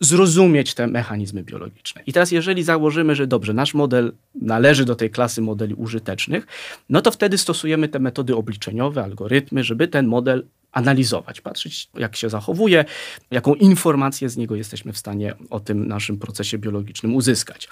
zrozumieć 0.00 0.74
te 0.74 0.86
mechanizmy 0.86 1.42
biologiczne. 1.42 2.02
I 2.06 2.12
teraz, 2.12 2.30
jeżeli 2.30 2.62
założymy, 2.62 3.14
że 3.14 3.26
dobrze, 3.26 3.54
nasz 3.54 3.74
model 3.74 4.12
należy 4.34 4.84
do 4.84 4.96
tej 4.96 5.10
klasy 5.10 5.42
modeli 5.42 5.74
użytecznych, 5.74 6.46
no 6.88 7.02
to 7.02 7.10
wtedy 7.10 7.38
stosujemy 7.38 7.88
te 7.88 7.98
metody 7.98 8.36
obliczeniowe, 8.36 9.04
algorytmy, 9.04 9.64
żeby 9.64 9.88
ten 9.88 10.06
model 10.06 10.44
analizować, 10.72 11.40
patrzeć, 11.40 11.88
jak 11.94 12.16
się 12.16 12.28
zachowuje, 12.28 12.84
jaką 13.30 13.54
informację 13.54 14.28
z 14.28 14.36
niego 14.36 14.56
jesteśmy 14.56 14.92
w 14.92 14.98
stanie 14.98 15.34
o 15.50 15.60
tym 15.60 15.88
naszym 15.88 16.18
procesie 16.18 16.58
biologicznym 16.58 17.14
uzyskać. 17.14 17.68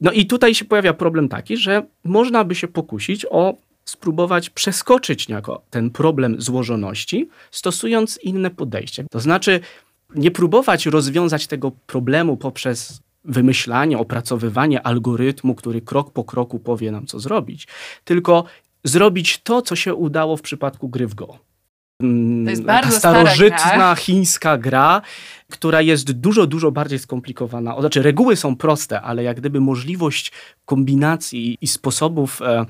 No 0.00 0.12
i 0.12 0.26
tutaj 0.26 0.54
się 0.54 0.64
pojawia 0.64 0.94
problem 0.94 1.28
taki, 1.28 1.56
że 1.56 1.82
można 2.04 2.44
by 2.44 2.54
się 2.54 2.68
pokusić 2.68 3.26
o 3.30 3.56
spróbować 3.84 4.50
przeskoczyć 4.50 5.28
niejako 5.28 5.62
ten 5.70 5.90
problem 5.90 6.40
złożoności, 6.40 7.28
stosując 7.50 8.18
inne 8.22 8.50
podejście. 8.50 9.04
To 9.10 9.20
znaczy, 9.20 9.60
nie 10.14 10.30
próbować 10.30 10.86
rozwiązać 10.86 11.46
tego 11.46 11.70
problemu 11.86 12.36
poprzez 12.36 13.00
wymyślanie, 13.24 13.98
opracowywanie 13.98 14.82
algorytmu, 14.82 15.54
który 15.54 15.80
krok 15.80 16.12
po 16.12 16.24
kroku 16.24 16.58
powie 16.58 16.90
nam, 16.92 17.06
co 17.06 17.20
zrobić, 17.20 17.68
tylko 18.04 18.44
zrobić 18.84 19.38
to, 19.42 19.62
co 19.62 19.76
się 19.76 19.94
udało 19.94 20.36
w 20.36 20.42
przypadku 20.42 20.88
gry 20.88 21.06
w 21.06 21.14
Go. 21.14 21.38
Mm, 22.02 22.44
to 22.44 22.50
jest 22.50 22.62
bardzo 22.62 22.98
starożytna 22.98 23.74
gra. 23.74 23.94
chińska 23.94 24.58
gra, 24.58 25.02
która 25.50 25.82
jest 25.82 26.12
dużo, 26.12 26.46
dużo 26.46 26.70
bardziej 26.70 26.98
skomplikowana. 26.98 27.76
O, 27.76 27.80
znaczy, 27.80 28.02
reguły 28.02 28.36
są 28.36 28.56
proste, 28.56 29.00
ale 29.00 29.22
jak 29.22 29.36
gdyby 29.36 29.60
możliwość 29.60 30.32
kombinacji 30.64 31.58
i 31.60 31.66
sposobów, 31.66 32.42
e, 32.42 32.66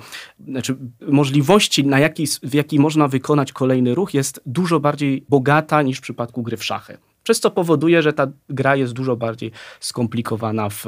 znaczy 0.49 0.77
możliwości, 1.09 1.85
na 1.85 1.99
jaki, 1.99 2.27
w 2.43 2.55
jaki 2.55 2.79
można 2.79 3.09
wykonać 3.09 3.53
kolejny 3.53 3.95
ruch, 3.95 4.15
jest 4.15 4.41
dużo 4.47 4.81
bardziej 4.81 5.25
bogata 5.29 5.83
niż 5.83 5.99
w 5.99 6.03
przypadku 6.03 6.43
gry 6.43 6.57
w 6.57 6.65
szachy 6.65 6.99
przez 7.29 7.41
co 7.41 7.51
powoduje, 7.51 8.03
że 8.03 8.13
ta 8.13 8.27
gra 8.49 8.77
jest 8.77 8.93
dużo 8.93 9.17
bardziej 9.17 9.51
skomplikowana 9.81 10.69
w, 10.69 10.85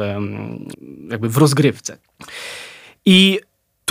jakby 1.11 1.29
w 1.29 1.37
rozgrywce. 1.37 1.99
I 3.07 3.41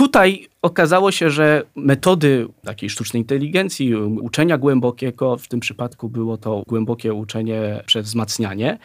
Tutaj 0.00 0.48
okazało 0.62 1.12
się, 1.12 1.30
że 1.30 1.62
metody 1.76 2.48
takiej 2.64 2.90
sztucznej 2.90 3.22
inteligencji, 3.22 3.94
uczenia 3.96 4.58
głębokiego, 4.58 5.36
w 5.36 5.48
tym 5.48 5.60
przypadku 5.60 6.08
było 6.08 6.36
to 6.36 6.62
głębokie 6.66 7.14
uczenie 7.14 7.82
przez 7.86 8.06
wzmacnianie, 8.06 8.78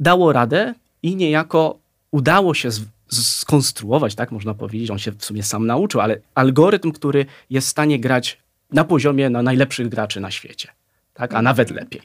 dało 0.00 0.32
radę 0.32 0.74
i 1.02 1.16
niejako 1.16 1.78
udało 2.10 2.54
się 2.54 2.68
skonstruować, 3.08 4.14
tak 4.14 4.32
można 4.32 4.54
powiedzieć, 4.54 4.90
on 4.90 4.98
się 4.98 5.12
w 5.12 5.24
sumie 5.24 5.42
sam 5.42 5.66
nauczył, 5.66 6.00
ale 6.00 6.18
algorytm, 6.34 6.92
który 6.92 7.26
jest 7.50 7.66
w 7.66 7.70
stanie 7.70 8.00
grać 8.00 8.38
na 8.72 8.84
poziomie 8.84 9.30
na 9.30 9.42
najlepszych 9.42 9.88
graczy 9.88 10.20
na 10.20 10.30
świecie, 10.30 10.68
tak, 11.14 11.34
a 11.34 11.42
nawet 11.42 11.70
lepiej. 11.70 12.00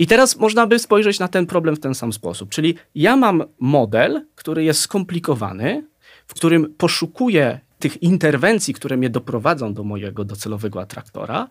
I 0.00 0.06
teraz 0.06 0.36
można 0.36 0.66
by 0.66 0.78
spojrzeć 0.78 1.18
na 1.18 1.28
ten 1.28 1.46
problem 1.46 1.76
w 1.76 1.80
ten 1.80 1.94
sam 1.94 2.12
sposób. 2.12 2.50
Czyli 2.50 2.74
ja 2.94 3.16
mam 3.16 3.44
model, 3.58 4.26
który 4.34 4.64
jest 4.64 4.80
skomplikowany, 4.80 5.86
w 6.26 6.34
którym 6.34 6.74
poszukuję 6.78 7.60
tych 7.78 8.02
interwencji, 8.02 8.74
które 8.74 8.96
mnie 8.96 9.10
doprowadzą 9.10 9.74
do 9.74 9.84
mojego 9.84 10.24
docelowego 10.24 10.80
atraktora. 10.80 11.48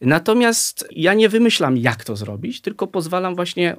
Natomiast 0.00 0.88
ja 0.90 1.14
nie 1.14 1.28
wymyślam, 1.28 1.76
jak 1.76 2.04
to 2.04 2.16
zrobić, 2.16 2.60
tylko 2.60 2.86
pozwalam 2.86 3.34
właśnie 3.34 3.76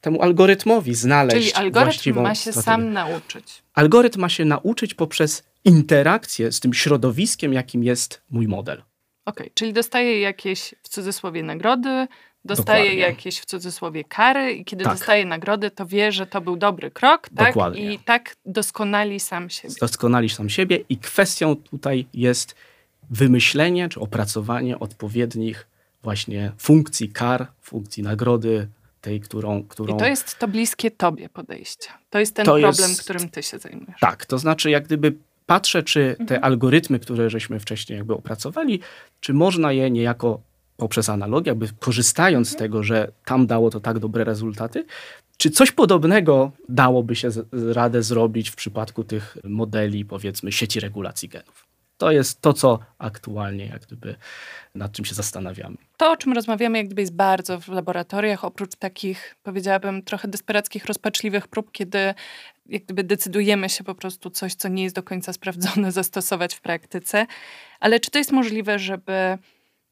temu 0.00 0.22
algorytmowi 0.22 0.94
znaleźć 0.94 1.52
Czyli 1.52 1.64
algorytm 1.64 2.22
ma 2.22 2.34
się 2.34 2.40
strategię. 2.40 2.62
sam 2.62 2.92
nauczyć. 2.92 3.62
Algorytm 3.74 4.20
ma 4.20 4.28
się 4.28 4.44
nauczyć 4.44 4.94
poprzez 4.94 5.42
interakcję 5.64 6.52
z 6.52 6.60
tym 6.60 6.74
środowiskiem, 6.74 7.52
jakim 7.52 7.84
jest 7.84 8.22
mój 8.30 8.48
model. 8.48 8.82
Okej, 9.24 9.50
czyli 9.54 9.72
dostaje 9.72 10.20
jakieś 10.20 10.74
w 10.82 10.88
cudzysłowie 10.88 11.42
nagrody, 11.42 12.08
dostaje 12.48 12.82
Dokładnie. 12.84 13.00
jakieś 13.02 13.38
w 13.38 13.44
cudzysłowie 13.44 14.04
kary 14.04 14.52
i 14.52 14.64
kiedy 14.64 14.84
Tak. 14.84 14.92
dostaje 14.94 15.24
nagrody, 15.26 15.70
to 15.70 15.86
wie, 15.86 16.12
że 16.12 16.26
to 16.26 16.40
był 16.40 16.56
dobry 16.56 16.90
krok, 16.90 17.28
tak? 17.36 17.46
Dokładnie. 17.48 17.92
I 17.94 17.98
tak 17.98 18.36
doskonali 18.46 19.20
sam 19.20 19.50
siebie. 19.50 19.74
Doskonalić 19.80 20.34
sam 20.34 20.48
siebie 20.48 20.78
i 20.88 20.96
kwestią 20.98 21.56
tutaj 21.56 22.06
jest 22.14 22.54
wymyślenie 23.10 23.88
czy 23.88 24.00
opracowanie 24.00 24.78
odpowiednich 24.78 25.66
właśnie 26.02 26.52
funkcji 26.58 27.08
kar, 27.08 27.46
funkcji 27.62 28.02
nagrody, 28.02 28.68
tej, 29.00 29.20
którą... 29.20 29.62
którą... 29.62 29.94
I 29.96 29.98
to 29.98 30.06
jest 30.06 30.38
to 30.38 30.48
bliskie 30.48 30.90
tobie 30.90 31.28
podejście. 31.28 31.88
To 32.10 32.18
jest 32.18 32.34
ten 32.34 32.44
To 32.44 32.52
problem, 32.52 32.90
jest- 32.90 33.02
którym 33.02 33.28
ty 33.28 33.42
się 33.42 33.58
zajmujesz. 33.58 34.00
Tak, 34.00 34.26
to 34.26 34.38
znaczy 34.38 34.70
jak 34.70 34.84
gdyby 34.84 35.14
patrzę, 35.46 35.82
czy 35.82 36.14
te 36.18 36.22
Mhm. 36.22 36.44
algorytmy, 36.44 36.98
które 36.98 37.30
żeśmy 37.30 37.60
wcześniej 37.60 37.96
jakby 37.96 38.14
opracowali, 38.14 38.80
czy 39.20 39.34
można 39.34 39.72
je 39.72 39.90
niejako 39.90 40.40
poprzez 40.78 41.08
analogię, 41.08 41.50
jakby 41.50 41.68
korzystając 41.80 42.48
z 42.48 42.52
Mhm. 42.52 42.70
tego, 42.70 42.82
że 42.82 43.12
tam 43.24 43.46
dało 43.46 43.70
to 43.70 43.80
tak 43.80 43.98
dobre 43.98 44.24
rezultaty, 44.24 44.84
czy 45.36 45.50
coś 45.50 45.72
podobnego 45.72 46.52
dałoby 46.68 47.16
się 47.16 47.28
radę 47.72 48.02
zrobić 48.02 48.50
w 48.50 48.56
przypadku 48.56 49.04
tych 49.04 49.36
modeli, 49.44 50.04
powiedzmy, 50.04 50.52
sieci 50.52 50.80
regulacji 50.80 51.28
genów? 51.28 51.66
To 51.98 52.10
jest 52.10 52.40
to, 52.40 52.52
co 52.52 52.78
aktualnie 52.98 53.66
jak 53.66 53.82
gdyby 53.82 54.14
nad 54.74 54.92
czym 54.92 55.04
się 55.04 55.14
zastanawiamy. 55.14 55.76
To, 55.96 56.10
o 56.12 56.16
czym 56.16 56.32
rozmawiamy, 56.32 56.78
jak 56.78 56.86
gdyby 56.86 57.02
jest 57.02 57.14
bardzo 57.14 57.60
w 57.60 57.68
laboratoriach, 57.68 58.44
oprócz 58.44 58.76
takich, 58.76 59.36
powiedziałabym, 59.42 60.02
trochę 60.02 60.28
desperackich, 60.28 60.84
rozpaczliwych 60.84 61.48
prób, 61.48 61.72
kiedy 61.72 62.14
jak 62.66 62.84
gdyby 62.84 63.04
decydujemy 63.04 63.68
się 63.68 63.84
po 63.84 63.94
prostu 63.94 64.30
coś, 64.30 64.54
co 64.54 64.68
nie 64.68 64.82
jest 64.82 64.94
do 64.96 65.02
końca 65.02 65.32
sprawdzone, 65.32 65.92
zastosować 66.00 66.54
w 66.54 66.60
praktyce. 66.60 67.26
Ale 67.80 68.00
czy 68.00 68.10
to 68.10 68.18
jest 68.18 68.32
możliwe, 68.32 68.78
żeby 68.78 69.38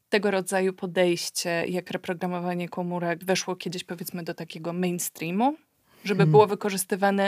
tego 0.09 0.31
rodzaju 0.31 0.73
podejście, 0.73 1.63
jak 1.67 1.91
reprogramowanie 1.91 2.69
komórek, 2.69 3.25
weszło 3.25 3.55
kiedyś 3.55 3.83
powiedzmy 3.83 4.23
do 4.23 4.33
takiego 4.33 4.73
mainstreamu? 4.73 5.55
Żeby 6.03 6.17
Hmm. 6.17 6.31
było 6.31 6.47
wykorzystywane 6.47 7.23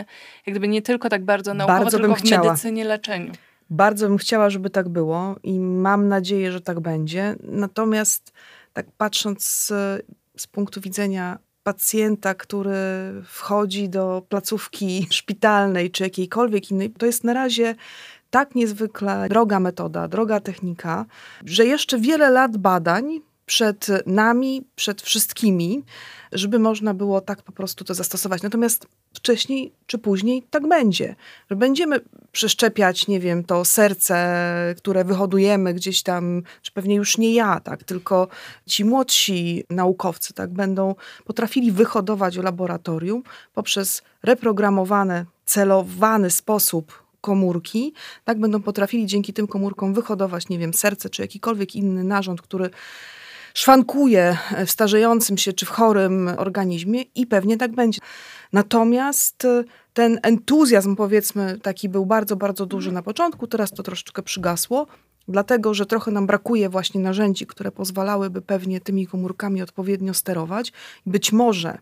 jak 0.46 0.54
gdyby 0.54 0.68
nie 0.68 0.82
tylko 0.82 1.10
tak 1.10 1.26
bardzo 1.26 1.54
naukowo, 1.54 1.80
Bardzo 1.80 1.98
tylko 2.00 2.16
w 2.16 2.20
chciała. 2.20 2.44
medycynie, 2.44 2.86
leczeniu. 2.86 3.32
Bardzo 3.70 4.08
bym 4.08 4.18
chciała, 4.18 4.50
żeby 4.50 4.70
tak 4.70 4.90
było 4.90 5.36
i 5.44 5.60
mam 5.60 6.08
nadzieję, 6.08 6.52
że 6.52 6.62
tak 6.62 6.80
będzie. 6.80 7.36
Natomiast 7.44 8.34
tak 8.74 8.86
patrząc 8.98 9.44
z, 9.44 9.68
z 10.38 10.48
punktu 10.48 10.82
widzenia 10.82 11.38
pacjenta, 11.64 12.36
który 12.36 12.74
wchodzi 13.26 13.90
do 13.90 14.26
placówki 14.30 15.08
szpitalnej 15.12 15.92
czy 15.92 16.04
jakiejkolwiek 16.04 16.72
innej, 16.72 16.90
to 16.90 17.06
jest 17.06 17.24
na 17.24 17.34
razie 17.34 17.76
tak 18.30 18.56
niezwykle 18.56 19.28
droga 19.30 19.60
metoda, 19.60 20.08
droga 20.08 20.40
technika, 20.40 21.06
że 21.46 21.66
jeszcze 21.66 22.00
wiele 22.00 22.30
lat 22.30 22.58
badań 22.58 23.22
przed 23.46 23.88
nami, 24.06 24.64
przed 24.76 25.02
wszystkimi, 25.02 25.84
żeby 26.32 26.60
można 26.60 26.94
było 26.94 27.22
tak 27.22 27.42
po 27.42 27.52
prostu 27.52 27.84
to 27.84 27.94
zastosować. 27.94 28.42
Natomiast 28.42 28.88
wcześniej 29.14 29.72
czy 29.86 29.98
później 29.98 30.44
tak 30.50 30.68
będzie, 30.68 31.16
że 31.50 31.56
będziemy 31.56 32.00
przeszczepiać, 32.32 33.08
nie 33.08 33.20
wiem, 33.20 33.44
to 33.44 33.66
serce, 33.66 34.46
które 34.78 35.04
wyhodujemy 35.04 35.74
gdzieś 35.74 36.04
tam, 36.04 36.44
czy 36.62 36.72
pewnie 36.72 36.96
już 36.96 37.18
nie 37.18 37.34
ja, 37.34 37.60
tak, 37.60 37.84
tylko 37.84 38.28
ci 38.66 38.86
młodsi 38.86 39.64
naukowcy, 39.70 40.34
tak, 40.34 40.54
będą 40.54 40.96
potrafili 41.26 41.72
wyhodować 41.72 42.40
w 42.40 42.44
laboratorium 42.44 43.24
poprzez 43.54 44.02
reprogramowane, 44.24 45.26
celowany 45.46 46.32
sposób 46.32 47.09
komórki, 47.22 47.94
tak, 48.26 48.40
będą 48.40 48.62
potrafili 48.62 49.06
dzięki 49.06 49.34
tym 49.34 49.48
komórkom 49.48 49.94
wyhodować, 49.94 50.50
nie 50.50 50.60
wiem, 50.60 50.74
serce, 50.74 51.10
czy 51.10 51.22
jakikolwiek 51.22 51.76
inny 51.76 52.04
narząd, 52.04 52.42
który 52.42 52.70
szwankuje 53.54 54.38
w 54.66 54.72
starzejącym 54.72 55.38
się 55.38 55.54
czy 55.54 55.66
w 55.66 55.70
chorym 55.70 56.30
organizmie 56.38 57.02
i 57.16 57.28
pewnie 57.28 57.58
tak 57.58 57.72
będzie. 57.72 58.00
Natomiast 58.54 59.46
y, 59.46 59.64
ten 59.94 60.20
entuzjazm, 60.24 60.96
powiedzmy, 60.96 61.60
taki 61.62 61.90
był 61.90 62.06
bardzo, 62.06 62.36
bardzo 62.36 62.66
duży 62.66 62.92
na 62.92 63.02
początku, 63.02 63.48
teraz 63.48 63.72
to 63.72 63.84
troszeczkę 63.84 64.24
przygasło, 64.24 64.88
dlatego 65.28 65.74
że 65.74 65.86
trochę 65.86 66.12
nam 66.12 66.28
brakuje 66.28 66.70
właśnie 66.70 67.02
narzędzi, 67.02 67.46
które 67.46 67.72
pozwalałyby 67.72 68.42
pewnie 68.42 68.82
tymi 68.82 69.08
komórkami 69.08 69.62
odpowiednio 69.62 70.14
sterować. 70.14 70.74
Być 71.06 71.32
może 71.32 71.78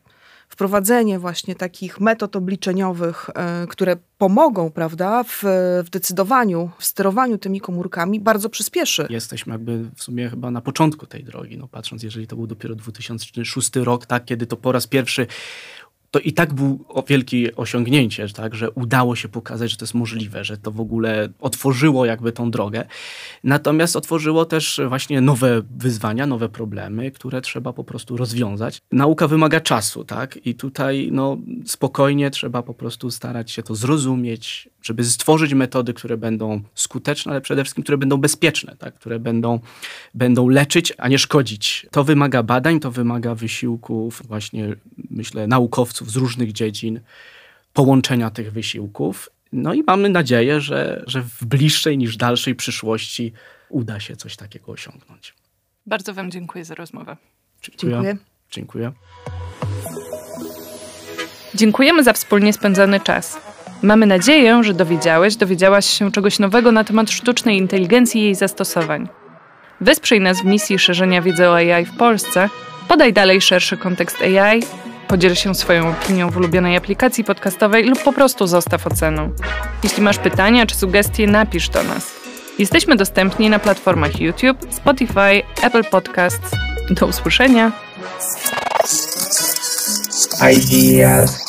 wprowadzenie 0.47 1.19
właśnie 1.19 1.55
takich 1.55 1.99
metod 1.99 2.35
obliczeniowych, 2.35 3.29
e, 3.35 3.67
które 3.67 3.97
pomogą, 4.17 4.71
prawda, 4.71 5.23
w, 5.23 5.43
w 5.85 5.89
decydowaniu, 5.89 6.69
w 6.77 6.85
sterowaniu 6.85 7.37
tymi 7.37 7.61
komórkami, 7.61 8.19
bardzo 8.19 8.49
przyspieszy. 8.49 9.07
Jesteśmy 9.09 9.53
jakby 9.53 9.89
w 9.95 10.03
sumie 10.03 10.29
chyba 10.29 10.51
na 10.51 10.61
początku 10.61 11.05
tej 11.05 11.23
drogi, 11.23 11.57
no 11.57 11.67
patrząc, 11.67 12.03
jeżeli 12.03 12.27
to 12.27 12.35
był 12.35 12.47
dopiero 12.47 12.75
2006 12.75 13.75
rok, 13.75 14.05
tak, 14.05 14.25
kiedy 14.25 14.45
to 14.45 14.57
po 14.57 14.71
raz 14.71 14.87
pierwszy 14.87 15.27
to 16.18 16.22
i 16.22 16.34
tak 16.34 16.53
był 16.53 16.86
wielkie 17.07 17.55
osiągnięcie, 17.55 18.30
tak, 18.30 18.55
że 18.55 18.72
udało 18.72 19.15
się 19.15 19.30
pokazać, 19.30 19.72
że 19.72 19.78
to 19.78 19.86
jest 19.86 19.93
możliwe, 19.93 20.43
że 20.43 20.57
to 20.57 20.72
w 20.72 20.80
ogóle 20.80 21.30
otworzyło 21.39 22.05
jakby 22.05 22.32
tą 22.32 22.51
drogę. 22.51 22.86
Natomiast 23.43 23.95
otworzyło 23.95 24.45
też 24.45 24.82
właśnie 24.88 25.22
nowe 25.22 25.61
wyzwania, 25.78 26.28
nowe 26.28 26.49
problemy, 26.49 27.11
które 27.11 27.41
trzeba 27.41 27.74
po 27.74 27.84
prostu 27.84 28.18
rozwiązać. 28.18 28.82
Nauka 28.91 29.28
wymaga 29.28 29.61
czasu, 29.61 30.03
tak? 30.03 30.39
I 30.45 30.55
tutaj 30.55 31.09
no, 31.11 31.38
spokojnie 31.65 32.30
trzeba 32.32 32.63
po 32.63 32.74
prostu 32.74 33.11
starać 33.11 33.51
się 33.51 33.63
to 33.63 33.76
zrozumieć, 33.76 34.70
żeby 34.82 35.03
stworzyć 35.03 35.53
metody, 35.53 35.93
które 35.93 36.18
będą 36.18 36.61
skuteczne, 36.76 37.32
ale 37.32 37.41
przede 37.41 37.63
wszystkim, 37.63 37.84
które 37.84 37.97
będą 37.97 38.18
bezpieczne, 38.18 38.76
tak? 38.80 38.93
które 38.93 39.20
będą, 39.20 39.59
będą 40.13 40.49
leczyć, 40.49 40.93
a 40.97 41.07
nie 41.07 41.20
szkodzić. 41.20 41.88
To 41.91 42.03
wymaga 42.03 42.43
badań, 42.43 42.80
to 42.80 42.91
wymaga 42.91 43.36
wysiłków 43.36 44.22
właśnie, 44.28 44.76
myślę, 45.09 45.47
naukowców 45.47 46.06
z 46.09 46.15
różnych 46.15 46.51
dziedzin, 46.53 46.99
połączenia 47.73 48.29
tych 48.29 48.51
wysiłków. 48.51 49.29
No 49.51 49.73
i 49.73 49.83
mamy 49.87 50.09
nadzieję, 50.09 50.61
że, 50.61 51.03
że 51.07 51.21
w 51.21 51.45
bliższej 51.45 51.97
niż 51.97 52.17
dalszej 52.17 52.55
przyszłości 52.55 53.33
uda 53.69 53.99
się 53.99 54.15
coś 54.15 54.35
takiego 54.35 54.71
osiągnąć. 54.71 55.33
Bardzo 55.85 56.13
Wam 56.13 56.31
dziękuję 56.31 56.65
za 56.65 56.75
rozmowę. 56.75 57.17
Dziękuję. 57.61 58.17
Dziękuję. 58.51 58.91
Dziękujemy 61.55 62.03
za 62.03 62.13
wspólnie 62.13 62.53
spędzony 62.53 62.99
czas. 62.99 63.39
Mamy 63.81 64.05
nadzieję, 64.05 64.63
że 64.63 64.73
dowiedziałeś, 64.73 65.35
dowiedziałaś 65.35 65.85
się 65.85 66.11
czegoś 66.11 66.39
nowego 66.39 66.71
na 66.71 66.83
temat 66.83 67.11
sztucznej 67.11 67.57
inteligencji 67.57 68.21
i 68.21 68.23
jej 68.23 68.35
zastosowań. 68.35 69.07
Wesprzyj 69.81 70.21
nas 70.21 70.41
w 70.41 70.45
misji 70.45 70.79
szerzenia 70.79 71.21
wiedzy 71.21 71.49
o 71.49 71.55
AI 71.55 71.85
w 71.85 71.97
Polsce, 71.97 72.49
podaj 72.87 73.13
dalej 73.13 73.41
szerszy 73.41 73.77
kontekst 73.77 74.21
AI, 74.21 74.63
podziel 75.07 75.35
się 75.35 75.55
swoją 75.55 75.89
opinią 75.89 76.29
w 76.29 76.37
ulubionej 76.37 76.77
aplikacji 76.77 77.23
podcastowej 77.23 77.83
lub 77.83 78.03
po 78.03 78.13
prostu 78.13 78.47
zostaw 78.47 78.87
ocenę. 78.87 79.29
Jeśli 79.83 80.03
masz 80.03 80.17
pytania 80.17 80.65
czy 80.65 80.75
sugestie, 80.75 81.27
napisz 81.27 81.69
do 81.69 81.83
nas. 81.83 82.11
Jesteśmy 82.59 82.95
dostępni 82.95 83.49
na 83.49 83.59
platformach 83.59 84.19
YouTube, 84.19 84.57
Spotify, 84.69 85.43
Apple 85.63 85.83
Podcasts. 85.83 86.51
Do 86.89 87.07
usłyszenia! 87.07 87.71
Ideas 90.51 91.47